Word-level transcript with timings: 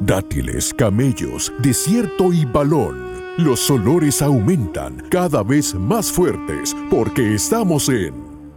Dátiles, 0.00 0.72
camellos, 0.74 1.52
desierto 1.58 2.32
y 2.32 2.44
balón. 2.44 3.34
Los 3.36 3.68
olores 3.68 4.22
aumentan 4.22 5.02
cada 5.10 5.42
vez 5.42 5.74
más 5.74 6.12
fuertes 6.12 6.76
porque 6.88 7.34
estamos 7.34 7.88
en 7.88 8.14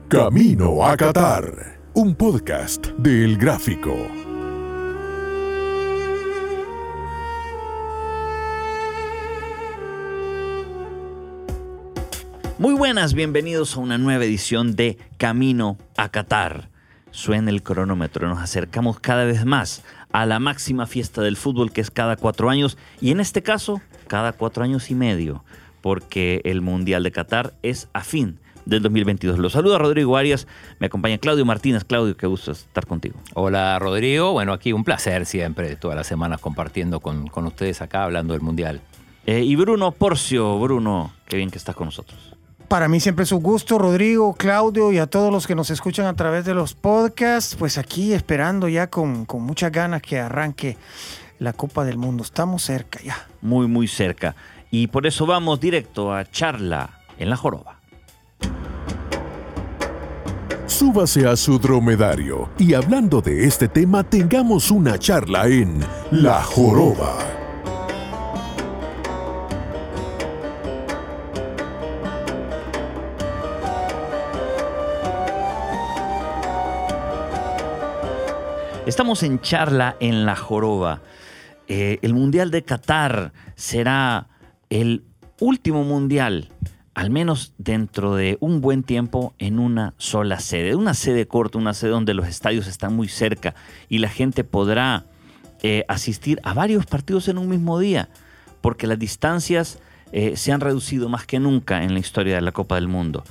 Camino 0.07 0.85
a 0.85 0.95
Qatar, 0.95 1.79
un 1.95 2.13
podcast 2.13 2.89
del 2.99 3.39
Gráfico. 3.39 3.95
Muy 12.59 12.75
buenas, 12.75 13.15
bienvenidos 13.15 13.75
a 13.75 13.79
una 13.79 13.97
nueva 13.97 14.25
edición 14.25 14.75
de 14.75 14.99
Camino 15.17 15.79
a 15.97 16.09
Qatar. 16.09 16.69
Suena 17.09 17.49
el 17.49 17.61
cronómetro, 17.61 18.29
nos 18.29 18.39
acercamos 18.39 18.99
cada 18.99 19.25
vez 19.25 19.43
más 19.43 19.83
a 20.11 20.25
la 20.25 20.39
máxima 20.39 20.87
fiesta 20.87 21.21
del 21.21 21.37
fútbol 21.37 21.71
que 21.71 21.81
es 21.81 21.91
cada 21.91 22.15
cuatro 22.15 22.49
años 22.49 22.77
y 22.99 23.11
en 23.11 23.19
este 23.19 23.41
caso 23.43 23.81
cada 24.07 24.33
cuatro 24.33 24.63
años 24.63 24.91
y 24.91 24.95
medio, 24.95 25.43
porque 25.81 26.41
el 26.43 26.61
Mundial 26.61 27.03
de 27.03 27.11
Qatar 27.11 27.53
es 27.63 27.87
a 27.93 28.01
fin 28.03 28.39
del 28.65 28.81
2022. 28.81 29.39
Los 29.39 29.53
saluda 29.53 29.77
Rodrigo 29.77 30.17
Arias, 30.17 30.47
me 30.79 30.87
acompaña 30.87 31.17
Claudio 31.17 31.45
Martínez. 31.45 31.83
Claudio, 31.83 32.15
qué 32.17 32.27
gusto 32.27 32.51
estar 32.51 32.85
contigo. 32.85 33.19
Hola 33.33 33.79
Rodrigo, 33.79 34.33
bueno, 34.33 34.53
aquí 34.53 34.73
un 34.73 34.83
placer 34.83 35.25
siempre, 35.25 35.75
todas 35.75 35.95
las 35.95 36.07
semanas 36.07 36.41
compartiendo 36.41 36.99
con, 36.99 37.27
con 37.27 37.45
ustedes 37.45 37.81
acá 37.81 38.03
hablando 38.03 38.33
del 38.33 38.41
Mundial. 38.41 38.81
Eh, 39.25 39.43
y 39.43 39.55
Bruno 39.55 39.91
Porcio, 39.91 40.59
Bruno, 40.59 41.13
qué 41.27 41.37
bien 41.37 41.51
que 41.51 41.57
estás 41.57 41.75
con 41.75 41.85
nosotros. 41.85 42.30
Para 42.71 42.87
mí 42.87 43.01
siempre 43.01 43.23
es 43.23 43.33
un 43.33 43.43
gusto, 43.43 43.77
Rodrigo, 43.77 44.33
Claudio 44.33 44.93
y 44.93 44.97
a 44.97 45.05
todos 45.05 45.29
los 45.29 45.45
que 45.45 45.55
nos 45.55 45.69
escuchan 45.71 46.05
a 46.05 46.13
través 46.13 46.45
de 46.45 46.53
los 46.53 46.73
podcasts, 46.73 47.57
pues 47.59 47.77
aquí 47.77 48.13
esperando 48.13 48.69
ya 48.69 48.87
con, 48.87 49.25
con 49.25 49.43
muchas 49.43 49.73
ganas 49.73 50.01
que 50.01 50.17
arranque 50.17 50.77
la 51.39 51.51
Copa 51.51 51.83
del 51.83 51.97
Mundo. 51.97 52.23
Estamos 52.23 52.63
cerca 52.63 53.01
ya. 53.03 53.27
Muy, 53.41 53.67
muy 53.67 53.89
cerca. 53.89 54.37
Y 54.69 54.87
por 54.87 55.05
eso 55.05 55.25
vamos 55.25 55.59
directo 55.59 56.13
a 56.13 56.23
charla 56.23 57.01
en 57.17 57.29
la 57.29 57.35
joroba. 57.35 57.81
Súbase 60.65 61.27
a 61.27 61.35
su 61.35 61.59
dromedario 61.59 62.51
y 62.57 62.73
hablando 62.73 63.19
de 63.19 63.47
este 63.47 63.67
tema 63.67 64.05
tengamos 64.05 64.71
una 64.71 64.97
charla 64.97 65.45
en 65.47 65.81
La 66.09 66.41
Joroba. 66.41 67.40
Estamos 78.91 79.23
en 79.23 79.39
charla 79.39 79.95
en 80.01 80.25
la 80.25 80.35
joroba. 80.35 81.01
Eh, 81.69 81.99
el 82.01 82.13
Mundial 82.13 82.51
de 82.51 82.63
Qatar 82.63 83.31
será 83.55 84.27
el 84.69 85.05
último 85.39 85.85
mundial, 85.85 86.49
al 86.93 87.09
menos 87.09 87.53
dentro 87.57 88.15
de 88.15 88.37
un 88.41 88.59
buen 88.59 88.83
tiempo, 88.83 89.33
en 89.39 89.59
una 89.59 89.93
sola 89.95 90.41
sede. 90.41 90.75
Una 90.75 90.93
sede 90.93 91.25
corta, 91.25 91.57
una 91.57 91.73
sede 91.73 91.91
donde 91.91 92.13
los 92.13 92.27
estadios 92.27 92.67
están 92.67 92.93
muy 92.93 93.07
cerca 93.07 93.55
y 93.87 93.99
la 93.99 94.09
gente 94.09 94.43
podrá 94.43 95.05
eh, 95.63 95.85
asistir 95.87 96.41
a 96.43 96.53
varios 96.53 96.85
partidos 96.85 97.29
en 97.29 97.37
un 97.37 97.47
mismo 97.47 97.79
día, 97.79 98.09
porque 98.59 98.87
las 98.87 98.99
distancias 98.99 99.79
eh, 100.11 100.35
se 100.35 100.51
han 100.51 100.59
reducido 100.59 101.07
más 101.07 101.25
que 101.25 101.39
nunca 101.39 101.81
en 101.83 101.93
la 101.93 102.01
historia 102.01 102.35
de 102.35 102.41
la 102.41 102.51
Copa 102.51 102.75
del 102.75 102.89
Mundo. 102.89 103.23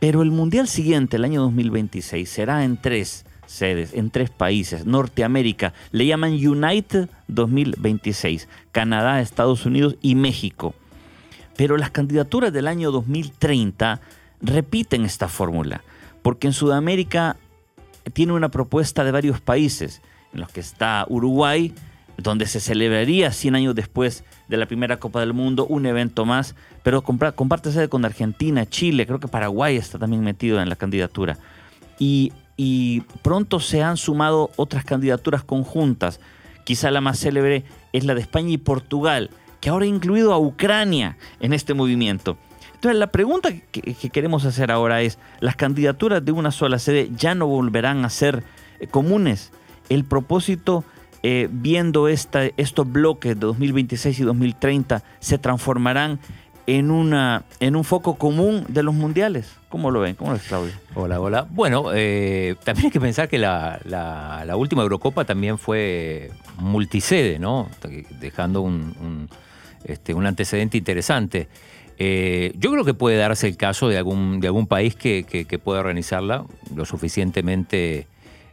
pero 0.00 0.20
el 0.20 0.30
Mundial 0.32 0.68
siguiente, 0.68 1.16
el 1.16 1.24
año 1.24 1.40
2026, 1.40 2.28
será 2.28 2.62
en 2.62 2.76
tres 2.76 3.23
sedes 3.46 3.94
en 3.94 4.10
tres 4.10 4.30
países. 4.30 4.86
Norteamérica 4.86 5.72
le 5.92 6.06
llaman 6.06 6.32
United 6.32 7.08
2026, 7.28 8.48
Canadá, 8.72 9.20
Estados 9.20 9.66
Unidos 9.66 9.96
y 10.00 10.14
México. 10.14 10.74
Pero 11.56 11.76
las 11.76 11.90
candidaturas 11.90 12.52
del 12.52 12.66
año 12.66 12.90
2030 12.90 14.00
repiten 14.40 15.04
esta 15.04 15.28
fórmula, 15.28 15.82
porque 16.22 16.46
en 16.46 16.52
Sudamérica 16.52 17.36
tiene 18.12 18.32
una 18.32 18.50
propuesta 18.50 19.04
de 19.04 19.12
varios 19.12 19.40
países, 19.40 20.02
en 20.32 20.40
los 20.40 20.50
que 20.50 20.60
está 20.60 21.06
Uruguay, 21.08 21.72
donde 22.16 22.46
se 22.46 22.60
celebraría 22.60 23.32
100 23.32 23.54
años 23.54 23.74
después 23.74 24.24
de 24.48 24.56
la 24.56 24.66
primera 24.66 24.98
Copa 24.98 25.20
del 25.20 25.32
Mundo, 25.32 25.66
un 25.66 25.86
evento 25.86 26.24
más, 26.24 26.54
pero 26.82 27.02
comparte 27.02 27.72
sede 27.72 27.88
con 27.88 28.04
Argentina, 28.04 28.66
Chile, 28.66 29.06
creo 29.06 29.20
que 29.20 29.28
Paraguay 29.28 29.76
está 29.76 29.98
también 29.98 30.22
metido 30.22 30.60
en 30.60 30.68
la 30.68 30.76
candidatura. 30.76 31.38
Y 31.98 32.32
y 32.56 33.00
pronto 33.22 33.60
se 33.60 33.82
han 33.82 33.96
sumado 33.96 34.50
otras 34.56 34.84
candidaturas 34.84 35.44
conjuntas. 35.44 36.20
Quizá 36.64 36.90
la 36.90 37.00
más 37.00 37.18
célebre 37.18 37.64
es 37.92 38.04
la 38.04 38.14
de 38.14 38.20
España 38.20 38.50
y 38.50 38.58
Portugal, 38.58 39.30
que 39.60 39.70
ahora 39.70 39.84
ha 39.84 39.88
incluido 39.88 40.32
a 40.32 40.38
Ucrania 40.38 41.16
en 41.40 41.52
este 41.52 41.74
movimiento. 41.74 42.36
Entonces 42.74 42.98
la 42.98 43.06
pregunta 43.06 43.50
que, 43.72 43.94
queremos 44.10 44.44
hacer 44.44 44.70
ahora 44.70 45.00
es, 45.00 45.18
¿las 45.40 45.56
candidaturas 45.56 46.22
de 46.24 46.32
una 46.32 46.50
sola 46.50 46.78
sede 46.78 47.10
ya 47.16 47.34
no 47.34 47.46
volverán 47.46 48.04
a 48.04 48.10
ser 48.10 48.44
eh, 48.78 48.86
comunes? 48.86 49.52
El 49.88 50.04
propósito, 50.04 50.84
eh, 51.22 51.48
viendo 51.50 52.08
esta, 52.08 52.44
estos 52.58 52.90
bloques 52.90 53.34
de 53.34 53.40
2026 53.46 54.20
y 54.20 54.22
2030, 54.24 55.02
se 55.18 55.38
transformarán 55.38 56.20
en, 56.66 56.90
una, 56.90 57.44
en 57.60 57.76
un 57.76 57.84
foco 57.84 58.16
común 58.16 58.64
de 58.68 58.82
los 58.82 58.94
mundiales. 58.94 59.56
¿Cómo 59.68 59.90
lo 59.90 60.00
ven? 60.00 60.14
¿Cómo 60.14 60.30
lo 60.30 60.38
ves, 60.38 60.46
Claudio? 60.46 60.72
Hola, 60.94 61.20
hola. 61.20 61.46
Bueno, 61.50 61.90
eh, 61.94 62.56
también 62.64 62.86
hay 62.86 62.92
que 62.92 63.00
pensar 63.00 63.28
que 63.28 63.38
la, 63.38 64.54
última 64.56 64.82
Eurocopa 64.82 65.24
también 65.24 65.58
fue 65.58 66.30
multisede, 66.58 67.38
¿no? 67.38 67.68
Dejando 68.20 68.62
un, 68.62 69.28
este, 69.84 70.14
un 70.14 70.26
antecedente 70.26 70.78
interesante. 70.78 71.48
Eh, 71.98 72.52
yo 72.58 72.72
creo 72.72 72.84
que 72.84 72.94
puede 72.94 73.16
darse 73.16 73.46
el 73.46 73.56
caso 73.56 73.88
de 73.88 73.98
algún, 73.98 74.40
de 74.40 74.48
algún 74.48 74.66
país 74.66 74.94
que, 74.96 75.24
que 75.24 75.58
pueda 75.58 75.80
organizarla 75.80 76.44
lo 76.74 76.84
suficientemente 76.84 78.06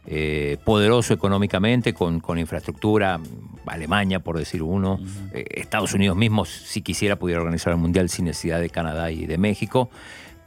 eh, 0.04 0.58
poderoso 0.64 1.14
económicamente, 1.14 1.94
con, 1.94 2.20
infraestructura, 2.36 3.20
Alemania 3.66 4.18
por 4.18 4.36
decir 4.36 4.62
uno, 4.62 4.98
eh, 5.32 5.44
Estados 5.50 5.94
Unidos 5.94 6.16
mismos 6.16 6.48
si 6.48 6.82
quisiera 6.82 7.16
pudiera 7.16 7.40
organizar 7.40 7.72
el 7.72 7.78
Mundial 7.78 8.08
sin 8.08 8.24
necesidad 8.24 8.60
de 8.60 8.68
Canadá 8.68 9.12
y 9.12 9.26
de 9.26 9.38
México, 9.38 9.90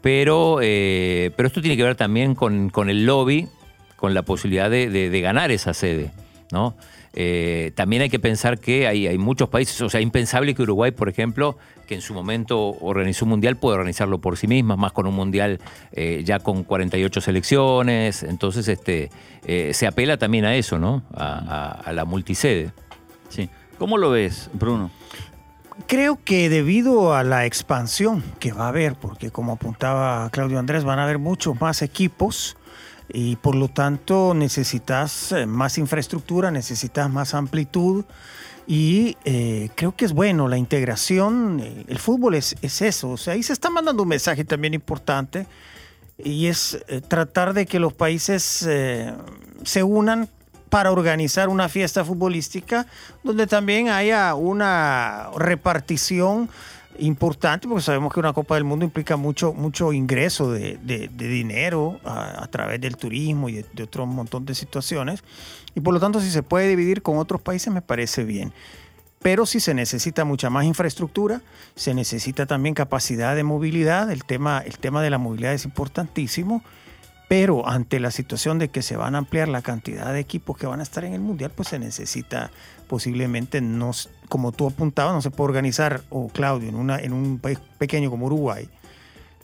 pero, 0.02 0.60
eh, 0.62 1.32
pero 1.38 1.48
esto 1.48 1.62
tiene 1.62 1.78
que 1.78 1.84
ver 1.84 1.96
también 1.96 2.36
con, 2.36 2.70
el 2.90 3.06
lobby, 3.06 3.48
con 3.96 4.14
la 4.14 4.24
posibilidad 4.24 4.70
de, 4.70 5.22
ganar 5.22 5.52
esa 5.52 5.74
sede. 5.74 6.12
¿no? 6.52 6.76
También 7.76 8.02
hay 8.02 8.10
que 8.10 8.20
pensar 8.20 8.60
que 8.60 8.88
hay, 8.88 9.08
hay 9.08 9.18
muchos 9.18 9.48
países, 9.50 9.80
o 9.82 9.90
sea, 9.90 10.02
impensable 10.02 10.54
que 10.54 10.64
Uruguay, 10.64 10.92
por 10.92 11.08
ejemplo, 11.08 11.58
que 11.86 11.96
en 11.96 12.02
su 12.02 12.14
momento 12.14 12.72
organizó 12.82 13.26
un 13.26 13.30
mundial, 13.30 13.58
puede 13.58 13.76
organizarlo 13.76 14.20
por 14.20 14.38
sí 14.38 14.48
misma, 14.48 14.76
más 14.76 14.92
con 14.92 15.08
un 15.08 15.16
mundial 15.16 15.60
eh, 15.92 16.24
ya 16.26 16.40
con 16.40 16.64
48 16.64 17.22
selecciones. 17.22 18.24
Entonces, 18.24 18.68
este, 18.68 19.10
eh, 19.46 19.72
se 19.74 19.88
apela 19.88 20.18
también 20.18 20.46
a 20.46 20.56
eso, 20.56 20.80
¿no? 20.80 21.04
A, 21.14 21.92
la 21.94 22.06
multisede. 22.06 22.72
Sí. 23.30 23.50
¿Cómo 23.78 23.98
lo 23.98 24.10
ves, 24.10 24.50
Bruno? 24.54 24.92
Creo 25.88 26.20
que 26.24 26.50
debido 26.50 27.14
a 27.14 27.24
la 27.24 27.46
expansión 27.46 28.24
que 28.40 28.54
va 28.54 28.66
a 28.66 28.70
haber, 28.70 28.96
porque 28.96 29.30
como 29.30 29.54
apuntaba 29.54 30.30
Claudio 30.32 30.58
Andrés, 30.58 30.84
van 30.84 31.00
a 31.00 31.04
haber 31.04 31.20
muchos 31.20 31.60
más 31.60 31.82
equipos 31.82 32.58
y 33.10 33.36
por 33.36 33.56
lo 33.56 33.68
tanto 33.68 34.34
necesitas 34.34 35.32
eh, 35.32 35.46
más 35.46 35.78
infraestructura, 35.78 36.52
necesitas 36.52 37.10
más 37.10 37.34
amplitud 37.34 38.06
y 38.68 39.16
eh, 39.26 39.70
creo 39.76 39.96
que 39.96 40.06
es 40.06 40.14
bueno 40.14 40.48
la 40.48 40.58
integración. 40.58 41.60
Eh, 41.64 41.86
el 41.88 42.00
fútbol 42.00 42.36
es, 42.36 42.56
es, 42.62 42.82
eso. 42.82 43.12
O 43.12 43.18
sea, 43.18 43.34
ahí 43.34 43.44
se 43.44 43.54
está 43.54 43.70
mandando 43.70 44.04
un 44.04 44.10
mensaje 44.10 44.44
también 44.44 44.74
importante 44.74 45.46
y 46.18 46.48
es 46.48 46.80
eh, 46.88 47.02
tratar 47.02 47.54
de 47.54 47.66
que 47.66 47.80
los 47.80 47.94
países 47.94 48.68
se 49.64 49.84
unan 49.84 50.30
para 50.70 50.92
organizar 50.92 51.48
una 51.50 51.70
fiesta 51.70 52.04
futbolística 52.04 52.88
donde 53.24 53.48
también 53.48 53.90
haya 53.90 54.34
una 54.36 55.30
repartición 55.38 56.50
importante, 57.00 57.68
porque 57.68 57.84
sabemos 57.84 58.14
que 58.14 58.20
una 58.20 58.34
Copa 58.34 58.56
del 58.56 58.64
Mundo 58.64 58.86
implica 58.86 59.18
mucho, 59.18 59.54
mucho 59.54 59.94
ingreso 59.94 60.52
de, 60.52 60.78
dinero 61.18 62.00
a, 62.04 62.48
través 62.48 62.82
del 62.82 62.98
turismo 62.98 63.50
y 63.50 63.64
de, 63.74 63.84
otro 63.84 64.06
montón 64.06 64.46
de 64.46 64.56
situaciones. 64.56 65.24
Y 65.76 65.82
por 65.82 65.94
lo 65.94 66.00
tanto, 66.00 66.20
si 66.22 66.30
se 66.30 66.44
puede 66.44 66.68
dividir 66.68 67.02
con 67.02 67.18
otros 67.18 67.42
países, 67.42 67.74
me 67.74 67.82
parece 67.82 68.24
bien. 68.24 68.54
Pero 69.22 69.46
si 69.46 69.60
se 69.60 69.74
necesita 69.74 70.24
mucha 70.24 70.50
más 70.50 70.66
infraestructura, 70.66 71.42
se 71.76 71.94
necesita 71.94 72.46
también 72.46 72.76
capacidad 72.76 73.36
de 73.36 73.44
movilidad. 73.44 74.12
El 74.12 74.24
tema, 74.24 74.62
el 74.66 74.78
tema 74.78 75.02
de 75.02 75.10
la 75.10 75.18
movilidad 75.18 75.54
es 75.54 75.66
importantísimo. 75.66 76.64
Pero 77.28 77.68
ante 77.68 78.00
la 78.00 78.12
situación 78.12 78.60
de 78.60 78.70
que 78.70 78.84
se 78.84 78.98
van 78.98 79.16
a 79.16 79.18
ampliar 79.18 79.48
la 79.48 79.64
cantidad 79.64 80.14
de 80.14 80.20
equipos 80.20 80.58
que 80.58 80.68
van 80.68 80.80
a 80.80 80.84
estar 80.84 81.04
en 81.06 81.14
el 81.14 81.22
Mundial, 81.22 81.52
pues 81.56 81.70
se 81.70 81.80
necesita 81.80 82.52
posiblemente, 82.88 83.62
no, 83.62 83.92
como 84.30 84.52
tú 84.52 84.68
apuntabas, 84.68 85.14
no 85.14 85.22
se 85.22 85.32
puede 85.32 85.50
organizar, 85.50 86.02
o 86.10 86.28
Claudio, 86.30 86.70
en, 86.70 86.76
una, 86.76 87.00
en 87.00 87.14
un 87.14 87.40
país 87.40 87.60
pequeño 87.78 88.10
como 88.10 88.26
Uruguay 88.26 88.70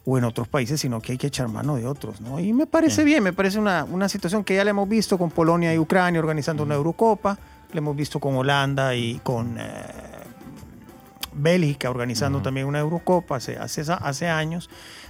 o 0.06 0.18
en 0.18 0.24
otros 0.24 0.48
países, 0.48 0.82
sino 0.82 1.00
que 1.00 1.12
hay 1.12 1.18
que 1.18 1.28
echar 1.28 1.48
mano 1.48 1.76
de 1.76 1.86
otros. 1.86 2.22
¿no? 2.22 2.40
Y 2.40 2.54
me 2.54 2.66
parece 2.66 3.04
bien, 3.04 3.24
me 3.24 3.34
parece 3.34 3.60
una, 3.60 3.84
una 3.84 4.10
situación 4.10 4.44
que 4.44 4.56
ya 4.56 4.64
la 4.64 4.72
hemos 4.72 4.90
visto 4.90 5.18
con 5.18 5.30
Polonia 5.30 5.74
y 5.74 5.78
Ucrania 5.78 6.20
organizando 6.20 6.64
una 6.64 6.76
Eurocopa, 6.76 7.38
lo 7.72 7.78
hemos 7.78 7.96
visto 7.96 8.20
con 8.20 8.36
Holanda 8.36 8.96
y 8.96 9.20
con 9.24 9.58
eh, 9.60 9.64
Bélgica 11.34 11.90
organizando 11.90 12.42
también 12.42 12.68
una 12.68 12.80
Eurocopa 12.80 13.38
hace, 13.38 13.58
hace, 13.58 13.84
hace 13.92 14.28
años, 14.28 14.70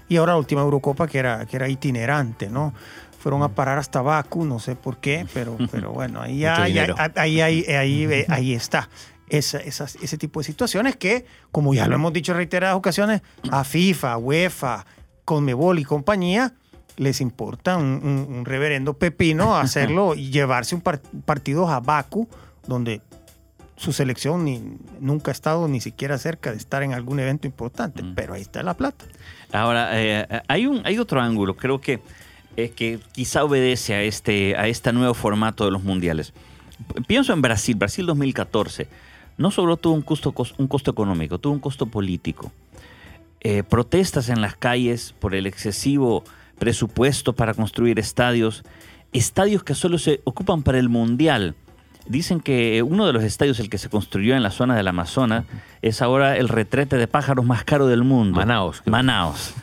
y 0.10 0.18
ahora 0.18 0.34
la 0.34 0.40
última 0.40 0.62
Eurocopa 0.62 1.08
que 1.08 1.20
era, 1.20 1.46
que 1.46 1.56
era 1.56 1.70
itinerante, 1.70 2.50
¿no? 2.50 2.74
Fueron 3.18 3.44
a 3.44 3.50
parar 3.50 3.78
hasta 3.78 4.02
Baku, 4.02 4.46
no 4.46 4.60
sé 4.60 4.76
por 4.76 4.98
qué, 4.98 5.26
pero, 5.34 5.58
pero 5.72 5.92
bueno, 5.92 6.22
ahí, 6.22 6.44
ahí, 6.44 6.78
ahí, 7.16 7.42
ahí, 7.42 8.26
ahí 8.28 8.54
está. 8.54 8.90
Esa, 9.32 9.60
ese 9.60 10.18
tipo 10.18 10.42
de 10.42 10.44
situaciones 10.44 10.98
que, 10.98 11.26
como 11.52 11.74
ya 11.74 11.88
lo 11.88 11.96
hemos 11.96 12.12
dicho 12.12 12.34
en 12.34 12.40
reiteradas 12.40 12.76
ocasiones, 12.76 13.22
a 13.50 13.64
FIFA, 13.64 14.18
UEFA, 14.18 14.86
Conmebol 15.24 15.80
y 15.80 15.86
compañía 15.86 16.54
les 16.98 17.22
importa 17.22 17.78
un, 17.78 18.44
reverendo 18.46 18.94
pepino 18.94 19.56
hacerlo 19.58 20.16
y 20.16 20.30
llevarse 20.30 20.76
un 20.76 20.82
partido 20.82 21.68
a 21.70 21.80
Baku, 21.80 22.28
donde 22.68 23.02
su 23.76 23.94
selección 23.94 24.46
ni, 24.46 24.62
nunca 25.00 25.32
ha 25.32 25.34
estado 25.34 25.68
ni 25.68 25.82
siquiera 25.82 26.18
cerca 26.18 26.52
de 26.52 26.58
estar 26.58 26.84
en 26.84 26.94
algún 26.94 27.20
evento 27.20 27.48
importante, 27.48 28.04
mm. 28.04 28.14
pero 28.14 28.34
ahí 28.34 28.42
está 28.42 28.62
la 28.62 28.76
plata. 28.76 29.06
Ahora, 29.52 29.90
eh, 29.94 30.28
hay, 30.48 30.68
un, 30.68 30.82
hay 30.86 31.00
otro 31.00 31.22
ángulo, 31.22 31.56
creo 31.56 31.82
que, 31.82 32.00
es 32.56 32.72
que 32.72 33.00
quizá 33.14 33.44
obedece 33.44 33.96
a 33.96 34.04
este, 34.04 34.56
a 34.56 34.68
este 34.68 34.94
nuevo 34.94 35.14
formato 35.14 35.66
de 35.66 35.72
los 35.72 35.84
mundiales. 35.84 36.34
Pienso 37.08 37.34
en 37.34 37.42
Brasil, 37.42 37.76
Brasil 37.76 38.06
2014. 38.06 38.88
No 39.42 39.52
solo 39.52 39.78
tuvo 39.78 39.96
un 39.96 40.02
costo, 40.02 40.34
un 40.58 40.68
costo 40.68 40.92
económico, 40.92 41.40
tuvo 41.40 41.54
un 41.54 41.60
costo 41.60 41.88
político. 41.88 42.52
Eh, 43.42 43.64
protestas 43.64 44.30
en 44.30 44.40
las 44.40 44.56
calles 44.56 45.14
por 45.20 45.34
el 45.36 45.48
excesivo 45.48 46.24
presupuesto 46.60 47.34
para 47.34 47.54
construir 47.54 47.98
estadios, 47.98 48.64
estadios 49.14 49.64
que 49.64 49.74
solo 49.74 49.98
se 49.98 50.22
ocupan 50.26 50.62
para 50.62 50.78
el 50.78 50.90
mundial 50.90 51.56
Dicen 52.08 52.40
que 52.40 52.82
uno 52.84 53.06
de 53.06 53.14
los 53.14 53.24
estadios, 53.24 53.60
el 53.60 53.70
que 53.70 53.78
se 53.78 53.90
construyó 53.90 54.36
en 54.36 54.44
la 54.44 54.52
zona 54.52 54.76
del 54.76 54.88
Amazonas, 54.88 55.46
es 55.82 56.02
ahora 56.02 56.38
el 56.38 56.50
retrete 56.50 56.98
de 56.98 57.08
pájaros 57.08 57.46
más 57.46 57.64
caro 57.64 57.88
del 57.88 58.04
mundo. 58.04 58.38
Manaos. 58.38 58.82
Manaos. 58.86 59.54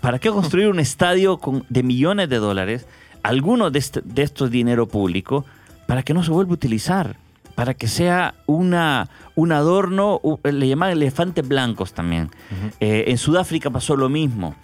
¿Para 0.00 0.18
qué 0.18 0.30
construir 0.30 0.68
un 0.68 0.78
estadio 0.78 1.38
con, 1.38 1.66
de 1.68 1.82
millones 1.82 2.28
de 2.28 2.36
dólares, 2.36 2.86
algunos 3.22 3.72
de, 3.72 3.78
este, 3.80 4.00
de 4.04 4.22
estos 4.22 4.50
dinero 4.50 4.86
público, 4.86 5.44
para 5.86 6.02
que 6.02 6.14
no 6.14 6.22
se 6.22 6.30
vuelva 6.30 6.52
a 6.52 6.54
utilizar? 6.54 7.16
Para 7.56 7.74
que 7.74 7.88
sea 7.88 8.34
una, 8.46 9.08
un 9.34 9.50
adorno, 9.50 10.20
le 10.44 10.68
llaman 10.68 10.90
elefantes 10.90 11.46
blancos 11.46 11.94
también. 11.94 12.30
Eh, 12.78 13.06
en 13.08 13.18
Sudáfrica 13.18 13.70
pasó 13.70 13.96
lo 13.96 14.08
mismo. 14.08 14.54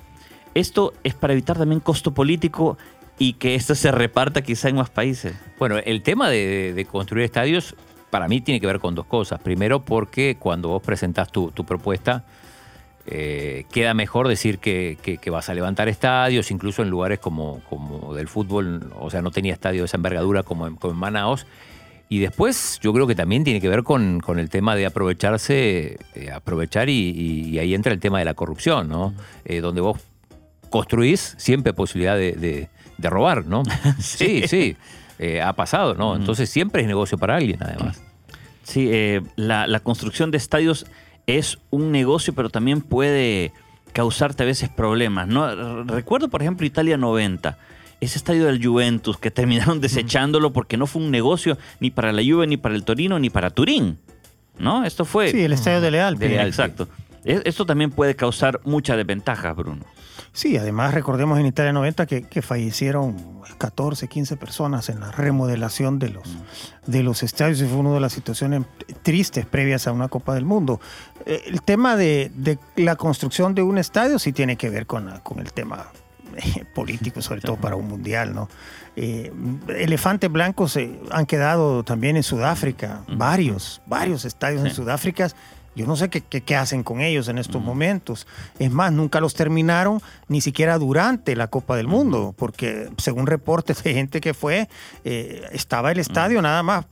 Esto 0.54 0.92
es 1.02 1.14
para 1.14 1.32
evitar 1.32 1.56
también 1.58 1.80
costo 1.80 2.12
político 2.12 2.76
y 3.18 3.34
que 3.34 3.54
esto 3.54 3.74
se 3.74 3.90
reparta 3.92 4.42
quizá 4.42 4.68
en 4.68 4.76
más 4.76 4.90
países. 4.90 5.34
Bueno, 5.58 5.78
el 5.78 6.02
tema 6.02 6.28
de, 6.28 6.86
construir 6.90 7.24
estadios 7.24 7.74
para 8.10 8.28
mí 8.28 8.40
tiene 8.40 8.60
que 8.60 8.66
ver 8.66 8.78
con 8.78 8.94
dos 8.94 9.06
cosas. 9.06 9.40
Primero, 9.40 9.84
porque 9.84 10.36
cuando 10.38 10.68
vos 10.68 10.82
presentás 10.82 11.30
tu, 11.30 11.50
propuesta, 11.64 12.24
eh, 13.06 13.64
queda 13.72 13.94
mejor 13.94 14.28
decir 14.28 14.58
que, 14.58 15.18
vas 15.30 15.48
a 15.48 15.54
levantar 15.54 15.88
estadios, 15.88 16.50
incluso 16.50 16.82
en 16.82 16.90
lugares 16.90 17.20
como, 17.20 17.60
como 17.70 18.14
del 18.14 18.28
fútbol, 18.28 18.92
o 18.98 19.08
sea, 19.08 19.22
no 19.22 19.30
tenía 19.30 19.54
estadio 19.54 19.82
de 19.82 19.86
esa 19.86 19.96
envergadura 19.96 20.42
como 20.42 20.66
en, 20.66 20.76
Manaos. 20.94 21.46
Y 22.12 22.18
después 22.18 22.78
yo 22.82 22.92
creo 22.92 23.06
que 23.06 23.14
también 23.14 23.44
tiene 23.44 23.60
que 23.60 23.68
ver 23.68 23.82
con, 23.82 24.20
el 24.36 24.50
tema 24.50 24.76
de 24.76 24.86
aprovecharse, 24.86 25.98
eh, 26.14 26.30
aprovechar 26.30 26.88
y, 26.88 27.58
ahí 27.58 27.74
entra 27.74 27.92
el 27.92 28.00
tema 28.00 28.18
de 28.18 28.24
la 28.24 28.34
corrupción, 28.34 28.88
¿no? 28.88 29.14
Eh, 29.44 29.60
donde 29.60 29.80
vos 29.80 29.98
construís 30.70 31.34
siempre 31.38 31.72
posibilidad 31.72 32.16
de 32.16 32.68
de 33.02 33.10
robar, 33.10 33.44
¿no? 33.44 33.62
sí, 33.98 34.44
sí, 34.46 34.76
eh, 35.18 35.42
ha 35.42 35.52
pasado, 35.52 35.94
¿no? 35.94 36.16
Entonces 36.16 36.48
siempre 36.48 36.82
es 36.82 36.88
negocio 36.88 37.18
para 37.18 37.36
alguien, 37.36 37.58
además. 37.60 38.00
Sí, 38.62 38.88
eh, 38.90 39.20
la, 39.36 39.80
construcción 39.80 40.30
de 40.30 40.38
estadios 40.38 40.86
es 41.26 41.58
un 41.70 41.92
negocio, 41.92 42.32
pero 42.32 42.48
también 42.48 42.80
puede 42.80 43.52
causarte 43.92 44.44
a 44.44 44.46
veces 44.46 44.70
problemas, 44.70 45.28
¿no? 45.28 45.84
Recuerdo, 45.84 46.28
por 46.28 46.40
ejemplo, 46.40 46.66
Italia 46.66 46.96
90 46.96 47.58
ese 48.02 48.19
estadio 48.19 48.46
del 48.46 48.64
Juventus 48.64 49.16
que 49.16 49.31
terminaron 49.31 49.81
desechándolo 49.81 50.52
porque 50.52 50.76
no 50.76 50.88
fue 50.88 51.02
un 51.02 51.12
negocio 51.12 51.56
ni 51.78 51.93
para 51.93 52.12
la 52.12 52.22
Juve, 52.22 52.49
ni 52.49 52.56
para 52.56 52.75
el 52.75 52.84
Torino, 52.84 53.19
ni 53.20 53.31
para 53.31 53.50
Turín. 53.50 53.99
¿No? 54.58 54.84
Esto 54.84 55.04
fue. 55.04 55.31
Sí, 55.31 55.43
el 55.43 55.52
estadio 55.52 55.81
de 55.81 55.93
Leal. 55.93 56.19
De 56.19 56.28
Leal, 56.28 56.49
exacto. 56.49 56.88
Esto 57.25 57.64
también 57.64 57.93
puede 57.93 58.16
causar 58.16 58.60
muchas 58.64 58.96
desventajas, 58.96 59.54
Bruno. 59.54 59.84
Sí, 60.32 60.56
además 60.56 60.94
recordemos 60.94 61.38
en 61.38 61.46
Italia 61.46 61.72
90 61.72 62.06
que, 62.06 62.43
fallecieron 62.43 63.16
14, 63.58 64.08
15 64.08 64.37
personas 64.37 64.88
en 64.88 64.98
la 64.98 65.12
remodelación 65.12 66.00
de 66.00 66.08
los, 66.08 66.25
de 66.87 67.05
los 67.05 67.22
estadios 67.22 67.60
y 67.60 67.66
fue 67.66 67.76
una 67.76 67.93
de 67.93 68.00
las 68.00 68.12
situaciones 68.12 68.62
tristes 69.02 69.46
previas 69.46 69.87
a 69.87 69.93
una 69.93 70.08
Copa 70.08 70.34
del 70.34 70.44
Mundo. 70.44 70.81
Eh, 71.25 71.44
el 71.46 71.62
tema 71.62 71.96
de, 71.96 72.58
la 72.75 72.96
construcción 72.96 73.55
de 73.55 73.62
un 73.62 73.78
estadio 73.78 74.19
sí 74.19 74.32
tiene 74.32 74.56
que 74.56 74.70
ver 74.70 74.87
con, 74.87 75.20
con 75.20 75.38
el 75.38 75.52
tema 75.52 75.87
político, 76.75 77.23
sobre 77.23 77.40
todo 77.40 77.56
para 77.56 77.76
un 77.76 77.88
mundial, 77.88 78.34
¿no? 78.34 78.49
Eh, 78.96 79.32
elefantes 79.69 80.31
blancos 80.31 80.79
han 81.11 81.26
quedado 81.26 81.82
también 81.82 82.17
en 82.17 82.23
Sudáfrica, 82.23 83.02
varios, 83.08 83.81
varios 83.87 84.25
estadios 84.25 84.64
en 84.64 84.70
Sudáfrica. 84.70 85.29
Yo 85.75 85.87
no 85.87 85.96
sé 85.96 86.11
qué, 86.11 86.56
hacen 86.56 86.82
con 86.82 87.00
ellos 87.00 87.29
en 87.29 87.38
estos 87.38 87.62
momentos. 87.62 88.26
Es 88.58 88.70
más, 88.70 88.93
nunca 88.93 89.20
los 89.20 89.32
terminaron 89.32 90.02
ni 90.29 90.43
siquiera 90.43 90.76
durante 90.76 91.34
la 91.34 91.46
Copa 91.46 91.76
del 91.76 91.88
Mundo, 91.88 92.34
porque 92.37 92.90
según 92.99 93.26
reportes 93.26 93.82
de 93.82 93.94
gente 93.94 94.20
que 94.20 94.34
fue, 94.34 94.69
eh, 95.05 95.49
estaba 95.52 95.90
el 95.90 95.99
estadio 95.99 96.43
nada 96.43 96.62
más 96.62 96.84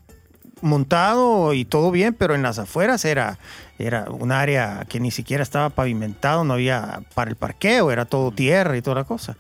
montado 0.63 1.53
y 1.55 1.65
todo 1.65 1.91
bien, 1.91 2.15
pero 2.15 2.35
en 2.35 2.43
las 2.43 2.59
afueras 2.59 3.05
era, 3.05 3.39
era 3.79 4.05
un 4.11 4.33
área 4.33 4.87
que 4.89 5.01
ni 5.01 5.11
siquiera 5.11 5.43
estaba 5.43 5.71
pavimentado, 5.71 6.45
no 6.45 6.55
había 6.55 7.03
para 7.15 7.31
el 7.31 7.37
parqueo, 7.37 7.91
era 7.91 8.05
todo 8.05 8.31
tierra 8.31 8.77
y 8.77 8.83
toda 8.83 8.97
la 8.97 9.05
cosa. 9.05 9.37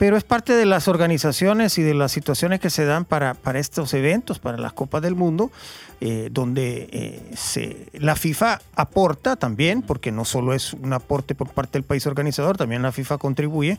Pero 0.00 0.16
es 0.16 0.24
parte 0.24 0.54
de 0.54 0.64
las 0.64 0.88
organizaciones 0.88 1.76
y 1.76 1.82
de 1.82 1.92
las 1.92 2.10
situaciones 2.10 2.58
que 2.58 2.70
se 2.70 2.86
dan 2.86 3.04
para, 3.04 3.34
para 3.34 3.58
estos 3.58 3.92
eventos, 3.92 4.38
para 4.38 4.56
las 4.56 4.72
Copas 4.72 5.02
del 5.02 5.14
Mundo, 5.14 5.50
eh, 6.00 6.30
donde 6.32 6.88
eh, 6.90 7.20
se, 7.36 7.86
la 7.92 8.16
FIFA 8.16 8.62
aporta 8.74 9.36
también, 9.36 9.82
porque 9.82 10.10
no 10.10 10.24
solo 10.24 10.54
es 10.54 10.72
un 10.72 10.94
aporte 10.94 11.34
por 11.34 11.50
parte 11.50 11.72
del 11.72 11.82
país 11.82 12.06
organizador, 12.06 12.56
también 12.56 12.80
la 12.80 12.92
FIFA 12.92 13.18
contribuye 13.18 13.78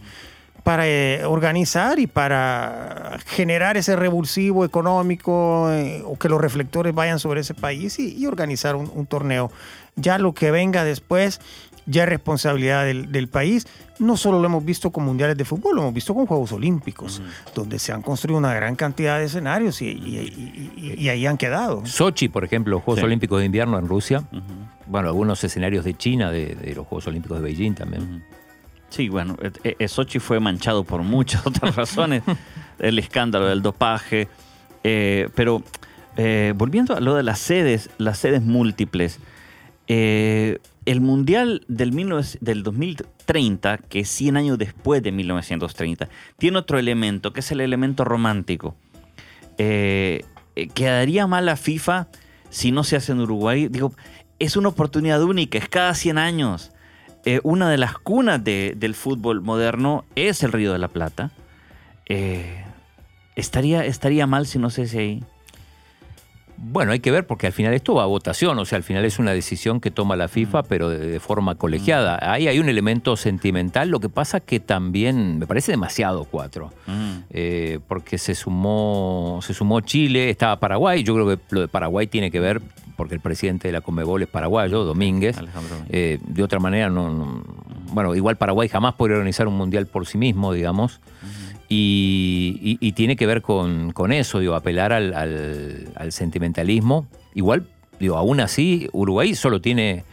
para 0.64 0.88
eh, 0.88 1.26
organizar 1.26 2.00
y 2.00 2.08
para 2.08 3.18
generar 3.26 3.78
ese 3.78 3.96
revulsivo 3.96 4.64
económico 4.66 5.70
o 6.06 6.18
que 6.20 6.30
los 6.30 6.40
reflectores 6.40 6.94
vayan 6.94 7.20
sobre 7.20 7.42
ese 7.42 7.54
país 7.54 7.98
y, 8.00 8.26
organizar 8.26 8.76
un, 8.76 8.92
un 8.94 9.06
torneo. 9.06 9.52
Ya 9.96 10.18
lo 10.18 10.34
que 10.34 10.52
venga 10.52 10.84
después 10.84 11.42
ya 11.86 12.04
es 12.04 12.10
responsabilidad 12.10 12.86
del, 12.86 13.28
país. 13.28 13.68
No 14.00 14.18
solo 14.18 14.40
lo 14.40 14.46
hemos 14.46 14.66
visto 14.66 14.92
con 14.92 15.06
mundiales 15.06 15.38
de 15.38 15.46
fútbol, 15.46 15.76
lo 15.76 15.82
hemos 15.82 15.94
visto 15.94 16.14
con 16.14 16.26
Juegos 16.26 16.52
Olímpicos, 16.52 17.22
donde 17.54 17.80
se 17.80 17.92
han 17.92 18.02
construido 18.02 18.38
una 18.38 18.54
gran 18.54 18.76
cantidad 18.76 19.20
de 19.20 19.26
escenarios 19.26 19.82
y, 19.82 21.10
ahí 21.10 21.26
han 21.26 21.38
quedado. 21.38 21.86
Sochi, 21.86 22.30
por 22.30 22.44
ejemplo, 22.44 22.80
Juegos 22.80 23.04
Olímpicos 23.04 23.40
de 23.40 23.46
Invierno 23.46 23.78
en 23.78 23.88
Rusia. 23.88 24.24
Bueno, 24.88 25.08
algunos 25.08 25.44
escenarios 25.44 25.86
de 25.86 25.94
China, 25.96 26.32
de, 26.32 26.74
los 26.76 26.88
Juegos 26.88 27.08
Olímpicos 27.08 27.38
de 27.38 27.44
Beijing 27.44 27.74
también. 27.74 28.24
Sí, 28.92 29.10
bueno, 29.10 29.36
eh, 29.42 29.76
eh, 29.80 29.88
Sochi 29.88 30.20
fue 30.20 30.40
manchado 30.40 30.84
por 30.84 31.02
muchas 31.02 31.46
otras 31.48 31.76
razones. 31.76 32.22
el 32.78 33.00
escándalo 33.00 33.48
del 33.48 33.64
dopaje. 33.64 34.28
Eh, 34.84 35.28
pero 35.36 35.64
volviendo 36.56 36.96
a 36.96 37.00
lo 37.00 37.16
de 37.16 37.24
las 37.24 37.40
sedes, 37.40 37.90
las 37.98 38.20
sedes 38.20 38.44
múltiples. 38.44 39.20
Eh, 39.94 40.60
el 40.86 41.02
Mundial 41.02 41.66
del, 41.68 41.92
del 42.40 42.64
2030, 42.64 43.78
que 43.78 44.00
es 44.00 44.10
100 44.10 44.38
años 44.38 44.58
después 44.58 45.04
de 45.04 45.12
1930, 45.12 46.08
tiene 46.38 46.58
otro 46.58 46.80
elemento, 46.80 47.34
que 47.34 47.42
es 47.42 47.52
el 47.52 47.60
elemento 47.60 48.06
romántico. 48.06 48.76
Eh, 49.58 50.24
eh, 50.56 50.68
¿Quedaría 50.70 51.28
mal 51.28 51.46
la 51.46 51.58
FIFA 51.58 52.08
si 52.50 52.72
no 52.72 52.86
se 52.86 52.96
hace 52.96 53.12
en 53.12 53.20
Uruguay? 53.20 53.68
Digo, 53.68 53.94
es 54.40 54.56
una 54.56 54.70
oportunidad 54.70 55.22
única, 55.22 55.58
es 55.58 55.68
cada 55.68 55.94
100 55.94 56.18
años. 56.18 56.72
Eh, 57.26 57.40
una 57.44 57.70
de 57.70 57.78
las 57.78 57.98
cunas 57.98 58.44
del 58.44 58.96
fútbol 58.96 59.42
moderno 59.42 60.06
es 60.16 60.44
el 60.44 60.52
Río 60.52 60.74
de 60.74 60.80
la 60.80 60.88
Plata. 60.88 61.32
estaría, 63.36 63.86
estaría 63.86 64.28
mal 64.28 64.46
si 64.48 64.60
no 64.60 64.70
se 64.70 64.84
hace 64.84 65.00
ahí. 65.00 65.24
Bueno, 66.64 66.92
hay 66.92 67.00
que 67.00 67.10
ver 67.10 67.26
porque 67.26 67.48
al 67.48 67.54
final 67.54 67.74
esto 67.74 67.96
va 67.96 68.04
a 68.04 68.06
votación, 68.06 68.58
o 68.60 68.66
sea, 68.66 68.76
al 68.76 68.84
final 68.84 69.04
es 69.04 69.18
una 69.18 69.32
decisión 69.32 69.82
que 69.82 69.90
toma 69.90 70.16
la 70.16 70.28
FIFA, 70.28 70.62
mm. 70.62 70.66
pero 70.70 70.90
de, 70.90 71.20
forma 71.20 71.56
colegiada. 71.56 72.18
Mm. 72.18 72.30
Ahí 72.30 72.48
hay 72.48 72.60
un 72.60 72.70
elemento 72.70 73.18
sentimental, 73.18 73.90
lo 73.90 74.00
que 74.00 74.10
pasa 74.10 74.42
que 74.42 74.60
también 74.60 75.40
me 75.40 75.48
parece 75.48 75.72
demasiado 75.72 76.26
cuatro, 76.26 76.72
mm. 76.86 77.12
eh, 77.32 77.80
porque 77.88 78.20
se 78.20 78.36
sumó, 78.36 79.40
se 79.42 79.56
sumó 79.56 79.82
Chile, 79.82 80.30
estaba 80.30 80.60
Paraguay, 80.60 81.04
yo 81.04 81.16
creo 81.16 81.28
que 81.30 81.40
lo 81.50 81.62
de 81.62 81.68
Paraguay 81.68 82.06
tiene 82.06 82.30
que 82.30 82.40
ver 82.40 82.62
porque 83.02 83.16
el 83.16 83.20
presidente 83.20 83.68
de 83.68 83.72
la 83.72 83.82
Comebol 83.82 84.22
es 84.22 84.28
paraguayo, 84.28 84.84
Domínguez. 84.84 85.36
Eh, 85.90 86.20
de 86.24 86.44
otra 86.44 86.60
manera, 86.60 86.88
no, 86.92 87.42
bueno, 87.94 88.14
igual 88.14 88.36
Paraguay 88.36 88.70
jamás 88.70 88.94
podría 88.94 89.18
organizar 89.18 89.48
un 89.48 89.56
mundial 89.56 89.88
por 89.88 90.06
sí 90.06 90.20
mismo, 90.20 90.54
digamos. 90.54 91.02
Y, 91.68 92.92
tiene 92.92 93.16
que 93.16 93.26
ver 93.26 93.42
con, 93.42 94.12
eso, 94.12 94.38
digo, 94.38 94.54
apelar 94.54 94.94
al, 94.94 96.12
sentimentalismo. 96.12 97.08
Igual, 97.34 97.66
digo, 98.00 98.18
aún 98.18 98.40
así, 98.40 98.88
Uruguay 98.92 99.34
solo 99.34 99.62
tiene 99.62 100.04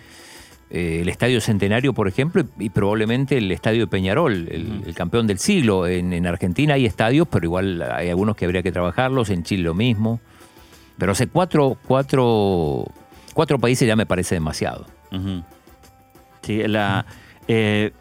eh, 0.71 1.01
el 1.03 1.11
Estadio 1.11 1.43
Centenario, 1.43 1.93
por 1.93 2.09
ejemplo, 2.09 2.43
y, 2.59 2.71
probablemente 2.71 3.37
el 3.37 3.53
Estadio 3.53 3.81
de 3.81 3.87
Peñarol, 3.89 4.49
el, 4.51 4.95
campeón 4.95 5.27
del 5.27 5.39
siglo. 5.39 5.87
En, 5.87 6.27
Argentina 6.27 6.73
hay 6.73 6.87
estadios, 6.87 7.29
pero 7.31 7.45
igual 7.45 7.83
hay 7.83 8.09
algunos 8.09 8.35
que 8.35 8.47
habría 8.47 8.63
que 8.63 8.73
trabajarlos, 8.73 9.29
en 9.29 9.43
Chile 9.43 9.65
lo 9.65 9.75
mismo. 9.75 10.21
Pero 10.99 11.13
hace 11.13 11.29
cuatro, 11.29 11.79
cuatro, 11.87 12.85
cuatro 13.35 13.59
países 13.59 13.87
ya 13.87 13.97
me 13.97 14.07
parece 14.07 14.35
demasiado. 14.35 14.87
Sí, 16.43 16.67
la... 16.67 17.07
Eh, 17.47 17.93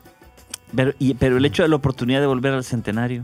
pero, 0.75 0.93
pero 1.17 1.37
el 1.37 1.45
hecho 1.45 1.63
de 1.63 1.69
la 1.69 1.77
oportunidad 1.77 2.19
de 2.19 2.27
volver 2.27 2.53
al 2.53 2.63
centenario 2.63 3.23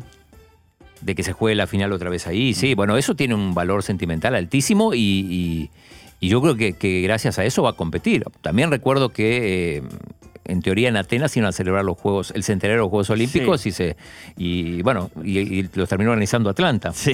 de 1.04 1.16
que 1.16 1.24
se 1.24 1.34
juegue 1.34 1.56
la 1.56 1.68
final 1.68 1.92
otra 1.92 2.10
vez 2.10 2.28
ahí. 2.28 2.54
Sí, 2.54 2.76
bueno, 2.76 2.98
eso 2.98 3.16
tiene 3.16 3.36
un 3.36 3.54
valor 3.54 3.84
sentimental 3.84 4.36
altísimo 4.36 4.94
y, 4.94 5.70
yo 6.22 6.42
creo 6.42 6.56
que, 6.56 7.02
gracias 7.02 7.38
a 7.40 7.46
eso 7.46 7.64
va 7.64 7.72
a 7.72 7.74
competir. 7.74 8.24
También 8.42 8.72
recuerdo 8.72 9.10
que 9.10 9.78
eh, 9.78 9.84
en 10.46 10.62
teoría 10.62 10.90
en 10.90 10.98
Atenas 10.98 11.36
iban 11.36 11.50
a 11.50 11.52
celebrar 11.52 11.84
los 11.84 11.98
Juegos, 11.98 12.32
el 12.32 12.44
centenario 12.44 12.78
de 12.78 12.84
los 12.84 12.90
Juegos 12.90 13.10
Olímpicos 13.10 13.66
y 13.66 13.72
se 13.72 13.98
y 14.38 14.82
bueno, 14.82 15.12
y, 15.24 15.64
los 15.74 15.90
terminó 15.90 16.12
organizando 16.12 16.50
Atlanta. 16.50 16.94
Sí. 16.94 17.14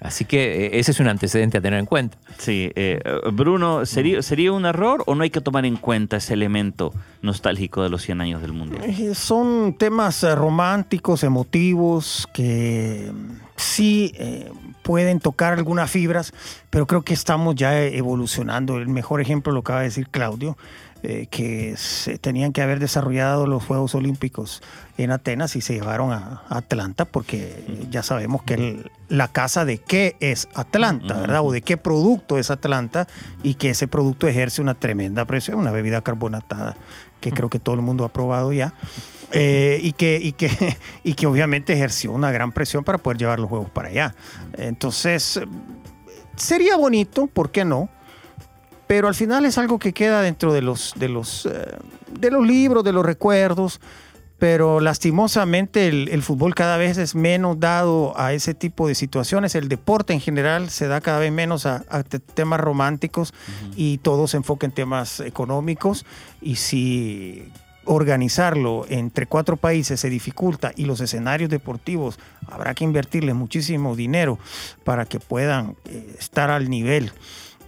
Así 0.00 0.24
que 0.24 0.66
eh, 0.66 0.78
ese 0.78 0.90
es 0.90 1.00
un 1.00 1.08
antecedente 1.08 1.58
a 1.58 1.60
tener 1.60 1.78
en 1.78 1.86
cuenta. 1.86 2.18
Sí, 2.38 2.70
eh, 2.74 3.00
Bruno, 3.32 3.86
¿sería, 3.86 4.22
¿sería 4.22 4.52
un 4.52 4.66
error 4.66 5.02
o 5.06 5.14
no 5.14 5.22
hay 5.22 5.30
que 5.30 5.40
tomar 5.40 5.64
en 5.64 5.76
cuenta 5.76 6.18
ese 6.18 6.34
elemento 6.34 6.92
nostálgico 7.22 7.82
de 7.82 7.88
los 7.88 8.02
100 8.02 8.20
años 8.20 8.42
del 8.42 8.52
Mundial? 8.52 8.84
Eh, 8.84 9.14
son 9.14 9.76
temas 9.78 10.22
románticos, 10.22 11.24
emotivos, 11.24 12.28
que 12.32 13.10
sí 13.56 14.12
pueden 14.82 15.18
tocar 15.18 15.54
algunas 15.54 15.90
fibras, 15.90 16.32
pero 16.70 16.86
creo 16.86 17.02
que 17.02 17.14
estamos 17.14 17.54
ya 17.54 17.82
evolucionando. 17.82 18.76
El 18.76 18.88
mejor 18.88 19.20
ejemplo 19.20 19.52
lo 19.52 19.60
acaba 19.60 19.80
de 19.80 19.86
decir 19.86 20.08
Claudio. 20.08 20.56
Eh, 21.08 21.28
que 21.30 21.76
se 21.76 22.18
tenían 22.18 22.52
que 22.52 22.62
haber 22.62 22.80
desarrollado 22.80 23.46
los 23.46 23.64
Juegos 23.64 23.94
Olímpicos 23.94 24.60
en 24.98 25.12
Atenas 25.12 25.54
y 25.54 25.60
se 25.60 25.74
llevaron 25.74 26.10
a 26.10 26.42
Atlanta 26.48 27.04
porque 27.04 27.86
ya 27.92 28.02
sabemos 28.02 28.42
que 28.42 28.90
la 29.08 29.28
casa 29.28 29.64
de 29.64 29.78
qué 29.78 30.16
es 30.18 30.48
Atlanta, 30.52 31.20
¿verdad? 31.20 31.42
O 31.44 31.52
de 31.52 31.62
qué 31.62 31.76
producto 31.76 32.38
es 32.38 32.50
Atlanta 32.50 33.06
y 33.44 33.54
que 33.54 33.70
ese 33.70 33.86
producto 33.86 34.26
ejerce 34.26 34.60
una 34.60 34.74
tremenda 34.74 35.24
presión, 35.26 35.60
una 35.60 35.70
bebida 35.70 36.00
carbonatada 36.00 36.76
que 37.20 37.30
creo 37.30 37.50
que 37.50 37.60
todo 37.60 37.76
el 37.76 37.82
mundo 37.82 38.04
ha 38.04 38.08
probado 38.08 38.52
ya. 38.52 38.74
Eh, 39.30 39.78
y, 39.80 39.92
que, 39.92 40.18
y, 40.20 40.32
que, 40.32 40.50
y 41.04 41.14
que 41.14 41.28
obviamente 41.28 41.72
ejerció 41.72 42.10
una 42.10 42.32
gran 42.32 42.50
presión 42.50 42.82
para 42.82 42.98
poder 42.98 43.18
llevar 43.18 43.38
los 43.38 43.48
juegos 43.48 43.70
para 43.70 43.90
allá. 43.90 44.16
Entonces, 44.54 45.40
sería 46.34 46.76
bonito, 46.76 47.28
¿por 47.28 47.52
qué 47.52 47.64
no? 47.64 47.90
Pero 48.86 49.08
al 49.08 49.14
final 49.14 49.44
es 49.44 49.58
algo 49.58 49.78
que 49.78 49.92
queda 49.92 50.22
dentro 50.22 50.52
de 50.52 50.62
los, 50.62 50.94
de 50.96 51.08
los, 51.08 51.46
eh, 51.46 51.76
de 52.18 52.30
los 52.30 52.46
libros, 52.46 52.84
de 52.84 52.92
los 52.92 53.04
recuerdos, 53.04 53.80
pero 54.38 54.80
lastimosamente 54.80 55.88
el, 55.88 56.22
fútbol 56.22 56.54
cada 56.54 56.76
vez 56.76 56.98
es 56.98 57.14
menos 57.14 57.58
dado 57.58 58.18
a 58.20 58.34
ese 58.34 58.52
tipo 58.52 58.86
de 58.86 58.94
situaciones, 58.94 59.54
el 59.54 59.68
deporte 59.68 60.12
en 60.12 60.20
general 60.20 60.68
se 60.68 60.88
da 60.88 61.00
cada 61.00 61.20
vez 61.20 61.32
menos 61.32 61.64
a, 61.64 61.84
temas 62.34 62.60
románticos 62.60 63.32
y 63.76 63.98
todo 63.98 64.26
se 64.28 64.36
enfoca 64.36 64.66
en 64.66 64.72
temas 64.72 65.20
económicos. 65.20 66.04
Y 66.42 66.56
si 66.56 67.50
organizarlo 67.86 68.84
entre 68.90 69.26
cuatro 69.26 69.56
países 69.56 70.00
se 70.00 70.10
dificulta 70.10 70.72
y 70.76 70.84
los 70.84 71.00
escenarios 71.00 71.48
deportivos 71.48 72.18
habrá 72.48 72.74
que 72.74 72.84
invertirle 72.84 73.32
muchísimo 73.32 73.96
dinero 73.96 74.38
para 74.84 75.06
que 75.06 75.18
puedan 75.18 75.76
eh, 75.86 76.14
estar 76.18 76.50
al 76.50 76.68
nivel 76.68 77.12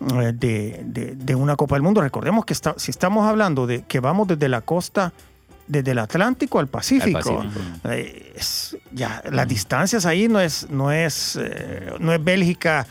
eh, 0.01 0.33
de, 0.33 1.15
de, 1.17 1.35
una 1.35 1.57
Copa 1.57 1.75
del 1.75 1.83
Mundo. 1.83 2.01
Recordemos 2.01 2.45
que 2.45 2.55
si 2.55 2.91
estamos 2.91 3.29
hablando 3.29 3.67
de 3.67 3.83
que 3.83 3.99
vamos 3.99 4.29
desde 4.29 4.49
la 4.49 4.61
costa, 4.61 5.13
desde 5.67 5.91
el 5.91 5.99
Atlántico 5.99 6.61
al 6.61 6.69
Pacífico, 6.69 7.45
eh, 7.85 8.37
ya 8.93 9.23
las 9.31 9.49
distancias 9.49 10.07
ahí 10.07 10.29
no 10.29 10.41
es, 10.41 10.71
no 10.71 10.93
es, 10.93 11.37
eh, 11.43 11.93
no 11.99 12.13
es 12.15 12.23
Bélgica, 12.23 12.87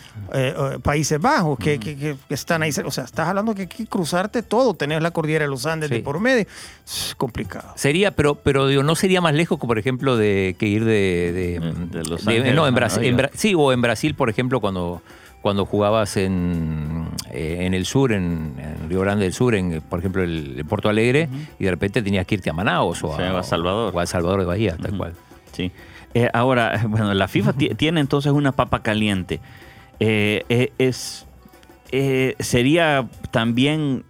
Países 0.83 1.19
Bajos, 1.19 1.57
que, 1.57 1.79
que, 1.79 2.17
están 2.29 2.61
ahí. 2.61 2.71
O 2.85 2.91
sea, 2.91 3.05
estás 3.05 3.29
hablando 3.29 3.55
que 3.55 3.63
aquí 3.63 3.85
cruzarte 3.85 4.43
todo, 4.43 4.73
tener 4.73 5.01
la 5.01 5.11
cordillera 5.11 5.45
de 5.45 5.49
los 5.49 5.65
Andes 5.65 5.89
de 5.89 6.01
por 6.01 6.19
medio, 6.19 6.45
es 6.85 7.15
complicado. 7.15 7.71
Sería, 7.75 8.11
pero, 8.11 8.35
pero 8.35 8.67
digo, 8.67 8.83
no 8.83 8.95
sería 8.95 9.21
más 9.21 9.33
lejos, 9.33 9.57
por 9.57 9.79
ejemplo, 9.79 10.17
de 10.17 10.57
que 10.59 10.67
ir 10.67 10.83
de, 10.83 11.59
los 12.07 12.27
Andes. 12.27 12.53
no, 12.53 12.67
en 12.67 12.75
Brasil, 12.75 13.29
sí, 13.33 13.53
o 13.55 13.71
en 13.71 13.81
Brasil, 13.81 14.13
por 14.13 14.29
ejemplo, 14.29 14.59
cuando 14.59 15.01
cuando 15.47 15.65
jugabas 15.65 16.17
en, 16.17 17.07
eh, 17.31 17.59
en 17.61 17.73
el 17.73 17.85
sur, 17.85 18.11
en, 18.11 18.53
Río 18.89 18.99
Grande 18.99 19.23
del 19.23 19.31
Sur, 19.31 19.55
en, 19.55 19.79
por 19.79 19.99
ejemplo, 19.99 20.21
el, 20.21 20.61
Porto 20.67 20.89
Alegre, 20.89 21.29
y 21.57 21.63
de 21.63 21.71
repente 21.71 22.01
tenías 22.01 22.25
que 22.25 22.35
irte 22.35 22.49
a 22.49 22.53
Manaus 22.53 23.01
o, 23.01 23.15
a, 23.15 23.43
Salvador. 23.43 23.95
O 23.95 23.99
a 24.01 24.05
Salvador 24.05 24.41
de 24.41 24.45
Bahía, 24.45 24.75
tal 24.75 24.97
cual. 24.97 25.13
Sí. 25.53 25.71
Eh, 26.13 26.27
ahora, 26.33 26.83
bueno, 26.89 27.13
la 27.13 27.29
FIFA 27.29 27.53
tiene 27.77 28.01
entonces 28.01 28.33
una 28.33 28.51
papa 28.51 28.83
caliente. 28.83 29.39
Eh, 30.01 30.73
es, 30.77 31.25
sería 32.39 33.07
también 33.31 34.03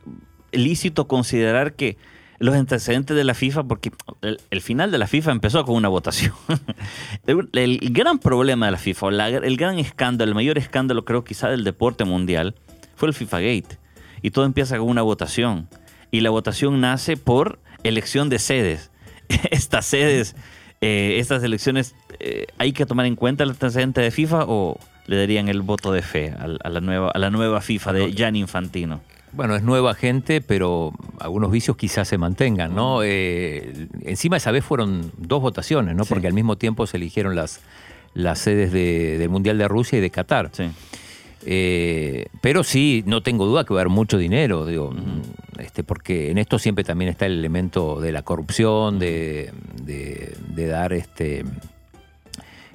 lícito 0.51 1.07
considerar 1.07 1.73
que 1.73 1.97
los 2.39 2.55
antecedentes 2.55 3.15
de 3.15 3.23
la 3.23 3.33
FIFA, 3.33 3.63
porque 3.63 3.91
el, 4.21 4.61
final 4.61 4.91
de 4.91 4.97
la 4.97 5.07
FIFA 5.07 5.31
empezó 5.31 5.65
con 5.65 5.75
una 5.75 5.87
votación. 5.87 6.33
el, 7.27 7.79
gran 7.91 8.19
problema 8.19 8.67
de 8.67 8.73
la 8.73 8.77
FIFA, 8.77 9.07
el 9.27 9.57
gran 9.57 9.79
escándalo, 9.79 10.29
el 10.29 10.35
mayor 10.35 10.57
escándalo 10.57 11.05
creo 11.05 11.23
quizá 11.23 11.49
del 11.49 11.63
deporte 11.63 12.05
mundial, 12.05 12.55
fue 12.95 13.07
el 13.07 13.13
FIFA 13.13 13.39
Gate. 13.39 13.77
Y 14.21 14.31
todo 14.31 14.45
empieza 14.45 14.77
con 14.77 14.89
una 14.89 15.01
votación. 15.01 15.67
Y 16.11 16.21
la 16.21 16.29
votación 16.29 16.79
nace 16.79 17.17
por 17.17 17.59
elección 17.83 18.29
de 18.29 18.39
sedes. 18.39 18.91
Estas 19.51 19.85
sedes, 19.85 20.35
eh, 20.79 21.17
estas 21.19 21.43
elecciones, 21.43 21.95
eh, 22.19 22.45
¿hay 22.57 22.71
que 22.71 22.85
tomar 22.85 23.05
en 23.07 23.15
cuenta 23.15 23.43
el 23.43 23.49
antecedente 23.51 23.99
de 23.99 24.11
FIFA 24.11 24.45
o 24.47 24.79
le 25.07 25.17
darían 25.17 25.47
el 25.49 25.61
voto 25.61 25.91
de 25.91 26.01
fe 26.01 26.33
a, 26.37 26.69
la, 26.69 26.81
nueva, 26.81 27.09
a 27.09 27.17
la 27.17 27.29
nueva 27.29 27.61
FIFA 27.61 27.93
de 27.93 28.13
Gianni 28.13 28.39
Infantino? 28.39 29.01
Bueno, 29.37 29.55
es 29.55 29.61
nueva 29.61 29.93
gente, 29.93 30.41
pero 30.41 30.91
algunos 31.19 31.51
vicios 31.51 31.77
quizás 31.77 32.07
se 32.07 32.17
mantengan, 32.17 32.73
¿no? 32.73 33.03
Eh, 33.03 33.87
encima 34.01 34.37
esa 34.37 34.49
vez 34.49 34.65
fueron 34.65 35.11
dos 35.15 35.43
votaciones, 35.43 35.95
¿no? 35.95 36.05
Porque 36.05 36.25
al 36.25 36.33
mismo 36.33 36.55
tiempo 36.55 36.87
se 36.87 36.97
eligieron 36.97 37.35
las, 37.35 37.59
las 38.15 38.39
sedes 38.39 38.71
del 38.71 39.29
Mundial 39.29 39.59
de 39.59 39.67
Rusia 39.67 39.99
y 39.99 40.01
de 40.01 40.09
Qatar. 40.09 40.49
Sí. 40.53 40.71
Eh, 41.45 42.25
pero 42.41 42.63
sí, 42.63 43.03
no 43.05 43.21
tengo 43.21 43.45
duda 43.45 43.63
que 43.63 43.75
va 43.75 43.81
a 43.81 43.83
haber 43.83 43.93
mucho 43.93 44.17
dinero, 44.17 44.65
digo, 44.65 44.91
este, 45.59 45.83
porque 45.83 46.31
en 46.31 46.39
esto 46.39 46.57
siempre 46.57 46.83
también 46.83 47.09
está 47.09 47.27
el 47.27 47.37
elemento 47.37 48.01
de 48.01 48.11
la 48.11 48.23
corrupción, 48.23 48.97
de, 48.97 49.53
de 49.85 50.65
dar 50.65 50.93
este 50.93 51.45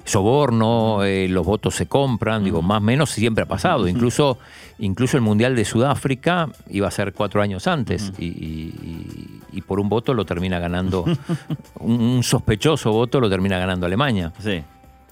soborno, 0.03 1.03
eh, 1.03 1.27
los 1.29 1.45
votos 1.45 1.75
se 1.75 1.87
compran, 1.87 2.43
digo, 2.43 2.61
más 2.61 2.79
o 2.79 2.81
menos 2.81 3.09
siempre 3.09 3.43
ha 3.43 3.47
pasado. 3.47 3.87
Incluso, 3.87 4.37
incluso 4.79 5.17
el 5.17 5.23
Mundial 5.23 5.55
de 5.55 5.65
Sudáfrica 5.65 6.49
iba 6.69 6.87
a 6.87 6.91
ser 6.91 7.13
cuatro 7.13 7.41
años 7.41 7.67
antes 7.67 8.11
y, 8.17 9.61
por 9.65 9.79
un 9.79 9.87
voto 9.87 10.13
lo 10.13 10.25
termina 10.25 10.59
ganando, 10.59 11.05
un, 11.79 12.21
sospechoso 12.23 12.91
voto 12.91 13.19
lo 13.19 13.29
termina 13.29 13.57
ganando 13.57 13.85
Alemania. 13.85 14.33
Sí. 14.39 14.63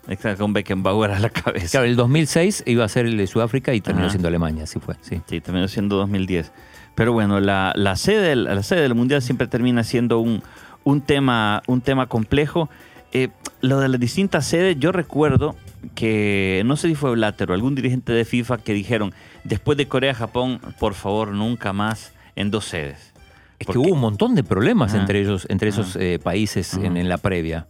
Exacto, 0.07 0.43
con 0.43 0.51
Beckenbauer 0.51 1.11
a 1.11 1.19
la 1.19 1.29
cabeza. 1.29 1.67
Claro, 1.69 1.85
el 1.85 1.95
2006 1.95 2.63
iba 2.65 2.83
a 2.83 2.89
ser 2.89 3.05
el 3.05 3.17
de 3.17 3.27
Sudáfrica 3.27 3.73
y 3.73 3.81
terminó 3.81 4.09
siendo 4.09 4.27
Alemania, 4.27 4.63
así 4.63 4.79
fue. 4.79 4.95
Sí, 5.01 5.21
sí 5.27 5.41
terminó 5.41 5.67
siendo 5.67 5.95
2010. 5.97 6.51
Pero 6.95 7.13
bueno, 7.13 7.39
la, 7.39 7.73
sede, 7.95 8.35
la 8.35 8.63
sede 8.63 8.81
del 8.81 8.95
Mundial 8.95 9.21
siempre 9.21 9.47
termina 9.47 9.83
siendo 9.83 10.19
un, 10.19 10.41
un, 10.83 11.01
tema, 11.01 11.61
un 11.67 11.81
tema 11.81 12.07
complejo. 12.07 12.69
Eh, 13.13 13.29
lo 13.61 13.79
de 13.79 13.89
las 13.89 13.99
distintas 13.99 14.45
sedes, 14.45 14.77
yo 14.79 14.91
recuerdo 14.91 15.55
que, 15.95 16.63
no 16.65 16.75
sé 16.75 16.89
si 16.89 16.95
fue 16.95 17.11
Blatter 17.11 17.49
o 17.51 17.53
algún 17.53 17.75
dirigente 17.75 18.11
de 18.11 18.25
FIFA 18.25 18.57
que 18.59 18.73
dijeron, 18.73 19.13
después 19.43 19.77
de 19.77 19.87
Corea-Japón, 19.87 20.59
por 20.79 20.93
favor, 20.93 21.29
nunca 21.29 21.73
más 21.73 22.13
en 22.35 22.51
dos 22.51 22.65
sedes. 22.65 23.13
Es 23.59 23.67
que 23.67 23.77
hubo 23.77 23.93
un 23.93 23.99
montón 23.99 24.33
de 24.33 24.43
problemas 24.43 24.95
entre 24.95 25.21
ellos, 25.21 25.45
entre 25.49 25.69
esos 25.69 25.95
eh, 25.95 26.19
países 26.21 26.73
en, 26.73 27.07
la 27.07 27.17
previa. 27.19 27.67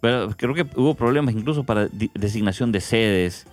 Pero 0.00 0.30
creo 0.36 0.54
que 0.54 0.66
hubo 0.74 0.94
problemas 0.94 1.34
incluso 1.34 1.64
para 1.64 1.88
designación 2.14 2.72
de 2.72 2.80
sedes. 2.80 3.46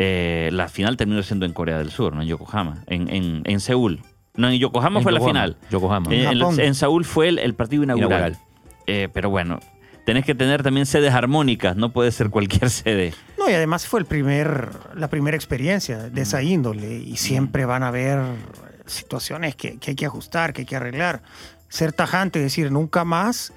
Eh, 0.00 0.50
la 0.52 0.66
final 0.66 0.96
terminó 0.96 1.22
siendo 1.22 1.46
en 1.46 1.52
Corea 1.52 1.78
del 1.78 1.90
Sur, 1.90 2.16
no 2.16 2.22
en 2.22 2.28
Yokohama, 2.28 2.82
en, 2.88 3.42
en, 3.44 3.60
Seúl. 3.60 4.00
No, 4.34 4.50
en 4.50 4.58
Yokohama 4.58 5.00
fue 5.00 5.12
la 5.12 5.20
final. 5.20 5.56
Yokohama. 5.70 6.12
En, 6.12 6.74
Seúl 6.74 7.04
fue 7.04 7.28
el, 7.28 7.54
partido 7.54 7.84
inaugural. 7.84 8.36
pero 8.84 9.30
bueno, 9.30 9.60
tenés 10.04 10.24
que 10.24 10.34
tener 10.34 10.62
también 10.62 10.86
sedes 10.86 11.12
armónicas, 11.12 11.76
no 11.76 11.92
puede 11.92 12.12
ser 12.12 12.30
cualquier 12.30 12.70
sede. 12.70 13.14
No, 13.38 13.48
y 13.50 13.54
además 13.54 13.86
fue 13.86 14.00
el 14.00 14.06
primer, 14.06 14.70
la 14.94 15.08
primera 15.08 15.36
experiencia 15.36 16.10
de 16.10 16.22
esa 16.22 16.42
índole 16.42 16.94
y 16.94 17.16
siempre 17.16 17.64
van 17.64 17.82
a 17.82 17.88
haber 17.88 18.20
situaciones 18.86 19.56
que, 19.56 19.78
hay 19.86 19.94
que 19.94 20.06
ajustar, 20.06 20.52
que 20.52 20.62
hay 20.62 20.66
que 20.66 20.76
arreglar. 20.76 21.22
Ser 21.68 21.92
tajante, 21.92 22.38
decir 22.38 22.70
nunca 22.70 23.04
más, 23.04 23.52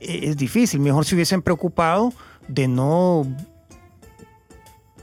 eh, 0.00 0.20
es 0.24 0.36
difícil. 0.36 0.80
Mejor 0.80 1.04
si 1.04 1.14
hubiesen 1.14 1.42
preocupado 1.42 2.12
de 2.48 2.68
no 2.68 3.26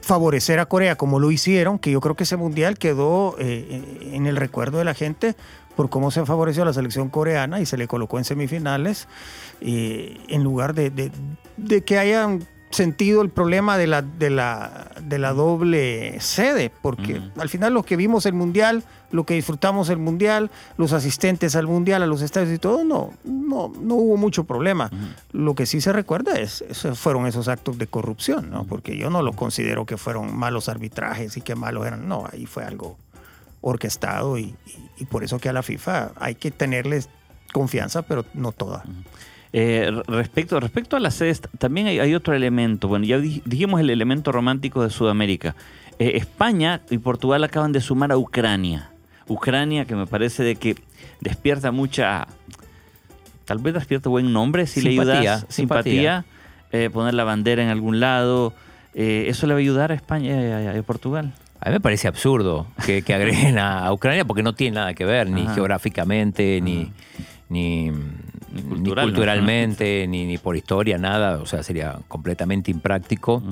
favorecer 0.00 0.58
a 0.58 0.66
Corea 0.66 0.96
como 0.96 1.18
lo 1.20 1.30
hicieron, 1.30 1.78
que 1.78 1.90
yo 1.90 2.00
creo 2.00 2.16
que 2.16 2.24
ese 2.24 2.36
mundial 2.36 2.76
quedó 2.76 3.36
eh, 3.38 4.10
en 4.12 4.26
el 4.26 4.36
recuerdo 4.36 4.78
de 4.78 4.84
la 4.84 4.94
gente 4.94 5.36
por 5.76 5.90
cómo 5.90 6.10
se 6.10 6.24
favoreció 6.26 6.62
a 6.62 6.66
la 6.66 6.72
selección 6.72 7.08
coreana 7.08 7.60
y 7.60 7.66
se 7.66 7.76
le 7.76 7.88
colocó 7.88 8.18
en 8.18 8.24
semifinales, 8.24 9.08
eh, 9.60 10.18
en 10.28 10.42
lugar 10.42 10.74
de, 10.74 10.90
de, 10.90 11.10
de 11.56 11.82
que 11.82 11.98
hayan 11.98 12.46
sentido 12.74 13.22
el 13.22 13.30
problema 13.30 13.76
de 13.76 13.86
la, 13.86 14.02
de 14.02 14.30
la, 14.30 14.90
de 15.02 15.18
la 15.18 15.32
doble 15.32 16.18
sede, 16.20 16.70
porque 16.82 17.20
al 17.38 17.48
final 17.48 17.74
los 17.74 17.84
que 17.84 17.96
vimos 17.96 18.26
el 18.26 18.32
Mundial, 18.32 18.82
lo 19.10 19.24
que 19.24 19.34
disfrutamos 19.34 19.88
el 19.90 19.98
Mundial, 19.98 20.50
los 20.76 20.92
asistentes 20.92 21.54
al 21.54 21.66
Mundial, 21.66 22.02
a 22.02 22.06
los 22.06 22.22
estadios 22.22 22.52
y 22.52 22.58
todo, 22.58 22.84
no, 22.84 23.10
no, 23.24 23.72
no 23.80 23.94
hubo 23.94 24.16
mucho 24.16 24.44
problema. 24.44 24.90
Lo 25.32 25.54
que 25.54 25.66
sí 25.66 25.80
se 25.80 25.92
recuerda 25.92 26.38
es, 26.38 26.62
esos 26.62 26.98
fueron 26.98 27.26
esos 27.26 27.48
actos 27.48 27.78
de 27.78 27.86
corrupción, 27.86 28.50
¿no? 28.50 28.64
porque 28.64 28.96
yo 28.96 29.10
no 29.10 29.22
lo 29.22 29.32
considero 29.32 29.84
que 29.86 29.96
fueron 29.96 30.34
malos 30.36 30.68
arbitrajes 30.68 31.36
y 31.36 31.42
que 31.42 31.54
malos 31.54 31.86
eran, 31.86 32.08
no, 32.08 32.24
ahí 32.32 32.46
fue 32.46 32.64
algo 32.64 32.96
orquestado 33.62 34.36
y, 34.38 34.42
y- 34.42 34.54
y 34.98 35.04
por 35.06 35.24
eso 35.24 35.38
que 35.38 35.48
a 35.48 35.52
la 35.54 35.62
FIFA 35.62 36.12
hay 36.20 36.34
que 36.34 36.50
tenerles 36.50 37.08
confianza, 37.52 38.02
pero 38.02 38.24
no 38.34 38.52
toda. 38.52 38.84
Eh, 39.54 39.90
re- 39.90 40.02
respecto, 40.16 40.60
respecto 40.60 40.96
a 40.96 41.00
las 41.00 41.14
sedes, 41.14 41.40
también 41.58 41.86
hay, 41.86 41.98
hay 41.98 42.14
otro 42.14 42.34
elemento. 42.34 42.88
Bueno, 42.88 43.04
ya 43.06 43.18
di- 43.18 43.42
dijimos 43.44 43.80
el 43.80 43.90
elemento 43.90 44.30
romántico 44.32 44.82
de 44.82 44.90
Sudamérica. 44.90 45.54
Eh, 45.98 46.12
España 46.16 46.80
y 46.90 46.98
Portugal 46.98 47.42
acaban 47.44 47.72
de 47.72 47.80
sumar 47.80 48.12
a 48.12 48.16
Ucrania. 48.18 48.90
Ucrania, 49.28 49.84
que 49.84 49.94
me 49.94 50.06
parece 50.06 50.42
de 50.42 50.56
que 50.56 50.76
despierta 51.20 51.70
mucha. 51.72 52.26
Tal 53.44 53.58
vez 53.58 53.74
despierta 53.74 54.08
buen 54.08 54.32
nombre 54.32 54.66
si 54.66 54.80
le 54.80 54.90
Simpatía, 54.90 55.18
ayudas. 55.18 55.46
Simpatía. 55.48 56.24
eh, 56.72 56.88
poner 56.90 57.14
la 57.14 57.24
bandera 57.24 57.62
en 57.62 57.68
algún 57.68 58.00
lado. 58.00 58.54
eh, 58.94 59.24
¿Eso 59.28 59.46
le 59.46 59.54
va 59.54 59.58
a 59.58 59.60
ayudar 59.60 59.92
a 59.92 59.94
España 59.94 60.62
y 60.62 60.66
a, 60.76 60.78
a 60.78 60.82
Portugal? 60.82 61.34
A 61.64 61.68
mí 61.68 61.74
me 61.74 61.80
parece 61.80 62.08
absurdo 62.08 62.66
que, 62.84 63.02
que 63.02 63.14
agreguen 63.14 63.58
a, 63.58 63.86
a 63.86 63.92
Ucrania 63.92 64.24
porque 64.24 64.42
no 64.42 64.52
tiene 64.54 64.74
nada 64.76 64.94
que 64.94 65.04
ver, 65.04 65.30
ni 65.30 65.42
Ajá. 65.42 65.54
geográficamente, 65.54 66.60
ni, 66.60 66.90
ni, 67.48 67.90
ni 67.90 68.62
cultural, 68.68 69.06
¿no? 69.06 69.12
culturalmente, 69.12 70.06
ni, 70.08 70.26
ni 70.26 70.38
por 70.38 70.56
historia, 70.56 70.98
nada. 70.98 71.38
O 71.38 71.46
sea, 71.46 71.62
sería 71.62 71.98
completamente 72.08 72.70
impráctico. 72.72 73.42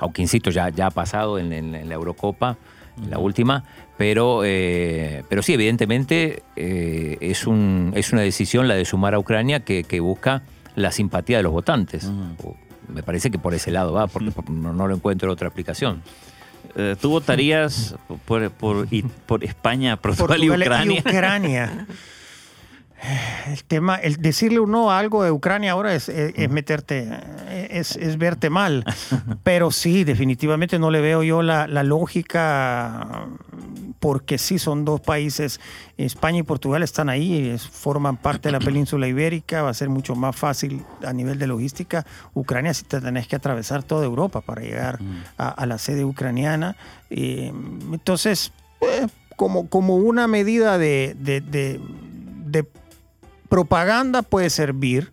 Aunque, 0.00 0.20
insisto, 0.20 0.50
ya, 0.50 0.68
ya 0.68 0.86
ha 0.88 0.90
pasado 0.90 1.38
en, 1.38 1.52
en- 1.54 1.74
en 1.74 1.88
la 1.88 1.94
Eurocopa, 1.94 2.58
en 3.02 3.10
la 3.10 3.18
última. 3.18 3.64
Pero, 3.96 4.42
eh, 4.44 5.24
pero 5.30 5.42
sí, 5.42 5.54
evidentemente 5.54 6.42
eh, 6.56 7.16
es, 7.22 7.46
un, 7.46 7.92
es 7.96 8.12
una 8.12 8.20
decisión 8.20 8.68
la 8.68 8.74
de 8.74 8.84
sumar 8.84 9.14
a 9.14 9.18
Ucrania 9.18 9.60
que, 9.60 9.84
que 9.84 10.00
busca 10.00 10.42
la 10.74 10.92
simpatía 10.92 11.38
de 11.38 11.42
los 11.44 11.52
votantes. 11.52 12.10
Me 12.92 13.02
parece 13.02 13.30
que 13.30 13.38
por 13.38 13.54
ese 13.54 13.70
lado 13.70 13.94
va, 13.94 14.06
porque 14.06 14.30
no, 14.50 14.74
no 14.74 14.86
lo 14.86 14.94
encuentro 14.94 15.32
otra 15.32 15.48
explicación. 15.48 16.02
Eh, 16.78 16.94
¿Tú 17.00 17.08
votarías 17.10 17.94
por, 18.26 18.50
por, 18.50 18.86
y- 18.90 19.02
por 19.02 19.42
España, 19.44 19.96
Portugal, 19.96 20.44
y 20.44 20.50
Ucrania? 20.50 21.00
Ucrania. 21.00 21.86
El 23.46 23.62
tema, 23.64 23.96
el 23.96 24.16
decirle 24.16 24.58
un 24.58 24.70
no 24.70 24.90
a 24.90 24.98
algo 24.98 25.22
de 25.22 25.30
Ucrania 25.30 25.72
ahora 25.72 25.94
es, 25.94 26.08
es- 26.08 26.32
es 26.34 26.50
meterte, 26.50 27.08
es, 27.70 27.94
es 27.96 28.16
verte 28.16 28.48
mal. 28.50 28.84
Pero 29.44 29.70
sí, 29.70 30.02
definitivamente 30.02 30.78
no 30.78 30.90
le 30.90 31.00
veo 31.02 31.22
yo 31.22 31.42
la, 31.42 31.66
la 31.68 31.82
lógica, 31.82 33.26
porque 34.00 34.38
sí 34.38 34.58
son 34.58 34.84
dos 34.84 35.00
países, 35.00 35.60
España 35.96 36.38
y 36.38 36.42
Portugal 36.42 36.82
están 36.82 37.08
ahí, 37.08 37.48
es- 37.48 37.66
forman 37.66 38.16
parte 38.16 38.48
de 38.48 38.52
la 38.52 38.60
península 38.60 39.08
ibérica, 39.08 39.62
va 39.62 39.70
a 39.70 39.74
ser 39.74 39.88
mucho 39.88 40.14
más 40.14 40.36
fácil 40.36 40.82
a 41.06 41.12
nivel 41.12 41.38
de 41.38 41.46
logística. 41.46 42.04
Ucrania 42.34 42.74
sí 42.74 42.84
te 42.84 43.00
tenés 43.00 43.26
que 43.26 43.36
atravesar 43.36 43.82
toda 43.82 44.04
Europa 44.04 44.40
para 44.42 44.62
llegar 44.62 44.98
a, 45.38 45.48
a 45.48 45.66
la 45.66 45.78
sede 45.78 46.04
ucraniana. 46.04 46.76
Eh, 47.10 47.52
entonces, 47.92 48.52
eh, 48.82 49.06
como, 49.36 49.68
como 49.68 49.96
una 49.96 50.26
medida 50.26 50.78
de, 50.78 51.16
de- 51.18 51.40
de- 51.40 51.80
de 52.46 52.66
propaganda 53.48 54.22
puede 54.22 54.50
servir, 54.50 55.12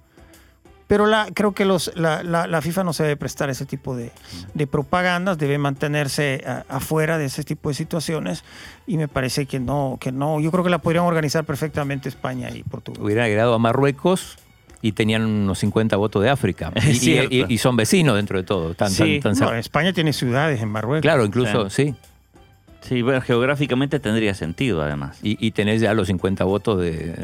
pero 0.93 1.07
la, 1.07 1.25
creo 1.33 1.53
que 1.53 1.65
los, 1.65 1.91
la, 1.95 2.21
la- 2.21 2.45
la 2.45 2.61
FIFA 2.61 2.83
no 2.83 2.93
se 2.93 3.01
debe 3.01 3.17
prestar 3.17 3.49
ese 3.49 3.65
tipo 3.65 3.95
de, 3.95 4.11
de 4.53 4.67
propagandas, 4.67 5.39
debe 5.39 5.57
mantenerse 5.57 6.43
a- 6.45 6.65
afuera 6.69 7.17
de 7.17 7.25
ese 7.25 7.43
tipo 7.43 7.69
de 7.69 7.73
situaciones 7.73 8.43
y 8.85 8.97
me 8.97 9.07
parece 9.07 9.47
que 9.47 9.59
no, 9.59 9.97
que 9.99 10.11
no, 10.11 10.39
yo 10.39 10.51
creo 10.51 10.63
que 10.63 10.69
la 10.69 10.77
podrían 10.77 11.05
organizar 11.05 11.45
perfectamente 11.45 12.09
España 12.09 12.51
y 12.53 12.61
Portugal. 12.61 13.01
Hubieran 13.01 13.25
agregado 13.25 13.55
a 13.55 13.57
Marruecos 13.57 14.37
y 14.83 14.91
tenían 14.91 15.25
unos 15.25 15.57
50 15.57 15.95
votos 15.97 16.21
de 16.21 16.29
África. 16.29 16.71
Y, 17.49 17.57
son 17.57 17.75
vecinos 17.75 18.15
dentro 18.15 18.37
de 18.37 18.43
todo. 18.43 18.75
Tan, 18.75 18.91
Sí. 18.91 19.19
tan- 19.19 19.35
tan 19.35 19.47
No, 19.47 19.51
cer- 19.55 19.57
España 19.57 19.93
tiene 19.93 20.13
ciudades 20.13 20.61
en 20.61 20.69
Marruecos. 20.69 21.01
claro, 21.01 21.25
incluso, 21.25 21.71
sí. 21.71 21.85
Sí, 21.85 21.95
bueno, 23.03 23.21
geográficamente 23.21 23.99
tendría 23.99 24.33
sentido 24.33 24.81
además. 24.81 25.19
Y, 25.23 25.37
y 25.45 25.51
tenés 25.51 25.81
ya 25.81 25.93
los 25.93 26.07
50 26.07 26.43
votos 26.43 26.79
de, 26.81 27.15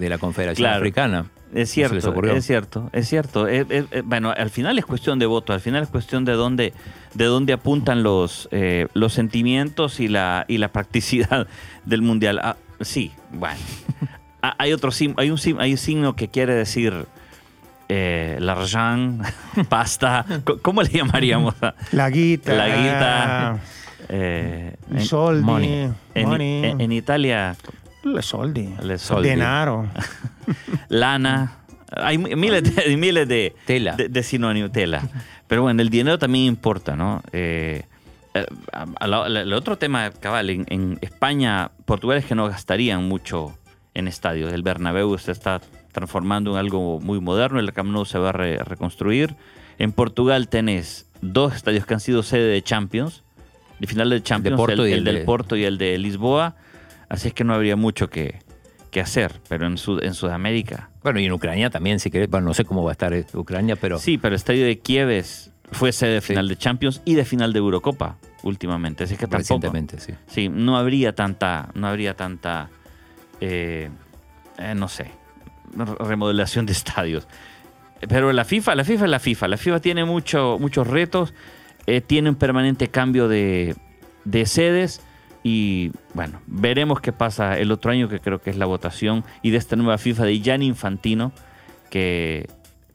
de 0.00 0.08
la 0.08 0.18
Confederación 0.18 0.64
Claro. 0.68 0.78
Africana. 0.78 1.26
Es 1.54 1.70
cierto, 1.70 2.10
ocurrió. 2.10 2.32
es 2.32 2.44
cierto, 2.44 2.90
es 2.92 3.08
cierto. 3.08 3.46
Eh, 3.46 3.64
eh, 3.70 3.84
eh, 3.92 4.02
bueno, 4.04 4.34
al 4.36 4.50
final 4.50 4.76
es 4.76 4.84
cuestión 4.84 5.20
de 5.20 5.26
voto, 5.26 5.52
al 5.52 5.60
final 5.60 5.84
es 5.84 5.88
cuestión 5.88 6.24
de 6.24 6.32
dónde, 6.32 6.72
de 7.14 7.24
dónde 7.26 7.52
apuntan 7.52 8.02
los, 8.02 8.48
eh, 8.50 8.88
los 8.92 9.12
sentimientos 9.12 10.00
y 10.00 10.08
la, 10.08 10.46
y 10.48 10.58
la 10.58 10.68
practicidad 10.72 11.46
del 11.84 12.02
mundial. 12.02 12.40
Ah, 12.42 12.56
sí, 12.80 13.12
bueno. 13.32 13.60
Ah, 14.42 14.56
hay 14.58 14.72
otro 14.72 14.90
sim- 14.90 15.14
hay 15.16 15.30
un 15.30 15.38
sim- 15.38 15.58
hay 15.60 15.70
un 15.70 15.78
signo 15.78 16.16
que 16.16 16.26
quiere 16.28 16.54
decir 16.54 17.06
eh, 17.88 18.36
l'argent, 18.40 19.22
pasta. 19.68 20.26
¿Cómo 20.60 20.82
le 20.82 20.88
llamaríamos? 20.90 21.54
La 21.92 22.10
guita. 22.10 22.52
La 22.54 22.66
guita. 22.66 23.60
Eh, 24.08 24.76
I 24.90 24.96
en- 24.98 25.04
soldi, 25.04 25.42
money. 25.44 25.90
en, 26.14 26.28
money. 26.28 26.64
en- 26.64 26.80
en 26.80 26.92
Italia, 26.92 27.56
Le 28.02 28.22
soldi. 28.22 28.74
le 28.82 28.98
soldi. 28.98 29.28
Denaro. 29.30 29.86
lana. 30.88 31.58
Hay 31.96 32.18
mi- 32.18 32.34
miles 32.34 32.62
de, 32.74 32.96
miles 32.96 33.28
de, 33.28 33.54
Tela. 33.66 33.94
de, 33.96 34.08
de 34.08 34.22
sinónimos, 34.22 34.72
tela. 34.72 35.02
Pero 35.46 35.62
bueno, 35.62 35.80
el 35.82 35.90
dinero 35.90 36.18
también 36.18 36.46
importa, 36.46 36.96
¿no? 36.96 37.22
Eh, 37.32 37.84
el 39.00 39.52
otro 39.52 39.78
tema, 39.78 40.10
cabal, 40.10 40.50
en, 40.50 40.64
en 40.68 40.98
España, 41.02 41.70
Portugal 41.84 42.18
es 42.18 42.24
que 42.24 42.34
no 42.34 42.48
gastarían 42.48 43.06
mucho 43.06 43.56
en 43.94 44.08
estadios. 44.08 44.52
El 44.52 44.62
Bernabéu 44.62 45.16
se 45.18 45.30
está 45.32 45.60
transformando 45.92 46.50
en 46.52 46.56
algo 46.56 46.98
muy 47.00 47.20
moderno, 47.20 47.60
el 47.60 47.72
Camp 47.72 47.90
Nou 47.90 48.04
se 48.04 48.18
va 48.18 48.30
a 48.30 48.32
re- 48.32 48.58
reconstruir. 48.58 49.36
En 49.78 49.92
Portugal 49.92 50.48
tenés 50.48 51.06
dos 51.20 51.54
estadios 51.54 51.86
que 51.86 51.94
han 51.94 52.00
sido 52.00 52.22
sede 52.24 52.48
de 52.50 52.62
Champions, 52.62 53.22
de 53.78 53.86
final 53.86 54.10
de 54.10 54.22
Champions, 54.22 54.60
el, 54.68 54.80
el 54.80 54.92
el 54.92 55.04
del 55.04 55.14
de- 55.16 55.24
Porto 55.24 55.56
y 55.56 55.64
el 55.64 55.78
de 55.78 55.98
Lisboa, 55.98 56.56
así 57.08 57.28
es 57.28 57.34
que 57.34 57.44
no 57.44 57.54
habría 57.54 57.76
mucho 57.76 58.08
que, 58.08 58.40
que 58.90 59.00
hacer, 59.00 59.40
pero 59.48 59.66
en, 59.66 59.76
Sud- 59.78 60.02
en 60.04 60.14
Sudamérica 60.14 60.90
Bueno, 61.02 61.20
y 61.20 61.24
en 61.26 61.32
Ucrania 61.32 61.70
también, 61.70 61.98
si 62.00 62.10
querés. 62.10 62.28
Bueno, 62.30 62.46
no 62.48 62.54
sé 62.54 62.64
cómo 62.64 62.84
va 62.84 62.90
a 62.90 62.92
estar 62.92 63.12
eh, 63.12 63.26
Ucrania, 63.34 63.76
pero 63.76 63.98
Sí, 63.98 64.18
pero 64.18 64.34
el 64.34 64.36
estadio 64.36 64.64
de 64.64 64.78
Kiev 64.78 65.10
es- 65.10 65.50
fue 65.72 65.92
sede 65.92 66.14
de 66.14 66.20
final 66.20 66.46
de 66.48 66.56
Champions 66.56 67.00
y 67.04 67.14
de 67.14 67.24
final 67.24 67.52
de 67.52 67.58
Eurocopa 67.58 68.16
últimamente. 68.42 69.04
Así 69.04 69.14
que 69.14 69.20
tampoco. 69.26 69.38
recientemente, 69.38 69.98
sí. 69.98 70.12
Sí, 70.26 70.48
no 70.48 70.76
habría 70.76 71.14
tanta, 71.14 71.70
no 71.74 71.86
habría 71.88 72.14
tanta, 72.14 72.68
eh, 73.40 73.88
eh, 74.58 74.74
no 74.76 74.86
sé, 74.88 75.10
re- 75.74 75.94
remodelación 76.06 76.66
de 76.66 76.72
estadios. 76.80 77.26
Pero 78.08 78.32
la 78.32 78.44
FIFA, 78.44 78.74
la 78.74 78.84
FIFA 78.84 79.04
es 79.06 79.10
la 79.10 79.18
FIFA. 79.18 79.48
La 79.48 79.56
FIFA 79.56 79.80
tiene 79.80 80.04
mucho, 80.04 80.58
muchos 80.60 80.86
retos, 80.86 81.32
eh, 81.86 82.00
tiene 82.00 82.30
un 82.30 82.36
permanente 82.36 82.88
cambio 82.88 83.28
de, 83.28 83.74
de 84.24 84.46
sedes 84.46 85.00
y 85.42 85.90
bueno, 86.14 86.40
veremos 86.46 87.00
qué 87.00 87.12
pasa 87.12 87.58
el 87.58 87.70
otro 87.70 87.90
año 87.90 88.08
que 88.08 88.20
creo 88.20 88.40
que 88.40 88.50
es 88.50 88.56
la 88.56 88.66
votación 88.66 89.24
y 89.42 89.50
de 89.50 89.58
esta 89.58 89.76
nueva 89.76 89.98
FIFA 89.98 90.24
de 90.24 90.40
Gianni 90.40 90.66
Infantino 90.66 91.32
que 91.90 92.48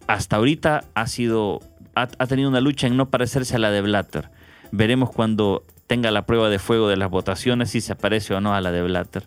hasta 0.08 0.38
ahorita 0.38 0.86
ha 0.96 1.08
sido 1.08 1.60
ha, 1.96 2.08
ha 2.18 2.28
tenido 2.28 2.50
una 2.50 2.62
lucha 2.62 2.88
en 2.88 2.98
no 2.98 3.10
parecerse 3.10 3.56
a 3.56 3.60
la 3.60 3.72
de 3.72 3.82
Blatter. 3.82 4.30
Veremos 4.72 5.12
cuando 5.12 5.64
tenga 5.88 6.12
la 6.12 6.26
prueba 6.26 6.50
de 6.50 6.60
fuego 6.60 6.88
de 6.88 6.98
las 6.98 7.10
votaciones 7.10 7.72
si 7.72 7.82
se 7.82 7.96
parece 7.96 8.34
o 8.34 8.42
no 8.42 8.54
a 8.54 8.62
la 8.62 8.72
de 8.72 8.84
Blatter, 8.84 9.24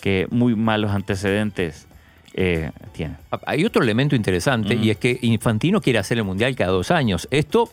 que 0.00 0.26
muy 0.30 0.54
malos 0.54 0.92
antecedentes 0.92 1.86
eh, 2.34 2.70
tiene. 2.92 3.16
Hay 3.46 3.64
otro 3.64 3.82
elemento 3.82 4.14
interesante 4.14 4.76
Mm. 4.76 4.84
y 4.84 4.90
es 4.90 4.96
que 4.96 5.18
Infantino 5.22 5.80
quiere 5.80 5.98
hacer 5.98 6.18
el 6.18 6.24
Mundial 6.24 6.54
cada 6.54 6.70
dos 6.70 6.90
años. 6.92 7.26
Esto, 7.32 7.68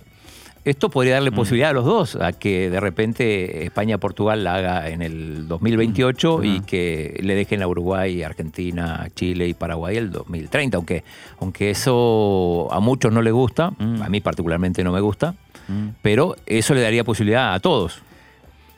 esto 0.65 0.89
podría 0.89 1.13
darle 1.13 1.31
Mm. 1.31 1.35
posibilidad 1.35 1.69
a 1.69 1.73
los 1.73 1.85
dos, 1.85 2.15
a 2.15 2.33
que 2.33 2.69
de 2.69 2.79
repente 2.79 3.63
España-Portugal 3.65 4.43
la 4.43 4.55
haga 4.55 4.89
en 4.89 5.01
el 5.01 5.47
2028 5.47 6.43
y 6.43 6.57
Ajá. 6.57 6.65
que 6.65 7.19
le 7.23 7.35
dejen 7.35 7.61
a 7.61 7.67
Uruguay, 7.67 8.23
Argentina, 8.23 9.07
Chile 9.15 9.47
y 9.47 9.53
Paraguay 9.53 9.95
el 9.97 10.11
2030. 10.11 10.77
Aunque, 10.77 11.03
aunque 11.39 11.69
eso 11.69 12.67
a 12.71 12.79
muchos 12.79 13.11
no 13.13 13.21
les 13.21 13.31
gusta, 13.33 13.71
Mm. 13.77 14.01
a 14.01 14.09
mí 14.09 14.21
particularmente 14.21 14.83
no 14.83 14.91
me 14.91 14.99
gusta, 15.01 15.35
Mm. 15.67 15.89
pero 16.01 16.35
eso 16.45 16.73
le 16.73 16.81
daría 16.81 17.03
posibilidad 17.03 17.53
a 17.53 17.59
todos. 17.59 18.01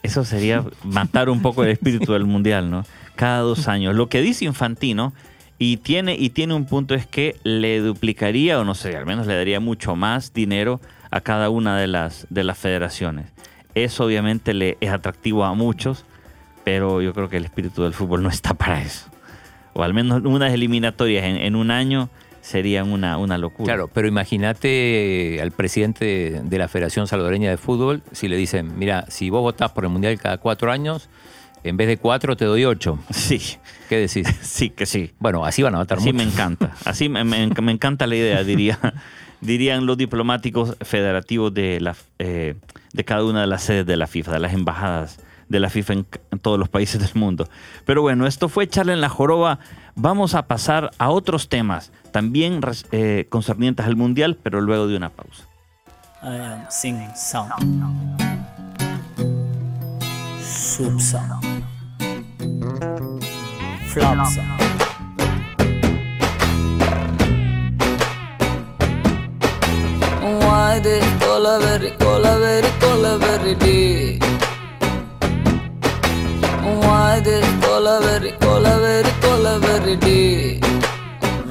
Eso 0.04 0.24
sería 0.24 0.64
matar 0.84 1.30
un 1.30 1.42
poco 1.42 1.64
el 1.64 1.70
espíritu 1.72 2.14
del 2.14 2.26
mundial, 2.26 2.70
¿no? 2.70 2.86
Cada 3.16 3.40
dos 3.40 3.68
años. 3.68 3.96
Lo 3.96 4.08
que 4.10 4.22
dice 4.22 4.46
Infantino, 4.46 5.14
y 5.60 5.78
tiene, 5.78 6.16
y 6.16 6.30
tiene 6.30 6.54
un 6.54 6.66
punto, 6.66 6.94
es 6.94 7.08
que 7.08 7.36
le 7.44 7.80
duplicaría, 7.80 8.60
o 8.60 8.64
no 8.64 8.76
sé, 8.76 8.96
al 8.96 9.06
menos 9.08 9.26
le 9.26 9.36
daría 9.36 9.60
mucho 9.60 9.96
más 9.96 10.32
dinero 10.34 10.80
a 11.18 11.22
cada 11.22 11.50
una 11.50 11.78
de 11.78 11.88
las, 11.88 12.26
de 12.30 12.44
las 12.44 12.58
federaciones. 12.58 13.28
Eso 13.76 14.06
obviamente 14.06 14.54
le 14.54 14.78
es 14.82 14.90
atractivo 14.92 15.44
a 15.46 15.54
muchos, 15.54 16.06
pero 16.64 17.02
yo 17.02 17.14
creo 17.14 17.30
que 17.30 17.38
el 17.38 17.46
espíritu 17.46 17.84
del 17.84 17.94
fútbol 17.94 18.24
no 18.24 18.30
está 18.30 18.54
para 18.54 18.82
eso. 18.82 19.08
O 19.74 19.84
al 19.84 19.94
menos 19.94 20.22
unas 20.24 20.52
eliminatorias 20.54 21.24
en, 21.26 21.38
en 21.38 21.56
un 21.56 21.70
año 21.72 22.10
serían 22.42 22.92
una, 22.92 23.18
una 23.18 23.38
locura. 23.38 23.74
Claro, 23.74 23.90
pero 23.94 24.08
imagínate 24.08 25.40
al 25.42 25.52
presidente 25.52 26.42
de 26.44 26.58
la 26.58 26.68
Federación 26.68 27.08
Salvadoreña 27.08 27.50
de 27.50 27.58
Fútbol 27.58 28.02
si 28.12 28.28
le 28.28 28.38
dicen, 28.38 28.78
mira, 28.80 29.06
si 29.10 29.30
vos 29.30 29.42
votás 29.42 29.72
por 29.72 29.84
el 29.84 29.90
Mundial 29.92 30.18
cada 30.20 30.38
cuatro 30.38 30.72
años, 30.72 31.10
en 31.64 31.76
vez 31.78 31.88
de 31.88 31.98
cuatro 31.98 32.36
te 32.38 32.46
doy 32.46 32.66
ocho. 32.66 33.00
Sí, 33.12 33.40
¿Qué 33.90 33.98
decís? 33.98 34.28
sí 34.42 34.70
que 34.70 34.86
sí. 34.86 35.12
Bueno, 35.20 35.46
así 35.46 35.62
van 35.62 35.76
a 35.76 35.80
votar 35.80 35.98
Así 36.00 36.12
mucho. 36.14 36.26
me 36.26 36.32
encanta. 36.32 36.72
Así 36.86 37.10
me, 37.10 37.24
me- 37.24 37.48
me 37.62 37.72
encanta 37.72 38.08
la 38.08 38.16
idea, 38.16 38.44
diría, 38.44 38.80
dirían 39.42 39.86
los 39.86 39.98
diplomáticos 39.98 40.76
federativos 40.82 41.54
de, 41.54 41.80
la, 41.80 41.96
eh, 42.20 42.56
de 42.94 43.06
cada 43.06 43.24
una 43.24 43.42
de 43.42 43.48
las 43.48 43.64
sedes 43.64 43.86
de 43.86 43.98
la 43.98 44.08
FIFA, 44.08 44.34
de 44.34 44.40
las 44.40 44.54
embajadas 44.54 45.20
de 45.50 45.60
la 45.60 45.70
FIFA 45.70 45.94
en, 45.94 46.06
todos 46.42 46.60
los 46.60 46.70
países 46.70 47.02
del 47.02 47.16
mundo. 47.16 47.48
Pero 47.86 48.02
bueno, 48.02 48.28
esto 48.28 48.50
fue 48.50 48.66
echarle 48.66 48.94
en 48.94 49.02
la 49.02 49.10
joroba. 49.10 49.60
Vamos 49.96 50.36
a 50.36 50.48
pasar 50.48 50.92
a 50.98 51.10
otros 51.10 51.50
temas, 51.50 51.92
también 52.12 52.62
eh, 52.92 53.26
concernientes 53.30 53.86
al 53.86 53.96
Mundial, 53.96 54.38
pero 54.42 54.62
luego 54.62 54.88
de 54.88 54.98
una 54.98 55.10
pausa. 55.10 55.48
I 56.24 56.38
am 56.38 56.66
singing 56.70 57.16
sound. 57.16 57.52
Flop 60.42 61.00
sound. 61.00 61.48
இது 70.78 70.94
கொலவெறி 71.22 71.90
கொலவெறி 72.02 72.70
கொலவெறி 72.82 73.54
டி. 73.64 73.76
இது 77.18 77.36
கொலவெறி 77.64 78.32
கொலவெறி 78.44 79.12
கொலவெறி 79.24 79.96
டி. 80.06 80.18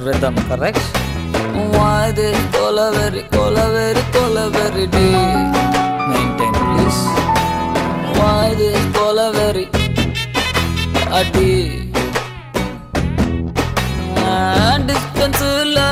rhythm 0.05 0.39
correct 0.49 0.87
இது 2.09 2.27
கொலவெறி 2.55 3.23
கொலவெறி 3.35 4.03
கொலவெறி 4.15 4.85
டி. 4.95 5.07
மெயின்டைன் 6.09 6.57
ப்ளீஸ் 6.61 7.03
இது 8.51 8.69
கொலவெறி 8.97 9.65
அடி. 11.19 11.51
டிஸ்டன்ஸ் 14.87 15.43
இல்லை 15.63 15.87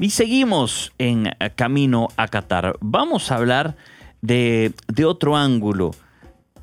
Y 0.00 0.10
seguimos 0.10 0.92
en 0.96 1.26
eh, 1.26 1.34
camino 1.54 2.08
a 2.16 2.26
Qatar. 2.26 2.76
Vamos 2.80 3.30
a 3.30 3.36
hablar 3.36 3.76
de, 4.22 4.72
de 4.88 5.04
otro 5.04 5.36
ángulo 5.36 5.90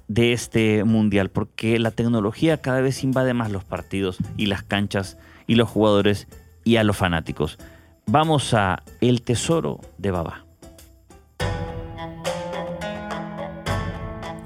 de 0.07 0.33
este 0.33 0.83
mundial, 0.83 1.29
porque 1.29 1.77
la 1.77 1.91
tecnología 1.91 2.61
cada 2.61 2.81
vez 2.81 3.03
invade 3.03 3.35
más 3.35 3.51
los 3.51 3.63
partidos 3.63 4.17
y 4.37 4.47
las 4.47 4.63
canchas 4.63 5.19
y 5.45 5.53
los 5.53 5.69
jugadores 5.69 6.27
y 6.63 6.77
a 6.77 6.83
los 6.83 6.97
fanáticos. 6.97 7.59
Vamos 8.07 8.55
a 8.55 8.81
El 9.01 9.21
Tesoro 9.21 9.81
de 9.99 10.11
Baba. 10.11 10.45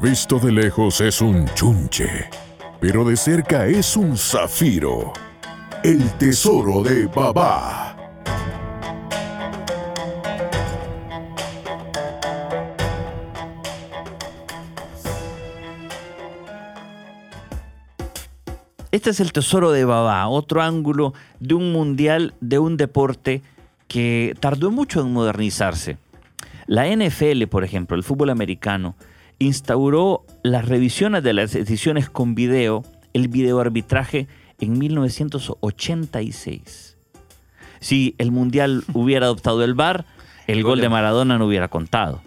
Visto 0.01 0.37
de 0.39 0.51
lejos 0.51 0.99
es 0.99 1.21
un 1.21 1.45
chunche, 1.53 2.29
pero 2.81 3.05
de 3.05 3.15
cerca 3.15 3.67
es 3.67 3.95
un 3.95 4.17
zafiro. 4.17 5.13
El 5.83 6.09
tesoro 6.17 6.83
de 6.83 7.05
Baba. 7.05 7.90
Este 18.91 19.09
es 19.11 19.19
el 19.21 19.31
tesoro 19.31 19.71
de 19.71 19.85
Baba, 19.85 20.27
otro 20.27 20.61
ángulo 20.61 21.13
de 21.39 21.53
un 21.53 21.71
mundial, 21.71 22.33
de 22.41 22.59
un 22.59 22.75
deporte 22.75 23.41
que 23.87 24.35
tardó 24.41 24.69
mucho 24.69 24.99
en 24.99 25.13
modernizarse. 25.13 25.97
La 26.67 26.93
NFL, 26.93 27.45
por 27.47 27.63
ejemplo, 27.63 27.95
el 27.95 28.03
fútbol 28.03 28.31
americano, 28.31 28.95
instauró 29.39 30.25
las 30.43 30.67
revisiones 30.67 31.23
de 31.23 31.31
las 31.31 31.53
decisiones 31.53 32.09
con 32.09 32.35
video, 32.35 32.83
el 33.13 33.29
videoarbitraje, 33.29 34.27
en 34.59 34.77
1986. 34.77 36.97
Si 37.79 38.13
el 38.17 38.31
mundial 38.31 38.83
hubiera 38.93 39.27
adoptado 39.27 39.63
el 39.63 39.73
VAR, 39.73 40.03
el 40.47 40.63
gol 40.63 40.81
de 40.81 40.89
Maradona 40.89 41.37
no 41.37 41.45
hubiera 41.45 41.69
contado. 41.69 42.21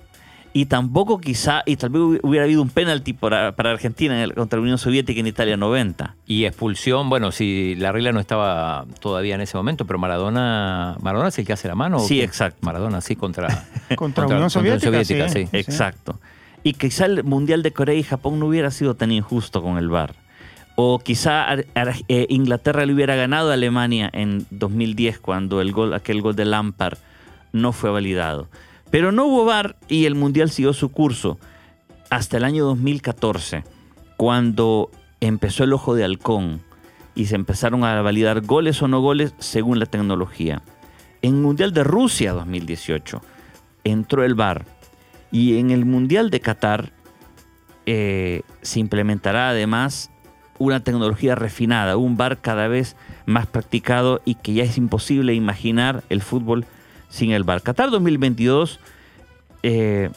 Y 0.56 0.66
tampoco 0.66 1.20
quizá, 1.20 1.64
y 1.66 1.74
tal 1.74 1.90
vez 1.90 2.20
hubiera 2.22 2.44
habido 2.44 2.62
un 2.62 2.68
penalti 2.70 3.12
para, 3.12 3.52
para 3.56 3.72
Argentina 3.72 4.14
en 4.14 4.20
el- 4.20 4.34
contra 4.34 4.56
la 4.58 4.62
Unión 4.62 4.78
Soviética 4.78 5.18
en 5.18 5.26
Italia 5.26 5.56
90. 5.56 6.14
Y 6.28 6.44
expulsión, 6.44 7.10
bueno, 7.10 7.32
si 7.32 7.74
la 7.74 7.90
regla 7.90 8.12
no 8.12 8.20
estaba 8.20 8.86
todavía 9.00 9.34
en 9.34 9.40
ese 9.40 9.56
momento, 9.56 9.84
pero 9.84 9.98
Maradona, 9.98 10.96
Maradona 11.02 11.28
es 11.30 11.38
el 11.40 11.44
que 11.44 11.52
hace 11.54 11.66
la 11.66 11.74
mano. 11.74 11.96
¿o 11.96 12.00
Sí, 12.06 12.20
exacto. 12.20 12.58
Maradona, 12.62 13.00
sí, 13.00 13.16
contra, 13.16 13.48
Contra 13.96 14.26
Unión 14.26 14.48
Soviética, 14.48 15.28
sí. 15.28 15.40
sí. 15.40 15.46
Sí. 15.50 15.56
Exacto. 15.56 16.20
Y 16.62 16.74
quizá 16.74 17.06
el 17.06 17.24
Mundial 17.24 17.62
de 17.64 17.72
Corea 17.72 17.96
y 17.96 18.04
Japón 18.04 18.38
no 18.38 18.46
hubiera 18.46 18.70
sido 18.70 18.94
tan 18.94 19.10
injusto 19.10 19.60
con 19.60 19.76
el 19.76 19.88
VAR. 19.88 20.14
O 20.76 21.00
quizá 21.00 21.44
Ar- 21.44 21.66
Ar- 21.74 21.94
eh, 22.08 22.26
Inglaterra 22.30 22.86
le 22.86 22.94
hubiera 22.94 23.16
ganado 23.16 23.50
a 23.50 23.54
Alemania 23.54 24.08
en 24.12 24.46
2010 24.50 25.18
cuando 25.18 25.60
el 25.60 25.72
gol, 25.72 25.94
aquel 25.94 26.22
gol 26.22 26.36
de 26.36 26.44
Lampard 26.44 26.98
no 27.52 27.72
fue 27.72 27.90
validado. 27.90 28.46
Pero 28.94 29.10
no 29.10 29.24
hubo 29.24 29.44
VAR 29.44 29.74
y 29.88 30.04
el 30.04 30.14
Mundial 30.14 30.50
siguió 30.50 30.72
su 30.72 30.92
curso 30.92 31.36
hasta 32.10 32.36
el 32.36 32.44
año 32.44 32.64
2014, 32.64 33.64
cuando 34.16 34.88
empezó 35.18 35.64
el 35.64 35.72
ojo 35.72 35.96
de 35.96 36.04
halcón 36.04 36.60
y 37.16 37.26
se 37.26 37.34
empezaron 37.34 37.82
a 37.82 38.00
validar 38.02 38.42
goles 38.42 38.80
o 38.82 38.86
no 38.86 39.00
goles 39.00 39.34
según 39.40 39.80
la 39.80 39.86
tecnología. 39.86 40.62
En 41.22 41.34
el 41.34 41.40
Mundial 41.40 41.72
de 41.72 41.82
Rusia 41.82 42.34
2018 42.34 43.20
entró 43.82 44.22
el 44.22 44.36
VAR 44.36 44.64
y 45.32 45.58
en 45.58 45.72
el 45.72 45.86
Mundial 45.86 46.30
de 46.30 46.38
Qatar 46.38 46.92
eh, 47.86 48.42
se 48.62 48.78
implementará 48.78 49.48
además 49.48 50.12
una 50.60 50.78
tecnología 50.84 51.34
refinada, 51.34 51.96
un 51.96 52.16
VAR 52.16 52.40
cada 52.40 52.68
vez 52.68 52.94
más 53.26 53.48
practicado 53.48 54.22
y 54.24 54.36
que 54.36 54.52
ya 54.52 54.62
es 54.62 54.78
imposible 54.78 55.34
imaginar 55.34 56.04
el 56.10 56.22
fútbol 56.22 56.64
sin 57.14 57.30
el 57.30 57.44
VAR. 57.44 57.62
Qatar 57.62 57.90
2022 57.90 58.80
eh, 59.62 60.10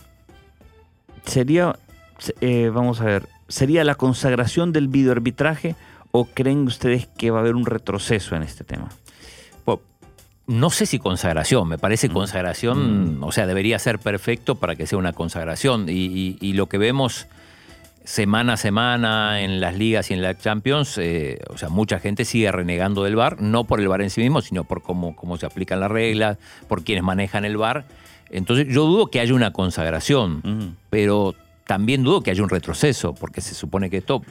sería, 1.26 1.76
eh, 2.42 2.72
vamos 2.74 3.02
a 3.02 3.06
ver, 3.06 3.28
sería 3.48 3.84
la 3.84 3.96
consagración 3.96 4.72
del 4.74 4.88
videoarbitraje 4.88 5.76
o 6.12 6.26
creen 6.26 6.64
ustedes 6.68 7.08
que 7.18 7.32
va 7.32 7.38
a 7.40 7.42
haber 7.42 7.56
un 7.56 7.66
retroceso 7.66 8.36
en 8.36 8.44
este 8.44 8.64
tema? 8.64 8.90
No 10.50 10.70
sé 10.70 10.86
si 10.86 10.98
consagración, 10.98 11.68
me 11.68 11.78
parece 11.78 12.08
consagración, 12.08 13.18
o 13.22 13.34
sea, 13.34 13.46
debería 13.46 13.78
ser 13.80 14.00
perfecto 14.00 14.56
para 14.56 14.78
que 14.78 14.88
sea 14.88 14.98
una 14.98 15.12
consagración. 15.12 15.90
Y, 15.90 16.06
y- 16.06 16.38
y 16.40 16.54
lo 16.54 16.68
que 16.70 16.78
vemos 16.78 17.28
semana 18.08 18.54
a 18.54 18.58
semana 18.58 19.42
en 19.42 19.60
las 19.60 19.78
ligas 19.78 20.10
y 20.12 20.14
en 20.14 20.22
la 20.22 20.38
Champions, 20.38 20.98
eh, 20.98 21.40
o 21.50 21.58
sea, 21.58 21.68
mucha 21.68 22.00
gente 22.00 22.24
sigue 22.24 22.50
renegando 22.54 23.04
del 23.04 23.18
VAR, 23.18 23.42
no 23.42 23.66
por 23.66 23.82
el 23.82 23.90
VAR 23.90 24.02
en 24.02 24.10
sí 24.10 24.22
mismo, 24.22 24.42
sino 24.42 24.64
por 24.64 24.82
cómo, 24.82 25.14
cómo 25.14 25.36
se 25.36 25.46
aplican 25.46 25.82
las 25.82 25.92
reglas, 25.92 26.38
por 26.70 26.86
quienes 26.86 27.04
manejan 27.04 27.44
el 27.44 27.58
VAR. 27.58 27.84
Entonces, 28.30 28.68
yo 28.70 28.86
dudo 28.86 29.08
que 29.08 29.20
haya 29.20 29.34
una 29.34 29.52
consagración, 29.52 30.78
pero 30.90 31.36
también 31.66 32.04
dudo 32.04 32.22
que 32.22 32.32
haya 32.32 32.42
un 32.42 32.50
retroceso, 32.50 33.14
porque 33.14 33.42
se 33.42 33.54
supone 33.54 33.90
que 33.90 33.98
esto 33.98 34.22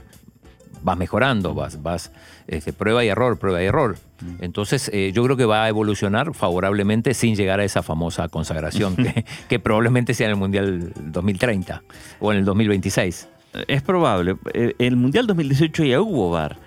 vas 0.83 0.97
mejorando, 0.97 1.53
vas, 1.53 1.83
vas 1.83 2.13
este, 2.47 2.73
prueba 2.73 3.05
y 3.05 3.09
error, 3.09 3.39
prueba 3.39 3.63
y 3.63 3.67
error. 3.67 3.99
Entonces, 4.41 4.91
eh, 4.95 5.13
yo 5.15 5.23
creo 5.25 5.37
que 5.37 5.45
va 5.45 5.65
a 5.65 5.69
evolucionar 5.69 6.33
favorablemente 6.33 7.13
sin 7.13 7.37
llegar 7.37 7.61
a 7.61 7.65
esa 7.65 7.83
famosa 7.83 8.27
consagración 8.31 8.97
que, 8.97 9.27
que 9.51 9.59
probablemente 9.59 10.15
sea 10.15 10.29
en 10.29 10.31
el 10.31 10.39
Mundial 10.39 10.93
2030 10.97 11.83
o 12.21 12.33
en 12.33 12.39
el 12.39 12.45
2026. 12.47 13.29
Es 13.69 13.83
probable. 13.83 14.37
Eh, 14.53 14.75
En 14.79 14.87
el 14.87 14.97
Mundial 14.97 15.27
2018 15.27 15.85
ya 15.85 16.01
hubo 16.01 16.31
VAR. 16.31 16.59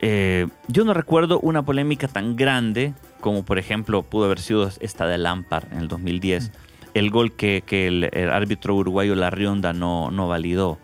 Eh, 0.00 0.46
yo 0.68 0.84
no 0.84 0.92
recuerdo 0.92 1.40
una 1.40 1.64
polémica 1.64 2.06
tan 2.06 2.36
grande 2.36 2.92
como 3.20 3.44
por 3.44 3.58
ejemplo 3.58 4.02
pudo 4.02 4.26
haber 4.26 4.38
sido 4.38 4.70
esta 4.80 5.06
de 5.06 5.18
Lampard 5.18 5.72
en 5.72 5.78
el 5.78 5.88
2010, 5.88 6.52
el 6.94 7.10
gol 7.10 7.32
que, 7.32 7.62
que 7.66 7.88
el, 7.88 8.08
el 8.12 8.30
árbitro 8.30 8.74
uruguayo 8.76 9.14
Larrionda 9.14 9.72
no, 9.72 10.10
no 10.10 10.28
validó. 10.28 10.78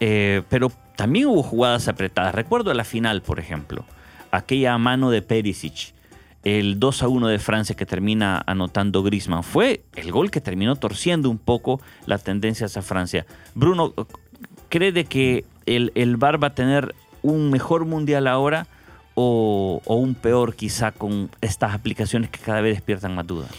Eh, 0.00 0.42
pero 0.48 0.70
también 0.96 1.26
hubo 1.26 1.42
jugadas 1.42 1.88
apretadas. 1.88 2.34
Recuerdo 2.34 2.72
la 2.74 2.84
final, 2.84 3.22
por 3.22 3.40
ejemplo, 3.40 3.84
aquella 4.30 4.76
mano 4.78 5.10
de 5.10 5.22
Perisic, 5.22 5.94
el 6.44 6.78
2 6.78 7.02
a 7.02 7.08
1 7.08 7.26
de 7.26 7.38
Francia 7.40 7.74
que 7.74 7.86
termina 7.86 8.40
anotando 8.46 9.02
Griezmann. 9.02 9.42
Fue 9.42 9.84
el 9.96 10.12
gol 10.12 10.30
que 10.30 10.40
terminó 10.40 10.76
torciendo 10.76 11.28
un 11.28 11.38
poco 11.38 11.80
las 12.06 12.22
tendencias 12.22 12.76
a 12.76 12.82
Francia. 12.82 13.26
Bruno, 13.54 13.92
¿cree 14.68 14.92
de 14.92 15.04
que 15.04 15.44
el, 15.66 15.92
el 15.94 16.16
VAR 16.16 16.42
va 16.42 16.48
a 16.48 16.54
tener 16.54 16.94
un 17.22 17.50
mejor 17.50 17.84
mundial 17.84 18.26
ahora 18.26 18.66
o, 19.14 19.80
o 19.84 19.96
un 19.96 20.14
peor 20.14 20.54
quizá 20.54 20.92
con 20.92 21.30
estas 21.40 21.74
aplicaciones 21.74 22.30
que 22.30 22.38
cada 22.38 22.60
vez 22.60 22.74
despiertan 22.76 23.14
más 23.14 23.26
dudas? 23.26 23.50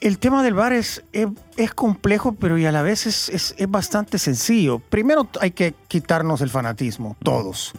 El 0.00 0.18
tema 0.18 0.42
del 0.42 0.52
VAR 0.54 0.74
es, 0.74 1.02
es, 1.12 1.26
es 1.56 1.72
complejo, 1.72 2.32
pero 2.38 2.58
y 2.58 2.66
a 2.66 2.72
la 2.72 2.82
vez 2.82 3.06
es, 3.06 3.28
es- 3.30 3.54
es 3.56 3.70
bastante 3.70 4.18
sencillo. 4.18 4.78
Primero 4.78 5.26
hay 5.40 5.52
que 5.52 5.74
quitarnos 5.88 6.42
el 6.42 6.50
fanatismo, 6.50 7.16
todos, 7.22 7.72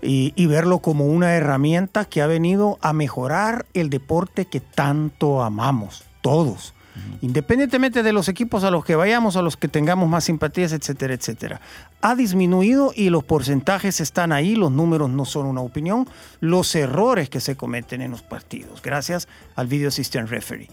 y, 0.00 0.32
y 0.34 0.46
verlo 0.46 0.78
como 0.78 1.04
una 1.06 1.34
herramienta 1.34 2.06
que 2.06 2.22
ha 2.22 2.26
venido 2.26 2.78
a 2.80 2.94
mejorar 2.94 3.66
el 3.74 3.90
deporte 3.90 4.46
que 4.46 4.60
tanto 4.60 5.42
amamos, 5.42 6.04
todos. 6.22 6.72
Independientemente 7.20 8.02
de 8.02 8.12
los 8.12 8.28
equipos 8.28 8.64
a 8.64 8.70
los 8.70 8.84
que 8.84 8.96
vayamos, 8.96 9.36
a 9.36 9.42
los 9.42 9.56
que 9.56 9.68
tengamos 9.68 10.08
más 10.08 10.24
simpatías, 10.24 10.72
etcétera, 10.72 11.14
etcétera. 11.14 11.60
Ha 12.00 12.14
disminuido 12.14 12.92
y 12.94 13.10
los 13.10 13.24
porcentajes 13.24 14.00
están 14.00 14.32
ahí, 14.32 14.54
los 14.54 14.70
números 14.70 15.10
no 15.10 15.24
son 15.24 15.46
una 15.46 15.60
opinión, 15.60 16.08
los 16.40 16.74
errores 16.74 17.28
que 17.28 17.40
se 17.40 17.56
cometen 17.56 18.02
en 18.02 18.10
los 18.10 18.22
partidos, 18.22 18.82
gracias 18.82 19.28
al 19.56 19.66
Video 19.66 19.90
System 19.90 20.26
Referee 20.26 20.68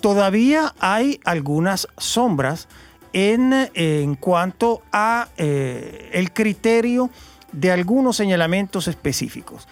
todavía 0.00 0.74
hay 0.80 1.20
algunas 1.24 1.86
sombras 1.98 2.68
en, 3.12 4.14
cuanto 4.20 4.82
a 4.92 5.28
eh, 5.36 6.10
el 6.12 6.32
criterio 6.32 7.10
de 7.52 7.72
algunos 7.72 8.16
señalamientos 8.16 8.88
específicos. 8.88 9.68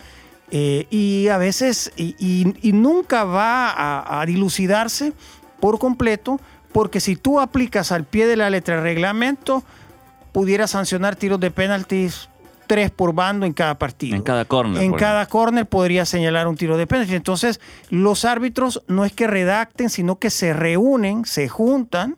Eh, 0.51 0.87
y 0.91 1.29
a 1.29 1.37
veces, 1.37 1.93
y, 1.97 2.73
nunca 2.73 3.25
va 3.25 4.21
a 4.21 4.25
dilucidarse 4.27 5.13
por 5.61 5.79
completo, 5.79 6.41
porque 6.73 7.01
si 7.01 7.17
tú 7.17 7.41
aplicas 7.41 7.93
al 7.93 8.05
pie 8.05 8.27
de 8.27 8.37
la 8.37 8.51
letra 8.51 8.77
el 8.77 8.83
reglamento, 8.83 9.63
pudiera 10.33 10.67
sancionar 10.67 11.17
tiros 11.17 11.41
de 11.41 11.51
penaltis 11.51 12.29
tres 12.69 12.91
por 12.91 13.15
bando 13.15 13.47
en 13.47 13.53
cada 13.53 13.77
partido. 13.79 14.15
En 14.15 14.23
cada 14.23 14.45
córner, 14.45 14.83
En 14.83 14.93
cada 14.93 15.27
córner 15.27 15.67
podría 15.67 16.05
señalar 16.05 16.47
un 16.47 16.57
tiro 16.57 16.77
de 16.77 16.87
penalti. 16.87 17.15
Entonces, 17.15 17.61
los 17.89 18.25
árbitros 18.25 18.83
no 18.87 19.05
es 19.05 19.13
que 19.13 19.27
redacten, 19.27 19.91
sino 19.91 20.19
que 20.19 20.31
se 20.31 20.53
reúnen, 20.53 21.25
se 21.25 21.49
juntan 21.49 22.17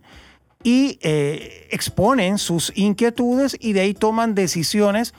y 0.62 0.98
eh, 1.00 1.68
exponen 1.70 2.36
sus 2.36 2.72
inquietudes 2.74 3.56
y 3.58 3.72
de 3.72 3.80
ahí 3.80 3.94
toman 3.94 4.34
decisiones 4.34 5.14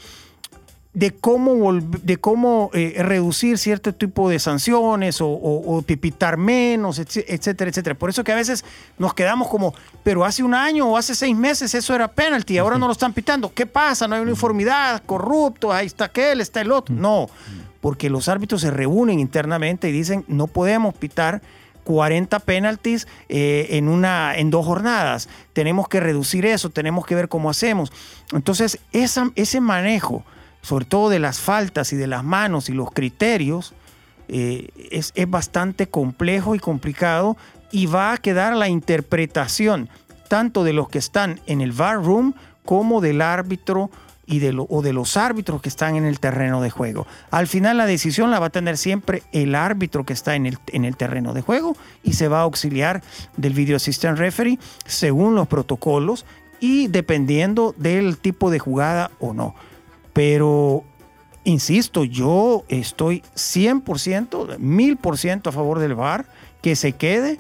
de 0.94 1.12
cómo, 1.12 1.72
de 1.74 2.18
cómo 2.18 2.70
eh, 2.74 2.96
reducir 3.00 3.58
cierto 3.58 3.94
tipo 3.96 4.30
de 4.30 4.40
sanciones 4.40 5.22
o, 5.22 5.28
o- 5.28 5.78
o 5.78 5.82
pipitar 5.84 6.36
menos, 6.36 7.00
etc- 7.00 7.24
etcétera, 7.30 7.70
etcétera. 7.70 7.96
Por 7.96 8.10
eso 8.10 8.26
que 8.26 8.34
a 8.34 8.36
veces 8.36 8.66
nos 8.98 9.14
quedamos 9.14 9.48
como, 9.48 9.74
pero 10.04 10.26
hace 10.26 10.44
un 10.44 10.54
año 10.54 10.88
o 10.90 10.98
hace 10.98 11.16
seis 11.16 11.34
meses 11.36 11.74
eso 11.76 11.96
era 11.96 12.10
penalty, 12.10 12.58
ahora 12.58 12.78
no 12.78 12.88
lo 12.88 12.92
están 12.92 13.14
pitando. 13.14 13.54
¿Qué 13.54 13.66
pasa? 13.66 14.06
No 14.08 14.16
hay 14.16 14.22
uniformidad, 14.22 15.02
corrupto, 15.06 15.72
ahí 15.72 15.86
está 15.88 16.06
aquel, 16.06 16.42
está 16.42 16.60
el 16.60 16.72
otro. 16.74 16.94
No, 16.94 17.30
porque 17.80 18.10
los 18.10 18.28
árbitros 18.28 18.60
se 18.60 18.70
reúnen 18.72 19.20
internamente 19.22 19.88
y 19.88 19.94
dicen, 19.94 20.26
no 20.28 20.48
podemos 20.48 20.94
pitar 20.94 21.42
40 21.86 22.38
penaltis 22.40 23.08
eh, 23.30 23.68
en, 23.72 23.88
una, 23.88 24.36
en 24.36 24.50
dos 24.52 24.66
jornadas. 24.66 25.30
Tenemos 25.54 25.88
que 25.88 26.02
reducir 26.02 26.46
eso, 26.46 26.70
tenemos 26.70 27.06
que 27.06 27.16
ver 27.16 27.30
cómo 27.30 27.50
hacemos. 27.50 27.94
Entonces, 28.34 28.78
esa, 28.92 29.32
ese 29.36 29.62
manejo, 29.62 30.24
sobre 30.62 30.86
todo 30.86 31.10
de 31.10 31.20
las 31.20 31.40
faltas 31.40 31.92
y 31.94 31.96
de 31.96 32.08
las 32.08 32.24
manos 32.24 32.70
y 32.70 32.74
los 32.74 32.92
criterios, 32.92 33.74
eh, 34.28 34.70
es, 34.92 35.12
es 35.16 35.30
bastante 35.30 35.88
complejo 35.88 36.56
y 36.56 36.60
complicado 36.60 37.36
y 37.72 37.86
va 37.88 38.14
a 38.14 38.18
quedar 38.18 38.56
la 38.56 38.70
interpretación 38.70 39.90
tanto 40.30 40.64
de 40.64 40.74
los 40.74 40.88
que 40.88 40.98
están 41.00 41.40
en 41.48 41.60
el 41.62 41.72
VAR 41.74 42.02
room 42.04 42.34
como 42.64 43.02
del 43.02 43.22
árbitro 43.22 43.90
y 44.26 44.40
de 44.40 44.54
lo- 44.54 44.68
o 44.70 44.82
de 44.82 44.94
los 44.94 45.18
árbitros 45.18 45.62
que 45.62 45.68
están 45.68 45.96
en 45.98 46.06
el 46.06 46.20
terreno 46.22 46.62
de 46.62 46.70
juego. 46.70 47.06
Al 47.32 47.48
final 47.48 47.76
la 47.78 47.86
decisión 47.86 48.32
la 48.32 48.40
va 48.40 48.46
a 48.46 48.50
tener 48.52 48.78
siempre 48.78 49.24
el 49.34 49.56
árbitro 49.56 50.06
que 50.06 50.14
está 50.14 50.36
en 50.36 50.46
el, 50.46 50.58
en 50.68 50.86
el 50.86 50.96
terreno 50.96 51.34
de 51.34 51.42
juego 51.42 51.76
y 52.04 52.14
se 52.14 52.30
va 52.30 52.40
a 52.40 52.44
auxiliar 52.44 53.02
del 53.36 53.54
Video 53.54 53.76
Assistant 53.76 54.18
Referee 54.18 54.60
según 54.86 55.36
los 55.36 55.48
protocolos 55.50 56.26
y 56.62 56.88
dependiendo 56.88 57.76
del 57.78 58.18
tipo 58.20 58.52
de 58.52 58.60
jugada 58.60 59.12
o 59.20 59.34
no. 59.34 59.54
Pero, 60.14 60.84
insisto, 61.44 62.04
yo 62.04 62.64
estoy 62.68 63.24
100%, 63.36 64.58
1000% 64.58 65.48
a 65.48 65.52
favor 65.52 65.80
del 65.80 65.96
VAR, 65.96 66.26
que 66.62 66.76
se 66.76 66.94
quede, 66.94 67.40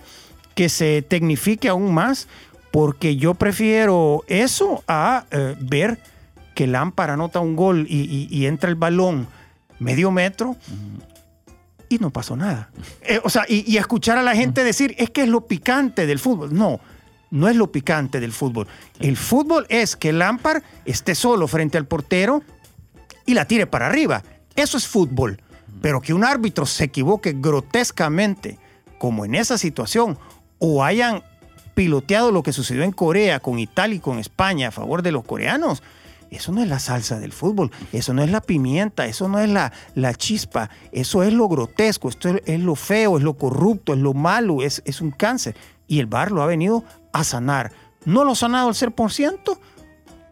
que 0.56 0.70
se 0.70 1.02
tecnifique 1.02 1.68
aún 1.70 1.94
más, 1.94 2.28
porque 2.72 3.18
yo 3.18 3.34
prefiero 3.34 4.24
eso 4.28 4.84
a 4.88 5.26
eh, 5.32 5.56
ver 5.60 6.00
que 6.56 6.68
Lampard 6.68 7.12
anota 7.12 7.40
un 7.40 7.56
gol 7.56 7.86
y, 7.90 8.00
y- 8.02 8.28
y 8.30 8.46
entra 8.46 8.70
el 8.70 8.76
balón 8.76 9.28
medio 9.80 10.12
metro 10.12 10.56
y 11.90 11.98
no 11.98 12.10
pasó 12.12 12.36
nada. 12.38 12.70
Eh, 13.02 13.20
o 13.24 13.30
sea, 13.30 13.46
y, 13.48 13.70
y 13.70 13.78
escuchar 13.78 14.18
a 14.18 14.24
la 14.24 14.36
gente 14.36 14.64
decir, 14.64 14.96
es 14.98 15.10
que 15.10 15.24
es 15.24 15.28
lo 15.28 15.48
picante 15.48 16.06
del 16.06 16.20
fútbol. 16.20 16.54
No, 16.54 16.80
no 17.32 17.50
es 17.50 17.56
lo 17.56 17.72
picante 17.72 18.20
del 18.22 18.32
fútbol. 18.32 18.68
El 19.00 19.18
fútbol 19.18 19.66
es 19.70 19.96
que 19.98 20.14
Lampard 20.14 20.64
esté 20.86 21.16
solo 21.16 21.48
frente 21.48 21.78
al 21.78 21.86
portero 21.88 22.44
y 23.26 23.34
la 23.34 23.46
tire 23.46 23.68
para 23.68 23.88
arriba. 23.88 24.24
Eso 24.56 24.78
es 24.78 24.88
fútbol. 24.88 25.42
Pero 25.82 26.02
que 26.02 26.14
un 26.14 26.24
árbitro 26.24 26.66
se 26.66 26.86
equivoque 26.86 27.34
grotescamente, 27.38 28.60
como 28.98 29.26
en 29.26 29.36
esa 29.36 29.58
situación, 29.58 30.18
o 30.60 30.84
hayan 30.84 31.24
piloteado 31.74 32.32
lo 32.32 32.44
que 32.44 32.54
sucedió 32.54 32.84
en 32.84 32.92
Corea 32.92 33.40
con 33.40 33.58
Italia 33.58 33.96
y 33.96 34.00
con 34.00 34.20
España 34.20 34.68
a 34.68 34.72
favor 34.72 35.02
de 35.02 35.12
los 35.12 35.24
coreanos, 35.24 35.82
eso 36.32 36.54
no 36.54 36.62
es 36.62 36.70
la 36.70 36.80
salsa 36.80 37.20
del 37.20 37.34
fútbol, 37.34 37.72
eso 37.92 38.14
no 38.14 38.24
es 38.24 38.32
la 38.32 38.40
pimienta, 38.40 39.06
eso 39.06 39.28
no 39.28 39.40
es 39.40 39.50
la, 39.50 39.74
la 39.96 40.14
chispa, 40.14 40.70
eso 40.94 41.24
es 41.24 41.34
lo 41.34 41.50
grotesco, 41.50 42.08
esto 42.08 42.30
es, 42.46 42.60
lo 42.62 42.76
feo, 42.76 43.18
es 43.18 43.24
lo 43.24 43.34
corrupto, 43.34 43.94
es 43.94 44.00
lo 44.00 44.14
malo, 44.14 44.62
es, 44.62 44.82
es 44.86 45.02
un 45.02 45.12
cáncer. 45.12 45.58
Y 45.88 46.00
el 46.00 46.06
VAR 46.06 46.32
lo 46.32 46.42
ha 46.42 46.46
venido 46.46 46.86
a 47.12 47.26
sanar. 47.26 47.74
No 48.06 48.24
lo 48.24 48.32
ha 48.32 48.36
sanado 48.36 48.70
al 48.70 48.76
100%, 48.76 49.60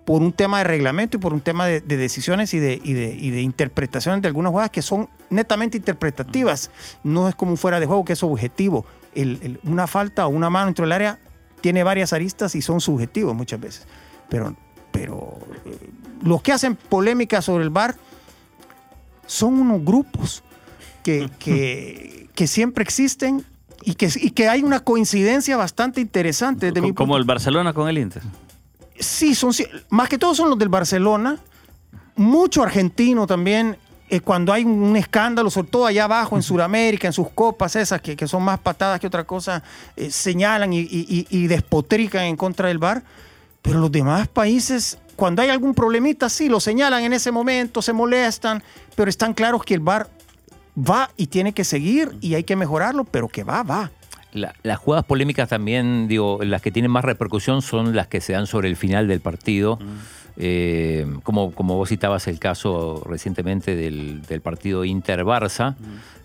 por 0.10 0.24
un 0.24 0.34
tema 0.34 0.58
de 0.58 0.64
reglamento 0.64 1.18
y 1.18 1.20
por 1.20 1.34
un 1.36 1.42
tema 1.42 1.68
de, 1.68 1.82
de 1.82 1.96
decisiones 1.96 2.56
y 2.56 2.58
de, 2.58 2.82
y, 2.84 2.94
de, 2.94 3.14
y 3.16 3.30
de 3.30 3.44
interpretaciones 3.44 4.24
de 4.24 4.28
algunas 4.28 4.50
jugadas 4.50 4.72
que 4.72 4.82
son 4.82 5.08
netamente 5.30 5.78
interpretativas. 5.78 6.72
No 7.04 7.30
es 7.30 7.36
como 7.36 7.52
un 7.52 7.58
fuera 7.58 7.80
de 7.80 7.86
juego 7.86 8.04
que 8.06 8.14
es 8.14 8.24
objetivo. 8.24 8.88
El- 9.14 9.38
el- 9.44 9.60
una 9.66 9.86
falta 9.86 10.26
o 10.26 10.30
una 10.30 10.50
mano 10.50 10.66
dentro 10.66 10.84
del 10.86 10.94
área 10.94 11.20
tiene 11.62 11.84
varias 11.84 12.12
aristas 12.12 12.56
y 12.56 12.64
son 12.64 12.82
subjetivos 12.82 13.36
muchas 13.36 13.60
veces. 13.60 13.88
Pero, 14.30 14.56
pero 14.92 15.38
eh, 15.68 15.78
los 16.24 16.42
que 16.42 16.54
hacen 16.54 16.76
polémica 16.76 17.44
sobre 17.44 17.64
el 17.64 17.70
VAR 17.70 17.96
son 19.28 19.60
unos 19.60 19.86
grupos 19.86 20.42
que, 21.04 21.30
que, 21.38 22.30
que 22.34 22.48
siempre 22.48 22.82
existen 22.82 23.46
y 23.84 23.94
que, 23.94 24.10
y 24.16 24.32
que 24.32 24.50
hay 24.50 24.64
una 24.64 24.80
coincidencia 24.80 25.56
bastante 25.56 26.02
interesante. 26.02 26.66
Desde 26.72 26.82
mi 26.82 26.94
Como 26.96 27.16
el 27.16 27.26
Barcelona 27.26 27.74
con 27.74 27.88
el 27.88 28.00
Inter. 28.00 28.24
Sí, 29.00 29.34
son, 29.36 29.52
más 29.90 30.10
que 30.10 30.18
todo 30.18 30.36
son 30.36 30.50
los 30.50 30.60
del 30.60 30.70
Barcelona. 30.70 31.38
Mucho 32.16 32.62
argentino 32.64 33.26
también. 33.28 33.78
eh, 34.12 34.22
cuando 34.22 34.52
hay 34.52 34.64
un 34.66 34.96
escándalo, 34.98 35.52
sobre 35.52 35.70
todo 35.70 35.86
allá 35.86 36.06
abajo 36.06 36.36
en 36.36 36.42
Sudamérica, 36.42 37.06
en 37.06 37.14
sus 37.14 37.30
copas 37.30 37.76
esas 37.76 38.02
que, 38.02 38.16
que 38.16 38.28
son 38.28 38.42
más 38.42 38.58
patadas 38.60 39.00
que 39.00 39.06
otra 39.06 39.24
cosa, 39.24 39.62
eh, 39.96 40.10
señalan 40.10 40.74
y- 40.74 40.88
y 41.30 41.46
despotrican 41.48 42.24
en 42.26 42.36
contra 42.36 42.70
del 42.70 42.80
VAR. 42.80 43.04
Pero 43.62 43.78
los 43.80 43.92
demás 43.92 44.28
países, 44.28 44.98
cuando 45.16 45.44
hay 45.44 45.50
algún 45.50 45.76
problemita, 45.76 46.28
sí, 46.28 46.50
lo 46.50 46.60
señalan 46.60 47.04
en 47.04 47.14
ese 47.14 47.32
momento, 47.32 47.84
se 47.84 47.94
molestan, 47.94 48.64
pero 48.96 49.10
están 49.12 49.34
claros 49.36 49.64
que 49.64 49.76
el 49.76 49.80
VAR 49.82 50.10
va 50.76 51.12
y 51.16 51.28
tiene 51.28 51.54
que 51.54 51.64
seguir 51.64 52.18
y 52.20 52.34
hay 52.34 52.44
que 52.44 52.56
mejorarlo, 52.56 53.04
pero 53.04 53.28
que 53.28 53.44
va, 53.44 53.62
va. 53.62 53.92
La- 54.34 54.54
las 54.64 54.78
jugadas 54.78 55.06
polémicas 55.06 55.50
también, 55.50 56.08
digo, 56.08 56.40
las 56.44 56.62
que 56.62 56.72
tienen 56.72 56.92
más 56.92 57.04
repercusión 57.04 57.62
son 57.62 57.96
las 57.96 58.08
que 58.08 58.22
se 58.22 58.34
dan 58.34 58.46
sobre 58.48 58.68
el 58.70 58.76
final 58.76 59.08
del 59.08 59.22
partido. 59.22 59.80
Eh, 60.38 61.06
como, 61.24 61.52
como 61.52 61.76
vos 61.76 61.90
citabas 61.90 62.28
el 62.28 62.40
caso 62.40 63.04
recientemente 63.06 63.76
del, 63.76 64.22
del 64.22 64.40
partido 64.42 64.86
Inter-Barça, 64.86 65.76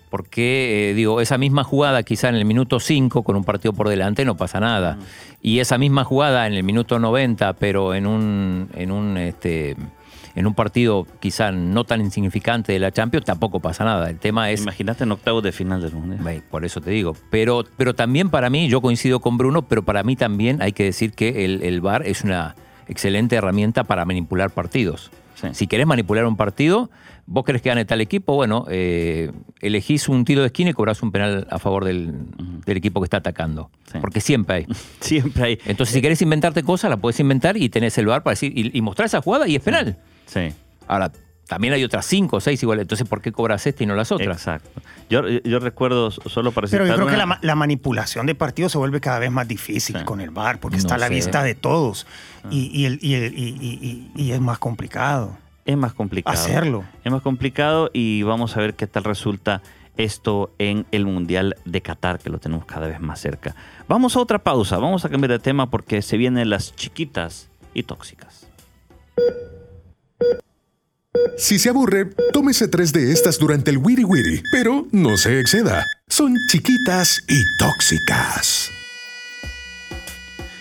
porque, 0.09 0.91
eh, 0.91 0.93
digo, 0.93 1.19
esa 1.19 1.37
misma 1.37 1.63
jugada 1.65 2.01
quizá 2.03 2.29
en 2.29 2.35
el 2.35 2.45
minuto 2.45 2.79
5 2.79 3.23
con 3.23 3.35
un 3.35 3.43
partido 3.43 3.73
por 3.73 3.89
delante 3.89 4.23
no 4.23 4.37
pasa 4.37 4.59
nada. 4.61 4.97
Y 5.41 5.59
esa 5.59 5.77
misma 5.77 6.05
jugada 6.05 6.47
en 6.47 6.53
el 6.53 6.63
minuto 6.63 6.99
90, 6.99 7.53
pero 7.53 7.93
en 7.93 8.07
un, 8.07 8.69
en 8.75 8.91
un, 8.91 9.17
este, 9.17 9.75
en 10.35 10.47
un 10.47 10.53
partido 10.53 11.07
quizá 11.19 11.51
no 11.51 11.85
tan 11.85 12.01
insignificante 12.01 12.73
de 12.73 12.79
la 12.79 12.91
Champions, 12.91 13.25
tampoco 13.25 13.61
pasa 13.61 13.85
nada. 13.85 14.09
El 14.09 14.19
tema 14.19 14.51
es... 14.51 14.61
Imagínate 14.61 15.05
en 15.05 15.11
octavos 15.11 15.41
de 15.41 15.51
final 15.51 15.81
del. 15.81 15.93
Ve, 16.19 16.41
Por 16.51 16.65
eso 16.65 16.81
te 16.81 16.91
digo. 16.91 17.15
Pero, 17.29 17.63
pero 17.77 17.95
también 17.95 18.29
para 18.29 18.49
mí, 18.49 18.67
yo 18.67 18.81
coincido 18.81 19.21
con 19.21 19.37
Bruno, 19.37 19.63
pero 19.63 19.83
para 19.83 20.03
mí 20.03 20.15
también 20.15 20.61
hay 20.61 20.73
que 20.73 20.83
decir 20.83 21.13
que 21.13 21.45
el, 21.45 21.63
el 21.63 21.79
VAR 21.79 22.05
es 22.05 22.23
una 22.23 22.55
excelente 22.87 23.37
herramienta 23.37 23.85
para 23.85 24.03
manipular 24.05 24.51
partidos. 24.51 25.09
Sí. 25.35 25.47
Si 25.53 25.67
querés 25.67 25.87
manipular 25.87 26.25
un 26.25 26.35
partido, 26.35 26.89
vos 27.25 27.43
querés 27.43 27.61
que 27.61 27.69
gane 27.69 27.85
tal 27.85 28.01
equipo, 28.01 28.35
bueno, 28.35 28.65
eh, 28.69 29.31
elegís 29.61 30.07
un 30.09 30.25
tiro 30.25 30.41
de 30.41 30.47
esquina 30.47 30.69
y 30.69 30.73
cobrás 30.73 31.01
un 31.01 31.11
penal 31.11 31.47
a 31.49 31.59
favor 31.59 31.85
del, 31.85 32.13
del 32.65 32.77
equipo 32.77 33.01
que 33.01 33.05
está 33.05 33.17
atacando. 33.17 33.69
Sí. 33.91 33.99
Porque 33.99 34.21
siempre 34.21 34.55
hay. 34.55 34.67
Siempre 34.99 35.43
hay. 35.43 35.59
Entonces, 35.65 35.93
si 35.93 36.01
querés 36.01 36.21
inventarte 36.21 36.63
cosas, 36.63 36.89
la 36.89 36.97
podés 36.97 37.19
inventar 37.19 37.57
y 37.57 37.69
tenés 37.69 37.97
el 37.97 38.07
VAR 38.07 38.23
para 38.23 38.33
decir, 38.33 38.51
y, 38.55 38.77
y 38.77 38.81
mostrar 38.81 39.05
esa 39.05 39.21
jugada 39.21 39.47
y 39.47 39.55
es 39.55 39.61
penal. 39.61 39.97
Sí. 39.97 40.14
Ahora, 40.87 41.11
también 41.47 41.73
hay 41.73 41.83
otras 41.83 42.05
cinco 42.05 42.37
o 42.37 42.39
seis 42.39 42.61
iguales. 42.63 42.83
Entonces, 42.83 43.07
¿por 43.07 43.21
qué 43.21 43.31
cobras 43.31 43.65
esta 43.67 43.83
y 43.83 43.85
no 43.85 43.95
las 43.95 44.11
otras? 44.11 44.37
Exacto. 44.37 44.81
Yo, 45.09 45.27
yo 45.27 45.59
recuerdo, 45.59 46.09
solo 46.09 46.51
para 46.51 46.67
Pero 46.67 46.87
yo 46.87 46.95
creo 46.95 47.07
que 47.07 47.17
la, 47.17 47.25
ma- 47.27 47.39
la 47.43 47.53
manipulación 47.55 48.25
de 48.25 48.33
partidos 48.33 48.71
se 48.71 48.77
vuelve 48.79 48.99
cada 48.99 49.19
vez 49.19 49.29
más 49.31 49.47
difícil 49.47 49.97
Sí. 49.99 50.03
con 50.03 50.21
el 50.21 50.31
VAR, 50.31 50.59
porque 50.59 50.77
No 50.77 50.81
está 50.81 50.95
a 50.95 50.97
la 50.97 51.07
sé. 51.09 51.13
vista 51.13 51.43
de 51.43 51.53
todos 51.53 52.07
y, 52.49 52.65
y 52.75 52.85
el- 52.85 52.99
y 53.01 53.13
el- 53.13 53.37
y- 53.37 53.49
y- 53.61 54.11
y- 54.15 54.21
y 54.23 54.31
es 54.31 54.41
más 54.41 54.57
complicado 54.57 55.37
es 55.65 55.77
más 55.77 55.93
complicado. 55.93 56.35
hacerlo. 56.35 56.83
Es 57.03 57.11
más 57.11 57.21
complicado 57.23 57.89
y 57.93 58.21
vamos 58.23 58.55
a 58.57 58.59
ver 58.59 58.73
qué 58.75 58.85
tal 58.87 59.03
resulta 59.03 59.61
esto 59.97 60.51
en 60.59 60.85
el 60.91 61.05
Mundial 61.05 61.55
de 61.65 61.81
Qatar, 61.81 62.19
que 62.19 62.29
lo 62.29 62.37
tenemos 62.39 62.65
cada 62.65 62.87
vez 62.87 62.99
más 62.99 63.19
cerca. 63.19 63.55
Vamos 63.87 64.15
a 64.15 64.19
otra 64.19 64.39
pausa, 64.39 64.77
vamos 64.77 65.05
a 65.05 65.09
cambiar 65.09 65.31
de 65.31 65.39
tema 65.39 65.69
porque 65.71 66.01
se 66.01 66.17
vienen 66.17 66.49
las 66.49 66.75
chiquitas 66.75 67.49
y 67.73 67.83
tóxicas. 67.83 68.47
Si 71.37 71.59
se 71.59 71.69
aburre, 71.69 72.09
tómese 72.33 72.67
tres 72.67 72.93
de 72.93 73.11
estas 73.11 73.39
durante 73.39 73.71
el 73.71 73.77
Wiri 73.77 74.03
Wiri, 74.03 74.41
pero 74.51 74.87
no 74.91 75.17
se 75.17 75.39
exceda. 75.39 75.85
Son 76.07 76.35
chiquitas 76.49 77.21
y 77.27 77.41
tóxicas. 77.57 78.71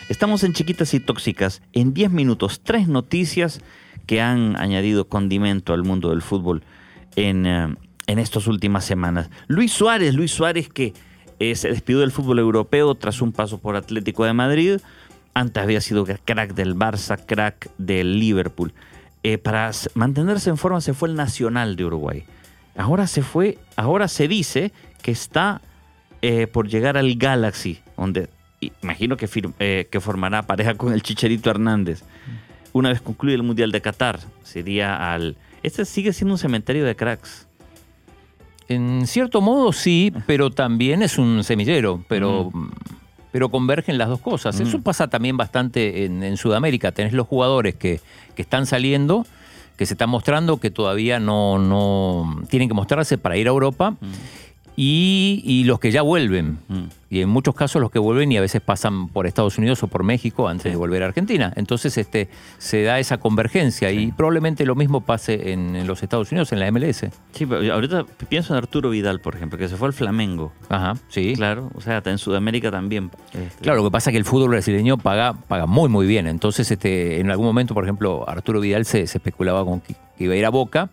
Estamos 0.09 0.45
en 0.45 0.53
Chiquitas 0.53 0.93
y 0.93 1.01
Tóxicas. 1.01 1.63
En 1.73 1.95
10 1.95 2.11
minutos, 2.11 2.61
tres 2.63 2.89
noticias 2.89 3.61
que 4.07 4.21
han 4.21 4.55
añadido 4.57 5.09
condimento 5.09 5.73
al 5.73 5.83
mundo 5.83 6.11
del 6.11 6.21
fútbol 6.21 6.63
en, 7.17 7.47
eh, 7.47 7.75
en 8.07 8.19
estas 8.19 8.47
últimas 8.47 8.85
semanas. 8.85 9.31
Luis 9.47 9.73
Suárez, 9.73 10.15
Luis 10.15 10.31
Suárez 10.31 10.69
que 10.69 10.93
eh, 11.41 11.55
se 11.57 11.69
despidió 11.69 12.01
del 12.01 12.13
fútbol 12.13 12.39
europeo 12.39 12.95
tras 12.95 13.23
un 13.23 13.33
paso 13.33 13.59
por 13.59 13.77
Atlético 13.77 14.25
de 14.25 14.35
Madrid. 14.35 14.81
Antes 15.33 15.63
había 15.63 15.81
sido 15.81 16.05
crack 16.05 16.55
del 16.55 16.77
Barça, 16.77 17.19
crack 17.25 17.71
del 17.79 18.19
Liverpool. 18.19 18.75
Eh, 19.25 19.39
para 19.39 19.71
mantenerse 19.95 20.51
en 20.51 20.57
forma 20.59 20.81
se 20.81 20.95
fue 20.95 21.09
el 21.09 21.17
Nacional 21.17 21.75
de 21.77 21.85
Uruguay. 21.87 22.25
Ahora 22.77 23.07
se 23.07 23.23
fue, 23.23 23.59
ahora 23.75 24.07
se 24.07 24.29
dice 24.29 24.71
que 25.03 25.11
está 25.11 25.61
eh, 26.23 26.47
por 26.47 26.69
llegar 26.69 26.97
al 26.97 27.15
Galaxy, 27.17 27.81
donde 27.97 28.29
imagino 28.83 29.17
que, 29.17 29.27
fir- 29.29 29.53
eh, 29.59 29.89
que 29.91 30.01
formará 30.01 30.43
pareja 30.43 30.75
con 30.75 30.93
el 30.93 31.03
Chicharito 31.03 31.51
Hernández. 31.51 32.03
Una 32.73 32.89
vez 32.91 33.01
concluye 33.01 33.35
el 33.35 33.43
Mundial 33.43 33.73
de 33.73 33.81
Qatar, 33.81 34.21
sería 34.43 35.13
al... 35.13 35.37
Este 35.63 35.85
sigue 35.85 36.13
siendo 36.13 36.35
un 36.35 36.39
cementerio 36.39 36.85
de 36.85 36.95
cracks. 36.97 37.47
En 38.69 39.07
cierto 39.07 39.41
modo 39.41 39.73
sí, 39.73 40.13
pero 40.27 40.51
también 40.51 41.03
es 41.03 41.17
un 41.19 41.45
semillero, 41.45 42.05
pero, 42.09 42.51
pero 43.35 43.49
convergen 43.49 43.99
las 43.99 44.09
dos 44.09 44.21
cosas. 44.21 44.61
Eso 44.61 44.79
Mm. 44.79 44.83
pasa 44.83 45.09
también 45.09 45.37
bastante 45.37 46.05
en, 46.05 46.23
en 46.23 46.37
Sudamérica. 46.37 46.93
Tenés 46.93 47.13
los 47.13 47.27
jugadores 47.27 47.75
que, 47.75 48.01
que 48.37 48.43
están 48.43 48.65
saliendo, 48.65 49.27
que 49.77 49.87
se 49.87 49.95
están 49.95 50.09
mostrando, 50.09 50.59
que 50.59 50.71
todavía 50.71 51.19
no, 51.19 51.59
no 51.59 52.43
tienen 52.49 52.69
que 52.69 52.75
mostrarse 52.75 53.19
para 53.19 53.37
ir 53.37 53.49
a 53.49 53.51
Europa, 53.51 53.97
y, 54.77 55.43
y 55.45 55.65
los 55.65 55.81
que 55.81 55.91
ya 55.91 56.03
vuelven. 56.03 56.59
Mm. 56.69 56.83
Y 57.15 57.21
en 57.23 57.29
muchos 57.29 57.55
casos 57.55 57.81
los 57.81 57.93
que 57.93 58.01
vuelven 58.01 58.33
y 58.33 58.37
a 58.39 58.41
veces 58.41 58.61
pasan 58.61 59.09
por 59.09 59.29
Estados 59.29 59.57
Unidos 59.57 59.81
o 59.85 59.87
por 59.87 60.03
México 60.03 60.49
antes 60.49 60.65
Sí. 60.65 60.71
de 60.71 60.77
volver 60.77 61.05
a 61.05 61.07
Argentina. 61.07 61.53
Entonces 61.55 61.97
este, 61.97 62.29
se 62.59 62.83
da 62.83 62.99
esa 62.99 63.19
convergencia 63.19 63.93
y 63.93 64.11
probablemente 64.11 64.67
lo 64.67 64.75
mismo 64.75 65.03
pase 65.03 65.53
en, 65.53 65.77
en 65.77 65.87
los 65.87 66.03
Estados 66.03 66.33
Unidos, 66.33 66.51
en 66.53 66.59
la 66.59 66.67
MLS. 66.73 67.07
Sí, 67.33 67.47
pero 67.47 67.73
ahorita 67.73 68.05
pienso 68.29 68.53
en 68.55 68.59
Arturo 68.59 68.91
Vidal, 68.91 69.21
por 69.21 69.37
ejemplo, 69.37 69.57
que 69.59 69.69
se 69.69 69.77
fue 69.77 69.87
al 69.87 69.93
Flamengo. 69.95 70.53
Ajá, 70.69 70.95
sí. 71.09 71.35
Claro, 71.37 71.71
o 71.75 71.81
sea, 71.81 71.99
hasta 71.99 72.11
en 72.11 72.19
Sudamérica 72.19 72.73
también. 72.73 73.11
este, 73.33 73.63
Claro, 73.63 73.79
lo 73.79 73.85
que 73.85 73.93
pasa 73.93 74.11
es 74.11 74.15
que 74.15 74.19
el 74.19 74.25
fútbol 74.25 74.49
brasileño 74.49 74.99
paga, 74.99 75.35
paga 75.47 75.67
muy, 75.67 75.89
muy 75.89 76.07
bien. 76.09 76.27
Entonces, 76.27 76.69
este, 76.71 77.21
en 77.21 77.31
algún 77.31 77.47
momento, 77.47 77.75
por 77.75 77.85
ejemplo, 77.85 78.29
Arturo 78.29 78.59
Vidal 78.59 78.85
se, 78.87 79.07
se 79.07 79.19
especulaba 79.19 79.65
con 79.65 79.81
que, 79.81 79.95
iba 80.19 80.35
a 80.35 80.37
ir 80.37 80.47
a 80.47 80.51
Boca, 80.51 80.91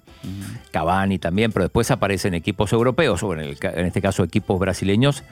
Cavani 0.72 1.18
también, 1.20 1.52
pero 1.52 1.64
después 1.66 1.90
aparecen 1.92 2.34
equipos 2.34 2.74
europeos, 2.74 3.22
o 3.24 3.34
en, 3.34 3.40
el 3.40 3.58
en 3.62 3.86
este 3.86 4.02
caso 4.02 4.24
equipos 4.24 4.60
brasileños, 4.60 5.24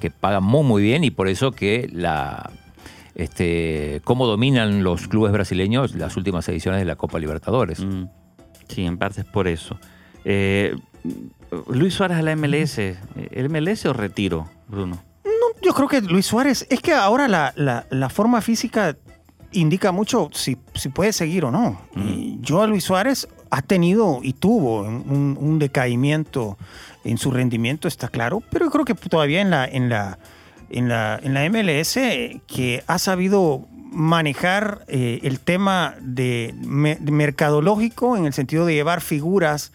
que 0.00 0.10
pagan 0.10 0.44
muy, 0.44 0.62
muy 0.64 0.82
bien 0.82 1.04
y 1.04 1.10
por 1.10 1.28
eso 1.28 1.52
que 1.52 1.88
la... 1.92 2.50
Este, 3.14 4.00
cómo 4.04 4.26
dominan 4.26 4.84
los 4.84 5.08
clubes 5.08 5.32
brasileños 5.32 5.94
las 5.96 6.16
últimas 6.16 6.48
ediciones 6.48 6.78
de 6.80 6.84
la 6.84 6.96
Copa 6.96 7.18
Libertadores. 7.18 7.80
Mm, 7.84 8.04
Sí, 8.68 8.84
en 8.84 8.98
parte 8.98 9.22
es 9.22 9.26
por 9.26 9.48
eso. 9.48 9.78
Eh, 10.26 10.76
Luis 11.72 11.94
Suárez 11.94 12.18
a 12.18 12.22
la 12.22 12.36
MLS. 12.36 12.78
¿El 12.78 13.48
MLS 13.48 13.86
o 13.86 13.94
retiro, 13.94 14.46
Bruno? 14.68 14.98
No, 15.24 15.60
yo 15.62 15.72
creo 15.72 15.88
que 15.88 16.02
Luis 16.02 16.26
Suárez, 16.26 16.66
es 16.68 16.80
que 16.80 16.92
ahora 16.92 17.28
la, 17.28 17.54
la- 17.56 17.86
la 17.90 18.10
forma 18.10 18.42
física 18.42 18.94
indica 19.52 19.90
mucho 19.90 20.28
si, 20.34 20.58
si 20.74 20.90
puede 20.90 21.14
seguir 21.14 21.46
o 21.46 21.50
no. 21.50 21.80
Y 21.96 22.36
yo 22.42 22.60
a 22.62 22.66
Luis 22.66 22.84
Suárez 22.84 23.26
ha 23.50 23.62
tenido 23.62 24.20
y 24.22 24.32
tuvo 24.34 24.82
un, 24.82 25.36
un 25.40 25.58
decaimiento 25.58 26.58
en 27.04 27.18
su 27.18 27.30
rendimiento, 27.30 27.88
está 27.88 28.08
claro, 28.08 28.42
pero 28.50 28.66
yo 28.66 28.70
creo 28.70 28.84
que 28.84 28.94
todavía 28.94 29.40
en 29.40 29.50
la, 29.50 29.64
en 29.64 29.88
la, 29.88 30.18
en 30.70 30.88
la, 30.88 31.18
en 31.22 31.34
la 31.34 31.48
MLS 31.48 31.94
que 32.46 32.82
ha 32.86 32.98
sabido 32.98 33.66
manejar 33.90 34.84
eh, 34.88 35.20
el 35.22 35.40
tema 35.40 35.94
de, 36.00 36.54
me- 36.60 36.96
de 36.96 37.10
mercadológico 37.12 38.16
en 38.16 38.26
el 38.26 38.32
sentido 38.34 38.66
de 38.66 38.74
llevar 38.74 39.00
figuras 39.00 39.72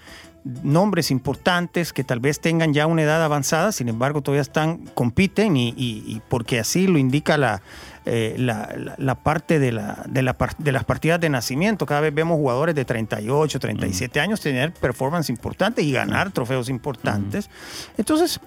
nombres 0.62 1.10
importantes 1.10 1.94
que 1.94 2.04
tal 2.04 2.20
vez 2.20 2.42
tengan 2.42 2.74
ya 2.74 2.86
una 2.86 3.02
edad 3.04 3.24
avanzada, 3.24 3.72
sin 3.72 3.88
embargo 3.88 4.22
todavía 4.22 4.42
están, 4.42 4.80
compiten 4.94 5.56
y 5.56 6.22
porque 6.28 6.60
así 6.60 6.86
lo 6.86 6.98
indica 6.98 7.38
la, 7.38 7.62
eh, 8.06 8.36
la, 8.38 8.70
la- 8.78 8.96
la 8.98 9.16
parte 9.16 9.60
de, 9.60 9.72
la, 9.72 10.04
de, 10.08 10.22
la 10.22 10.36
de 10.58 10.72
las 10.72 10.84
partidas 10.84 11.20
de 11.20 11.30
nacimiento. 11.30 11.86
Cada 11.86 12.02
vez 12.02 12.14
vemos 12.14 12.38
jugadores 12.38 12.76
de 12.76 12.86
38, 12.86 13.60
37 13.60 14.20
años 14.20 14.42
tener 14.42 14.74
performance 14.74 15.30
importantes 15.30 15.86
y 15.86 15.92
ganar 15.92 16.32
trofeos 16.32 16.70
importantes. 16.70 17.50
Entonces, 17.98 18.40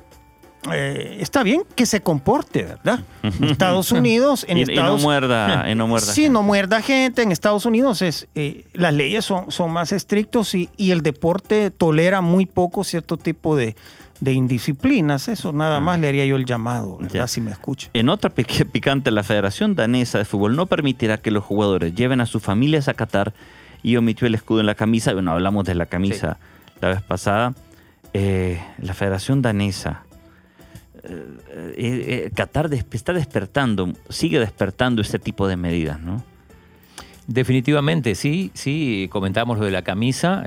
eh, 0.72 1.18
está 1.20 1.42
bien 1.44 1.62
que 1.76 1.86
se 1.86 2.00
comporte, 2.00 2.64
¿verdad? 2.64 2.98
Estados 3.42 3.92
Unidos, 3.92 4.44
en 4.48 4.58
y, 4.58 4.62
y 4.62 4.64
no 4.64 4.72
Estados 4.72 5.02
muerda, 5.02 5.70
y 5.70 5.74
no 5.76 5.86
muerda 5.86 6.12
Sí, 6.12 6.22
gente. 6.22 6.32
no 6.32 6.42
muerda 6.42 6.82
gente. 6.82 7.22
En 7.22 7.30
Estados 7.30 7.66
Unidos 7.66 8.02
es, 8.02 8.26
eh, 8.34 8.64
las 8.72 8.92
leyes 8.92 9.24
son, 9.24 9.52
son 9.52 9.70
más 9.70 9.92
estrictos 9.92 10.54
y, 10.56 10.68
y 10.76 10.90
el 10.90 11.02
deporte 11.02 11.70
tolera 11.70 12.20
muy 12.20 12.46
poco 12.46 12.82
cierto 12.82 13.16
tipo 13.16 13.54
de, 13.54 13.76
de 14.20 14.32
indisciplinas. 14.32 15.28
Eso 15.28 15.52
nada 15.52 15.80
más 15.80 15.98
le 16.00 16.08
haría 16.08 16.24
yo 16.26 16.36
el 16.36 16.44
llamado, 16.44 16.96
¿verdad? 16.98 17.10
Ah. 17.14 17.18
Ya. 17.18 17.26
Si 17.28 17.40
me 17.40 17.50
escucha. 17.50 17.88
En 17.92 18.08
otra 18.08 18.30
picante, 18.72 19.10
la 19.10 19.22
Federación 19.22 19.74
Danesa 19.74 20.18
de 20.18 20.24
Fútbol 20.24 20.56
no 20.56 20.66
permitirá 20.66 21.18
que 21.18 21.30
los 21.30 21.44
jugadores 21.44 21.94
lleven 21.94 22.20
a 22.20 22.26
sus 22.26 22.42
familias 22.42 22.88
a 22.88 22.94
Qatar 22.94 23.34
y 23.82 23.96
omitió 23.96 24.26
el 24.26 24.34
escudo 24.34 24.60
en 24.60 24.66
la 24.66 24.74
camisa. 24.74 25.12
Bueno, 25.12 25.32
hablamos 25.32 25.64
de 25.64 25.74
la 25.74 25.86
camisa 25.86 26.38
la 26.80 26.88
vez 26.88 27.02
pasada. 27.02 27.54
Eh, 28.14 28.60
la 28.80 28.94
Federación 28.94 29.42
Danesa. 29.42 30.02
eh, 31.04 31.74
eh, 31.76 32.30
Qatar 32.34 32.68
des- 32.68 32.84
está 32.90 33.12
despertando, 33.12 33.92
sigue 34.08 34.40
despertando 34.40 35.02
este 35.02 35.18
tipo 35.18 35.46
de 35.46 35.56
medidas, 35.56 36.00
¿no? 36.00 36.24
Definitivamente, 37.28 38.14
sí, 38.14 38.50
sí, 38.54 39.08
comentábamos 39.10 39.58
lo 39.58 39.64
de 39.64 39.70
la 39.72 39.82
camisa. 39.82 40.42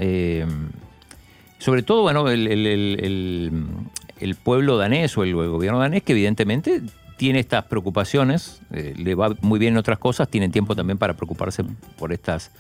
Sobre 1.60 1.84
todo, 1.84 2.02
bueno, 2.02 2.28
el, 2.30 2.48
el- 2.48 2.65
el- 4.19 4.36
pueblo 4.36 4.78
danés 4.78 5.15
o 5.17 5.24
el, 5.24 5.34
gobierno 5.36 5.79
danés, 5.79 6.02
que 6.04 6.13
evidentemente 6.13 6.81
tiene 7.17 7.40
estas 7.40 7.65
preocupaciones, 7.65 8.62
eh, 8.73 8.94
le 8.98 9.13
va 9.13 9.36
muy 9.42 9.60
bien 9.60 9.73
en 9.73 9.77
otras 9.77 10.00
cosas, 10.00 10.29
tienen 10.29 10.52
tiempo 10.52 10.73
también 10.75 10.98
para 10.98 11.13
preocuparse 11.15 11.63
por 11.98 12.13
estas. 12.13 12.52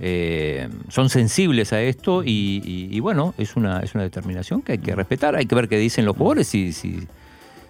eh, 0.00 0.68
son 0.88 1.10
sensibles 1.10 1.72
a 1.74 1.80
esto 1.82 2.22
y, 2.24 2.62
y- 2.64 2.88
y 2.90 3.00
bueno, 3.00 3.34
es 3.38 3.56
una, 3.56 3.80
es 3.80 3.94
una 3.94 4.04
determinación 4.04 4.62
que 4.62 4.72
hay 4.72 4.78
que 4.78 4.94
respetar. 4.94 5.36
Hay 5.36 5.44
que 5.46 5.54
ver 5.54 5.68
qué 5.68 5.76
dicen 5.78 6.06
los 6.06 6.16
jugadores, 6.16 6.48
si, 6.48 6.72
si, 6.72 7.06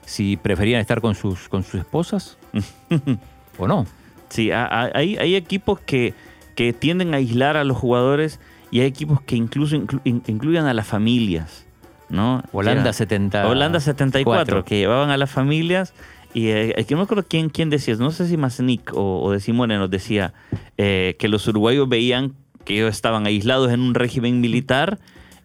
si 0.07 0.37
preferían 0.37 0.81
estar 0.81 1.01
con 1.01 1.15
sus, 1.17 1.49
con 1.49 1.65
sus 1.65 1.81
esposas 1.81 2.39
o 3.59 3.67
no. 3.67 3.87
Sí, 4.29 4.51
hay, 4.53 5.17
hay 5.17 5.35
equipos 5.35 5.81
que, 5.81 6.15
que 6.55 6.73
tienden 6.73 7.13
a 7.15 7.17
aislar 7.17 7.57
a 7.57 7.65
los 7.65 7.77
jugadores 7.77 8.39
y 8.71 8.81
hay 8.81 8.87
equipos 8.87 9.21
que 9.23 9.37
incluso 9.37 9.77
inclu- 9.77 10.01
in- 10.05 10.23
incluyen 10.27 10.65
a 10.67 10.75
las 10.75 10.87
familias, 10.87 11.67
¿no? 12.09 12.43
Holanda 12.53 12.83
Era- 12.83 12.93
70. 12.93 13.49
Holanda 13.49 13.81
74, 13.81 14.65
que 14.65 14.79
llevaban 14.79 15.11
a 15.11 15.17
las 15.17 15.31
familias 15.31 15.93
y 16.35 16.47
eh, 16.49 16.75
es 16.77 16.87
que 16.87 16.95
no 16.95 16.99
me 17.01 17.05
acuerdo 17.05 17.25
quién, 17.29 17.49
quién 17.51 17.71
decía, 17.71 17.95
no 17.97 18.11
sé 18.13 18.29
si 18.29 18.37
Masnik 18.37 18.93
o, 18.95 19.21
o 19.23 19.33
de 19.33 19.41
Simone 19.41 19.77
nos 19.79 19.91
decía 19.91 20.33
eh, 20.79 21.17
que 21.19 21.29
los 21.29 21.47
uruguayos 21.49 21.89
veían 21.89 22.35
que 22.65 22.75
ellos 22.77 22.91
estaban 22.91 23.27
aislados 23.27 23.73
en 23.73 23.81
un 23.81 23.95
régimen 23.95 24.41
militar 24.41 24.99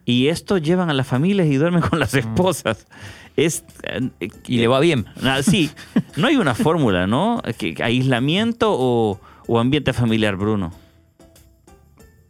y 0.06 0.28
estos 0.28 0.62
llevan 0.62 0.90
a 0.92 0.94
las 0.94 1.08
familias 1.08 1.48
y 1.48 1.56
duermen 1.56 1.82
con 1.82 2.00
las 2.00 2.14
esposas. 2.14 2.86
Es, 3.36 3.66
eh, 3.84 4.30
Y 4.48 4.60
le 4.60 4.68
va 4.68 4.80
bien. 4.80 5.06
Ah, 5.24 5.42
sí, 5.42 5.72
no 6.18 6.28
hay 6.28 6.36
una 6.36 6.54
fórmula, 6.54 7.08
¿no? 7.08 7.42
Que- 7.58 7.76
aislamiento 7.84 8.76
o, 8.78 9.20
o 9.48 9.60
ambiente 9.60 9.92
familiar, 9.94 10.36
Bruno. 10.36 10.72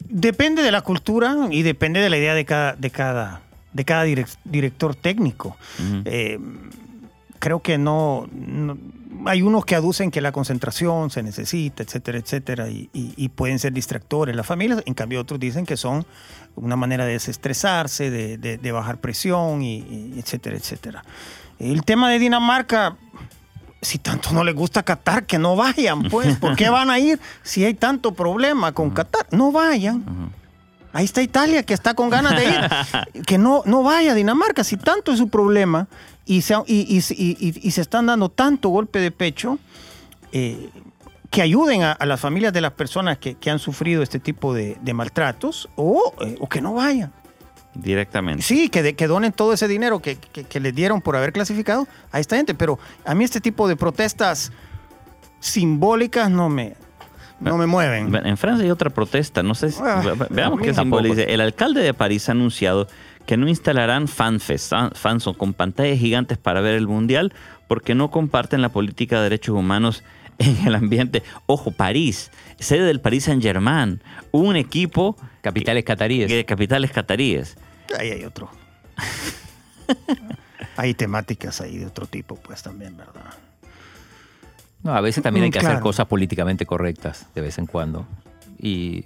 Depende 0.10 0.62
de 0.64 0.72
la 0.72 0.82
cultura 0.82 1.36
y 1.52 1.62
depende 1.64 2.00
de 2.00 2.10
la 2.10 2.18
idea 2.18 2.34
de 2.34 2.46
cada, 2.46 2.74
de 2.74 2.90
cada, 2.90 3.42
de 3.74 3.86
cada 3.86 4.06
direc- 4.06 4.38
director 4.44 4.96
técnico. 4.96 5.58
Eh, 6.06 6.40
creo 7.40 7.62
que 7.62 7.78
no, 7.78 8.28
no- 8.34 8.78
Hay 9.28 9.42
unos 9.42 9.66
que 9.66 9.76
aducen 9.76 10.12
que 10.12 10.22
la 10.22 10.32
concentración 10.32 11.10
se 11.10 11.24
necesita, 11.24 11.82
etcétera, 11.84 12.20
etcétera, 12.20 12.70
y, 12.70 12.90
y- 12.94 13.14
y 13.18 13.30
pueden 13.30 13.58
ser 13.60 13.74
distractores 13.74 14.36
las 14.36 14.46
familias. 14.46 14.84
En 14.86 14.94
cambio, 14.94 15.20
otros 15.22 15.40
dicen 15.40 15.66
que 15.66 15.78
son 15.78 16.06
una 16.56 16.76
manera 16.76 17.06
de 17.06 17.14
desestresarse, 17.14 18.12
de, 18.12 18.38
de- 18.38 18.58
de 18.58 18.72
bajar 18.72 19.00
presión, 19.00 19.62
y, 19.64 19.78
y 19.80 20.20
etcétera, 20.20 20.58
etcétera. 20.58 21.04
El 21.60 21.84
tema 21.84 22.10
de 22.12 22.20
Dinamarca, 22.20 22.98
si 23.86 24.00
tanto 24.00 24.32
no 24.34 24.44
les 24.44 24.56
gusta 24.56 24.84
Qatar, 24.84 25.26
que 25.26 25.38
no 25.38 25.56
vayan, 25.56 26.04
pues. 26.04 26.38
¿Por 26.38 26.56
qué 26.56 26.70
van 26.70 26.90
a 26.90 27.00
ir 27.00 27.20
si 27.44 27.64
hay 27.64 27.74
tanto 27.74 28.14
problema 28.14 28.72
con 28.74 28.90
Qatar? 28.90 29.28
No 29.32 29.52
vayan. 29.52 30.32
Ahí 30.92 31.06
está 31.06 31.22
Italia, 31.22 31.64
que 31.64 31.74
está 31.74 31.94
con 31.94 32.10
ganas 32.10 32.36
de 32.36 32.46
ir. 32.46 33.24
que 33.26 33.38
no, 33.38 33.64
no 33.66 33.84
vaya 33.84 34.12
a 34.12 34.16
Dinamarca, 34.16 34.64
si 34.64 34.78
tanto 34.78 35.12
es 35.12 35.18
su 35.18 35.30
problema 35.30 35.88
y 36.26 36.42
se, 36.42 36.56
y, 36.68 37.02
se 37.02 37.82
están 37.82 38.06
dando 38.06 38.30
tanto 38.30 38.70
golpe 38.70 39.00
de 39.00 39.12
pecho, 39.12 39.60
eh, 40.32 40.70
que 41.30 41.42
ayuden 41.42 41.84
a, 41.84 41.92
a 41.92 42.06
las 42.06 42.20
familias 42.20 42.54
de 42.54 42.62
las 42.62 42.72
personas 42.72 43.18
que, 43.18 43.36
que 43.36 43.52
han 43.52 43.60
sufrido 43.60 44.04
este 44.04 44.20
tipo 44.20 44.54
de, 44.54 44.78
de 44.82 44.94
maltratos 44.94 45.70
o, 45.76 46.14
eh, 46.22 46.38
o 46.40 46.48
que 46.48 46.62
no 46.62 46.74
vayan. 46.74 47.12
Directamente. 47.76 48.42
Sí, 48.42 48.70
que, 48.70 48.82
de- 48.82 48.96
que 48.96 49.06
donen 49.08 49.32
todo 49.34 49.54
ese 49.54 49.68
dinero 49.68 50.00
que, 50.00 50.16
que- 50.16 50.46
que 50.46 50.60
les 50.60 50.74
dieron 50.74 51.02
por 51.02 51.16
haber 51.16 51.34
clasificado 51.34 51.88
a 52.12 52.20
esta 52.20 52.38
gente. 52.38 52.56
Pero 52.56 52.80
a 53.06 53.14
mí 53.14 53.24
este 53.24 53.42
tipo 53.42 53.68
de 53.68 53.76
protestas 53.76 54.52
simbólicas 55.40 56.30
no 56.32 56.50
me, 56.50 56.76
no 57.40 57.58
me 57.58 57.66
mueven. 57.66 58.14
En 58.16 58.38
Francia 58.38 58.64
hay 58.66 58.72
otra 58.72 58.90
protesta, 58.90 59.44
no 59.44 59.56
sé 59.56 59.72
si, 59.72 59.82
Ah, 59.84 60.02
ve- 60.04 60.28
veamos 60.30 60.62
qué 60.62 60.74
simboliza. 60.74 61.22
El 61.24 61.42
alcalde 61.42 61.82
de 61.82 61.94
París 61.94 62.28
ha 62.30 62.32
anunciado 62.32 62.88
que 63.26 63.38
no 63.38 63.48
instalarán 63.48 64.08
fanfests, 64.08 64.70
fan- 64.70 64.92
fans 64.94 65.26
con 65.38 65.54
pantallas 65.54 66.00
gigantes 66.00 66.38
para 66.38 66.62
ver 66.62 66.76
el 66.76 66.88
mundial 66.88 67.34
porque 67.68 67.96
no 67.96 68.12
comparten 68.12 68.62
la 68.62 68.70
política 68.70 69.18
de 69.18 69.24
derechos 69.24 69.56
humanos 69.56 70.04
en 70.38 70.66
el 70.68 70.76
ambiente. 70.76 71.24
Ojo, 71.46 71.72
París, 71.72 72.32
sede 72.60 72.84
del 72.86 73.02
Paris 73.02 73.26
Saint-Germain, 73.26 74.02
un 74.32 74.56
equipo 74.56 75.18
Capitales 75.42 75.84
cataríes. 75.84 76.30
de 76.30 76.44
capitales 76.46 76.92
cataríes. 76.92 77.58
Ahí 77.98 78.12
hay 78.12 78.26
otro. 78.26 78.50
hay 80.78 80.94
temáticas 80.94 81.62
ahí 81.62 81.78
de 81.78 81.86
otro 81.86 82.06
tipo, 82.08 82.36
pues 82.36 82.62
también, 82.64 82.98
¿verdad? 82.98 83.34
No, 84.84 84.94
a 84.94 85.02
veces 85.02 85.24
también 85.24 85.46
hay 85.46 85.52
que 85.52 85.60
hacer 85.60 85.80
cosas 85.80 86.06
políticamente 86.08 86.66
correctas 86.66 87.28
de 87.34 87.42
vez 87.42 87.58
en 87.58 87.66
cuando. 87.66 88.06
Y 88.60 89.04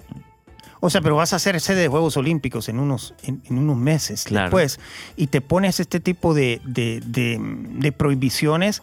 O 0.82 0.90
sea, 0.90 1.02
pero 1.02 1.16
vas 1.16 1.32
a 1.34 1.38
hacer 1.38 1.60
sede 1.62 1.82
de 1.84 1.88
Juegos 1.88 2.18
Olímpicos 2.18 2.70
en 2.70 2.80
unos, 2.80 3.14
en, 3.24 3.42
en 3.46 3.58
unos 3.58 3.78
meses 3.78 4.24
Claro. 4.26 4.46
después 4.48 4.80
y 5.16 5.28
te 5.28 5.42
pones 5.42 5.80
este 5.80 6.00
tipo 6.00 6.34
de, 6.34 6.62
de- 6.66 7.02
de- 7.06 7.38
de 7.40 7.92
prohibiciones 7.92 8.82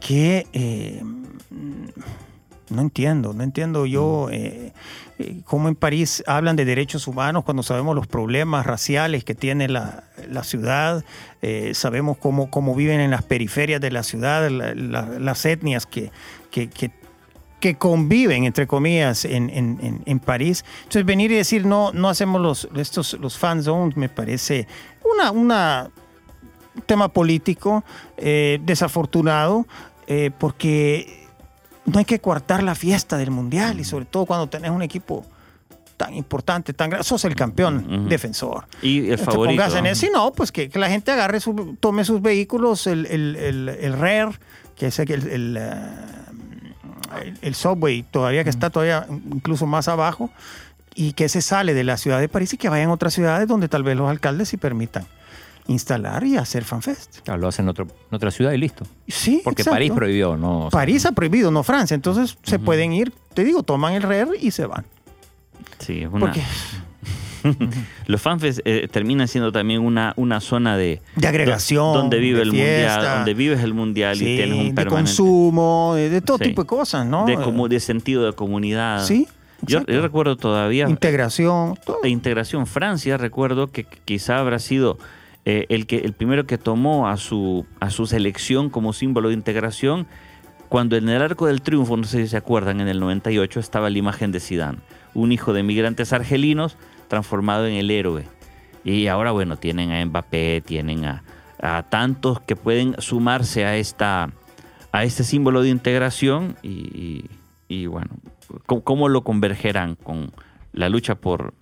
que 0.00 0.46
eh, 0.52 1.02
no 2.70 2.80
entiendo, 2.82 3.32
no 3.34 3.42
entiendo 3.42 3.86
yo 3.86 4.28
eh, 4.30 4.72
eh, 5.18 5.40
cómo 5.44 5.68
en 5.68 5.74
París 5.74 6.22
hablan 6.26 6.56
de 6.56 6.64
derechos 6.64 7.06
humanos 7.06 7.44
cuando 7.44 7.62
sabemos 7.62 7.94
los 7.94 8.06
problemas 8.06 8.66
raciales 8.66 9.24
que 9.24 9.34
tiene 9.34 9.68
la, 9.68 10.04
la 10.30 10.44
ciudad, 10.44 11.04
eh, 11.42 11.72
sabemos 11.74 12.16
cómo, 12.18 12.50
cómo 12.50 12.74
viven 12.74 13.00
en 13.00 13.10
las 13.10 13.22
periferias 13.22 13.80
de 13.80 13.90
la 13.90 14.02
ciudad, 14.02 14.48
la- 14.50 14.74
la- 14.74 15.18
las 15.18 15.44
etnias 15.46 15.86
que, 15.86 16.10
que, 16.50 16.68
que 16.68 16.90
que 17.60 17.76
conviven, 17.76 18.44
entre 18.44 18.66
comillas, 18.66 19.24
en, 19.24 19.48
en- 19.48 20.02
en- 20.04 20.18
París. 20.20 20.66
Entonces, 20.80 21.06
venir 21.06 21.32
y 21.32 21.36
decir, 21.36 21.64
no, 21.64 21.92
no 21.94 22.10
hacemos 22.10 22.38
los, 22.42 22.68
estos, 22.76 23.14
los 23.14 23.38
fan 23.38 23.62
zones, 23.62 23.96
me 23.96 24.10
parece 24.10 24.68
una, 25.14 25.30
una 25.30 25.90
un 26.76 26.82
tema 26.82 27.08
político 27.08 27.82
desafortunado, 28.62 29.66
porque 30.38 31.23
no 31.86 31.98
hay 31.98 32.04
que 32.04 32.18
coartar 32.20 32.62
la 32.62 32.74
fiesta 32.74 33.16
del 33.16 33.30
Mundial, 33.30 33.78
y 33.80 33.84
sobre 33.84 34.04
todo 34.04 34.26
cuando 34.26 34.46
tenés 34.48 34.70
un 34.70 34.82
equipo 34.82 35.24
tan 35.96 36.12
importante, 36.14 36.72
tan 36.72 36.90
grande, 36.90 37.04
sos 37.04 37.24
el 37.24 37.36
campeón 37.36 38.08
defensor. 38.08 38.66
Y 38.82 39.10
el 39.10 39.16
Te 39.18 39.24
favorito. 39.24 39.62
pongas 39.62 39.74
en 39.76 39.84
¿no? 39.84 39.90
eso, 39.90 40.00
sí, 40.00 40.10
no, 40.12 40.32
pues 40.32 40.50
que, 40.50 40.68
que 40.68 40.78
la 40.78 40.88
gente 40.88 41.12
agarre, 41.12 41.38
su- 41.40 41.76
tome 41.78 42.04
sus 42.04 42.20
vehículos, 42.20 42.86
el, 42.88 43.06
el, 43.06 43.36
el, 43.36 43.68
el 43.68 43.92
RER, 43.92 44.28
que 44.76 44.86
es 44.88 44.98
el, 44.98 45.10
el, 45.12 45.56
eh, 45.56 45.72
el- 47.22 47.38
el 47.42 47.54
subway, 47.54 48.02
todavía 48.02 48.42
que 48.44 48.50
está 48.50 48.70
todavía 48.70 49.06
incluso 49.08 49.66
más 49.66 49.86
abajo, 49.86 50.30
y 50.96 51.12
que 51.12 51.28
se 51.28 51.42
sale 51.42 51.74
de 51.74 51.84
la 51.84 51.96
ciudad 51.96 52.18
de 52.20 52.28
París 52.28 52.52
y 52.54 52.56
que 52.56 52.68
vayan 52.68 52.90
a 52.90 52.92
otras 52.92 53.14
ciudades 53.14 53.46
donde 53.48 53.68
tal 53.68 53.82
vez 53.82 53.96
los 53.96 54.08
alcaldes 54.10 54.48
sí 54.48 54.56
permitan 54.56 55.04
instalar 55.66 56.24
y 56.24 56.36
hacer 56.36 56.64
fanfest. 56.64 57.20
claro, 57.20 57.40
lo 57.40 57.48
hacen 57.48 57.64
en, 57.64 57.68
otro- 57.70 57.86
en 57.86 58.14
otra 58.14 58.30
ciudad 58.30 58.52
y 58.52 58.58
listo. 58.58 58.84
Sí, 59.08 59.40
Porque 59.44 59.62
exacto. 59.62 59.76
París 59.76 59.92
prohibió, 59.92 60.36
¿no? 60.36 60.58
O 60.66 60.70
sea, 60.70 60.78
París 60.78 61.06
ha 61.06 61.12
prohibido, 61.12 61.50
no 61.50 61.62
Francia. 61.62 61.94
Entonces 61.94 62.36
se 62.42 62.58
pueden 62.58 62.92
ir, 62.92 63.12
te 63.34 63.44
digo, 63.44 63.62
toman 63.62 63.94
el 63.94 64.02
RER 64.02 64.28
y 64.40 64.50
se 64.50 64.66
van. 64.66 64.84
Sí, 65.78 66.02
es 66.02 66.08
una- 66.08 66.20
Porque 66.26 66.42
Los 68.06 68.22
fanfests 68.22 68.62
eh, 68.64 68.88
terminan 68.90 69.28
siendo 69.28 69.52
también 69.52 69.82
una, 69.82 70.14
una 70.16 70.40
zona 70.40 70.76
de, 70.78 71.02
de 71.16 71.28
agregación. 71.28 71.92
do- 71.92 71.98
donde 72.00 72.18
vive 72.18 72.38
de 72.38 72.42
el 72.44 72.50
fiesta, 72.52 72.94
mundial, 72.96 73.16
donde 73.16 73.34
vives 73.34 73.60
el 73.62 73.74
mundial 73.74 74.16
sí, 74.16 74.24
y 74.24 74.36
tienes 74.36 74.58
un 74.58 74.68
de 74.68 74.74
permanente 74.74 74.90
consumo, 75.10 75.92
de, 75.94 76.08
de 76.08 76.20
todo 76.22 76.38
Sí. 76.38 76.44
tipo 76.44 76.62
de 76.62 76.66
cosas, 76.66 77.06
¿no? 77.06 77.26
de, 77.26 77.34
como, 77.36 77.68
de 77.68 77.80
sentido 77.80 78.24
de 78.24 78.32
comunidad. 78.32 79.04
Sí, 79.04 79.28
Yo, 79.60 79.80
recuerdo 79.80 80.36
todavía 80.36 80.88
Integración, 80.88 81.78
todo. 81.84 81.98
de 82.02 82.08
integración 82.08 82.66
Francia, 82.66 83.18
recuerdo 83.18 83.70
que 83.70 83.84
quizá 83.84 84.38
habrá 84.38 84.58
sido 84.58 84.98
eh, 85.44 85.66
el 85.68 85.86
que 85.86 85.98
el 85.98 86.12
primero 86.12 86.46
que 86.46 86.58
tomó 86.58 87.08
a 87.08 87.16
su 87.16 87.66
a 87.80 87.90
su 87.90 88.06
selección 88.06 88.70
como 88.70 88.92
símbolo 88.92 89.28
de 89.28 89.34
integración 89.34 90.06
cuando 90.68 90.96
en 90.96 91.08
el 91.08 91.22
Arco 91.22 91.46
del 91.46 91.62
Triunfo, 91.62 91.96
no 91.96 92.04
sé 92.04 92.22
si 92.22 92.28
se 92.28 92.36
acuerdan, 92.36 92.80
en 92.80 92.88
el 92.88 92.98
98 92.98 93.60
estaba 93.60 93.90
la 93.90 93.98
imagen 93.98 94.32
de 94.32 94.40
Sidán, 94.40 94.78
un 95.12 95.30
hijo 95.30 95.52
de 95.52 95.62
migrantes 95.62 96.12
argelinos 96.12 96.76
transformado 97.08 97.66
en 97.66 97.74
el 97.74 97.90
héroe. 97.90 98.24
Y 98.82 99.06
ahora, 99.06 99.30
bueno, 99.30 99.56
tienen 99.56 99.92
a 99.92 100.04
Mbappé, 100.04 100.62
tienen 100.66 101.04
a, 101.04 101.22
a 101.60 101.84
tantos 101.84 102.40
que 102.40 102.56
pueden 102.56 102.96
sumarse 102.98 103.64
a 103.64 103.76
esta 103.76 104.30
a 104.90 105.04
este 105.04 105.22
símbolo 105.24 105.62
de 105.62 105.68
integración 105.70 106.56
y, 106.62 106.68
y- 106.68 107.30
y, 107.66 107.86
bueno, 107.86 108.10
¿cómo, 108.66 108.82
cómo 108.84 109.08
lo 109.08 109.22
convergerán 109.24 109.94
con 109.96 110.32
la 110.72 110.88
lucha 110.88 111.14
por, 111.14 111.54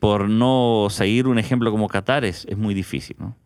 por 0.00 0.28
no 0.28 0.88
seguir 0.90 1.26
un 1.26 1.38
ejemplo 1.38 1.70
como 1.70 1.88
Qatar? 1.88 2.24
Es, 2.24 2.44
es 2.46 2.56
muy 2.56 2.74
difícil, 2.74 3.16
¿no? 3.18 3.36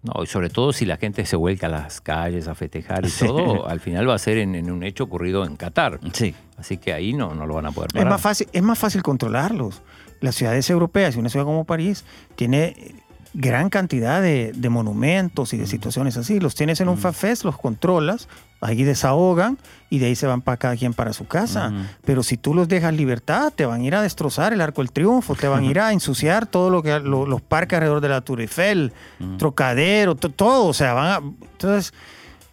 No, 0.00 0.22
y 0.22 0.26
sobre 0.28 0.48
todo 0.48 0.72
si 0.72 0.84
la 0.86 0.96
gente 0.96 1.26
se 1.26 1.34
vuelca 1.34 1.66
a 1.66 1.70
las 1.70 2.00
calles 2.00 2.46
a 2.46 2.54
festejar 2.54 3.04
y 3.04 3.08
Sí. 3.10 3.26
todo, 3.26 3.68
al 3.68 3.80
final 3.80 4.08
va 4.08 4.14
a 4.14 4.18
ser 4.18 4.38
en, 4.38 4.54
en 4.54 4.70
un 4.70 4.84
hecho 4.84 5.04
ocurrido 5.04 5.44
en 5.44 5.56
Qatar. 5.56 5.98
Sí. 6.12 6.34
Así 6.56 6.76
que 6.78 6.92
ahí 6.92 7.12
no, 7.12 7.34
no 7.34 7.46
lo 7.46 7.54
van 7.54 7.66
a 7.66 7.72
poder 7.72 7.88
Es 7.90 7.94
parar. 7.94 8.10
más, 8.12 8.20
fácil, 8.20 8.46
es 8.52 8.62
más 8.62 8.78
fácil 8.78 9.02
controlarlos. 9.02 9.82
Las 10.20 10.36
ciudades 10.36 10.70
europeas 10.70 11.16
y 11.16 11.18
una 11.18 11.28
ciudad 11.28 11.44
como 11.44 11.64
París 11.64 12.04
tiene 12.36 12.94
gran 13.34 13.70
cantidad 13.70 14.22
de, 14.22 14.52
de 14.54 14.68
monumentos 14.68 15.52
y 15.52 15.56
de 15.58 15.66
situaciones 15.66 16.16
así. 16.16 16.38
Los 16.40 16.54
tienes 16.54 16.80
en 16.80 16.88
un 16.88 16.96
FAFES, 16.98 17.44
los 17.44 17.58
controlas, 17.58 18.28
ahí 18.60 18.82
desahogan 18.82 19.56
y 19.90 19.98
de 20.00 20.06
ahí 20.06 20.16
se 20.16 20.26
van 20.26 20.42
para 20.42 20.56
cada 20.56 20.76
quien 20.76 20.92
para 20.94 21.12
su 21.12 21.26
casa. 21.26 21.72
Pero 22.04 22.22
si 22.22 22.36
tú 22.36 22.54
los 22.54 22.66
dejas 22.68 22.92
libertad, 22.94 23.52
te 23.54 23.64
van 23.66 23.80
a 23.82 23.84
ir 23.84 23.94
a 23.94 24.02
destrozar 24.02 24.52
el 24.52 24.60
Arco 24.60 24.80
del 24.82 24.90
Triunfo, 24.92 25.34
te 25.36 25.46
van 25.48 25.62
a 25.64 25.66
ir 25.70 25.78
a 25.80 25.92
ensuciar 25.92 26.46
todo 26.46 26.68
lo 26.70 26.82
que 26.82 26.98
lo- 27.00 27.26
los 27.26 27.40
parques 27.40 27.76
alrededor 27.76 28.00
de 28.00 28.08
la 28.08 28.20
Tour 28.20 28.40
Eiffel, 28.40 28.92
Trocadero, 29.38 30.14
to- 30.16 30.30
todo. 30.30 30.66
O 30.66 30.72
sea, 30.74 30.92
van 30.94 31.06
a, 31.06 31.16
entonces 31.52 31.92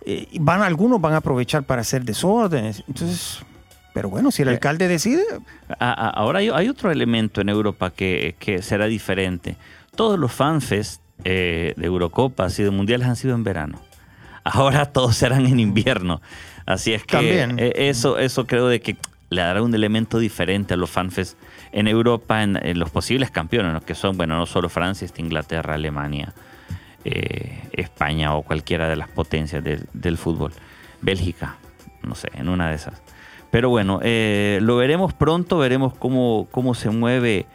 eh, 0.05 0.27
van 0.39 0.61
algunos 0.61 1.01
van 1.01 1.13
a 1.13 1.17
aprovechar 1.17 1.63
para 1.63 1.81
hacer 1.81 2.03
desórdenes. 2.05 2.83
Entonces, 2.87 3.39
pero 3.93 4.09
bueno, 4.09 4.29
si 4.31 4.41
el 4.43 4.49
alcalde 4.49 4.87
decide, 4.87 5.23
ahora 5.79 6.39
hay, 6.39 6.49
hay 6.49 6.69
otro 6.69 6.91
elemento 6.91 7.41
en 7.41 7.49
Europa 7.49 7.89
que, 7.91 8.35
que 8.39 8.61
será 8.61 8.85
diferente. 8.85 9.57
Todos 9.95 10.19
los 10.19 10.31
fanfests 10.31 11.01
eh, 11.23 11.73
de 11.77 11.85
Eurocopas 11.85 12.59
y 12.59 12.63
de 12.63 12.69
Mundiales 12.71 13.07
han 13.07 13.15
sido 13.15 13.33
en 13.35 13.43
verano. 13.43 13.79
Ahora 14.53 14.85
todos 14.85 15.15
serán 15.15 15.45
en 15.45 15.59
invierno. 15.59 16.21
Así 16.65 16.93
es 16.93 17.03
que 17.03 17.17
También. 17.17 17.59
eh, 17.59 17.73
eso, 17.75 18.17
eso 18.17 18.45
creo 18.45 18.67
de 18.67 18.79
que 18.79 18.95
le 19.29 19.41
dará 19.41 19.61
un 19.61 19.73
elemento 19.73 20.19
diferente 20.19 20.75
a 20.75 20.77
los 20.77 20.89
fanfests 20.89 21.35
en 21.71 21.87
Europa, 21.87 22.41
en, 22.43 22.55
en 22.65 22.79
los 22.79 22.89
posibles 22.89 23.31
campeones, 23.31 23.73
¿no? 23.73 23.81
que 23.81 23.95
son, 23.95 24.17
bueno, 24.17 24.37
no 24.37 24.45
solo 24.45 24.69
Francia, 24.69 25.05
está 25.05 25.21
Inglaterra, 25.21 25.73
Alemania, 25.73 26.33
eh, 27.03 27.59
España 27.73 28.33
o 28.35 28.43
cualquiera 28.43 28.87
de 28.87 28.95
las 28.95 29.09
potencias 29.09 29.63
del, 29.63 29.87
del 29.93 30.17
fútbol. 30.17 30.53
Bélgica, 31.01 31.57
no 32.03 32.15
sé, 32.15 32.29
en 32.35 32.49
una 32.49 32.69
de 32.69 32.75
esas. 32.75 33.01
Pero 33.51 33.69
bueno, 33.69 33.99
eh, 34.03 34.59
lo 34.61 34.77
veremos 34.77 35.13
pronto, 35.13 35.57
veremos 35.57 35.93
cómo, 35.97 36.47
cómo 36.51 36.73
se 36.73 36.89
mueve 36.89 37.45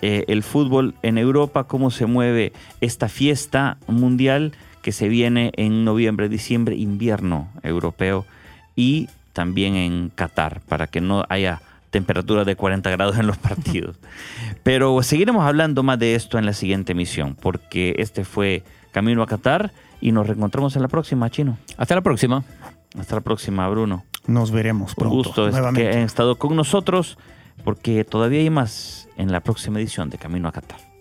eh, 0.00 0.24
el 0.28 0.42
fútbol 0.42 0.94
en 1.02 1.18
Europa, 1.18 1.64
cómo 1.64 1.90
se 1.90 2.06
mueve 2.06 2.52
esta 2.80 3.08
fiesta 3.08 3.76
mundial 3.86 4.52
que 4.82 4.92
se 4.92 5.08
viene 5.08 5.52
en 5.56 5.84
noviembre, 5.84 6.28
diciembre, 6.28 6.76
invierno 6.76 7.48
europeo 7.62 8.26
y 8.76 9.08
también 9.32 9.76
en 9.76 10.10
Qatar, 10.10 10.60
para 10.68 10.86
que 10.86 11.00
no 11.00 11.24
haya 11.28 11.62
temperatura 11.90 12.44
de 12.44 12.56
40 12.56 12.90
grados 12.90 13.18
en 13.18 13.26
los 13.26 13.38
partidos. 13.38 13.96
Pero 14.62 15.02
seguiremos 15.02 15.44
hablando 15.44 15.82
más 15.82 15.98
de 15.98 16.14
esto 16.14 16.38
en 16.38 16.46
la 16.46 16.52
siguiente 16.52 16.92
emisión, 16.92 17.36
porque 17.40 17.94
este 17.98 18.24
fue 18.24 18.62
Camino 18.92 19.22
a 19.22 19.26
Qatar 19.26 19.72
y 20.00 20.12
nos 20.12 20.26
reencontramos 20.26 20.74
en 20.76 20.82
la 20.82 20.88
próxima, 20.88 21.30
Chino. 21.30 21.58
Hasta 21.76 21.94
la 21.94 22.02
próxima. 22.02 22.44
Hasta 22.98 23.14
la 23.14 23.20
próxima, 23.20 23.68
Bruno. 23.68 24.04
Nos 24.26 24.50
veremos 24.50 24.94
pronto. 24.94 25.16
Un 25.16 25.22
gusto 25.22 25.50
nuevamente. 25.50 25.90
que 25.90 25.96
han 25.96 26.04
estado 26.04 26.36
con 26.36 26.56
nosotros, 26.56 27.18
porque 27.64 28.04
todavía 28.04 28.40
hay 28.40 28.50
más 28.50 29.08
en 29.16 29.32
la 29.32 29.40
próxima 29.40 29.78
edición 29.78 30.10
de 30.10 30.18
Camino 30.18 30.48
a 30.48 30.52
Qatar. 30.52 30.91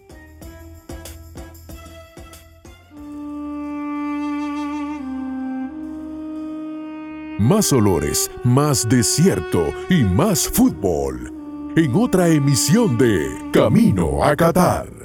Más 7.41 7.73
olores, 7.73 8.29
más 8.43 8.87
desierto 8.87 9.73
y 9.89 10.03
más 10.03 10.47
fútbol. 10.47 11.33
En 11.75 11.95
otra 11.95 12.27
emisión 12.27 12.99
de 12.99 13.49
Camino 13.51 14.23
a 14.23 14.35
Qatar. 14.35 15.00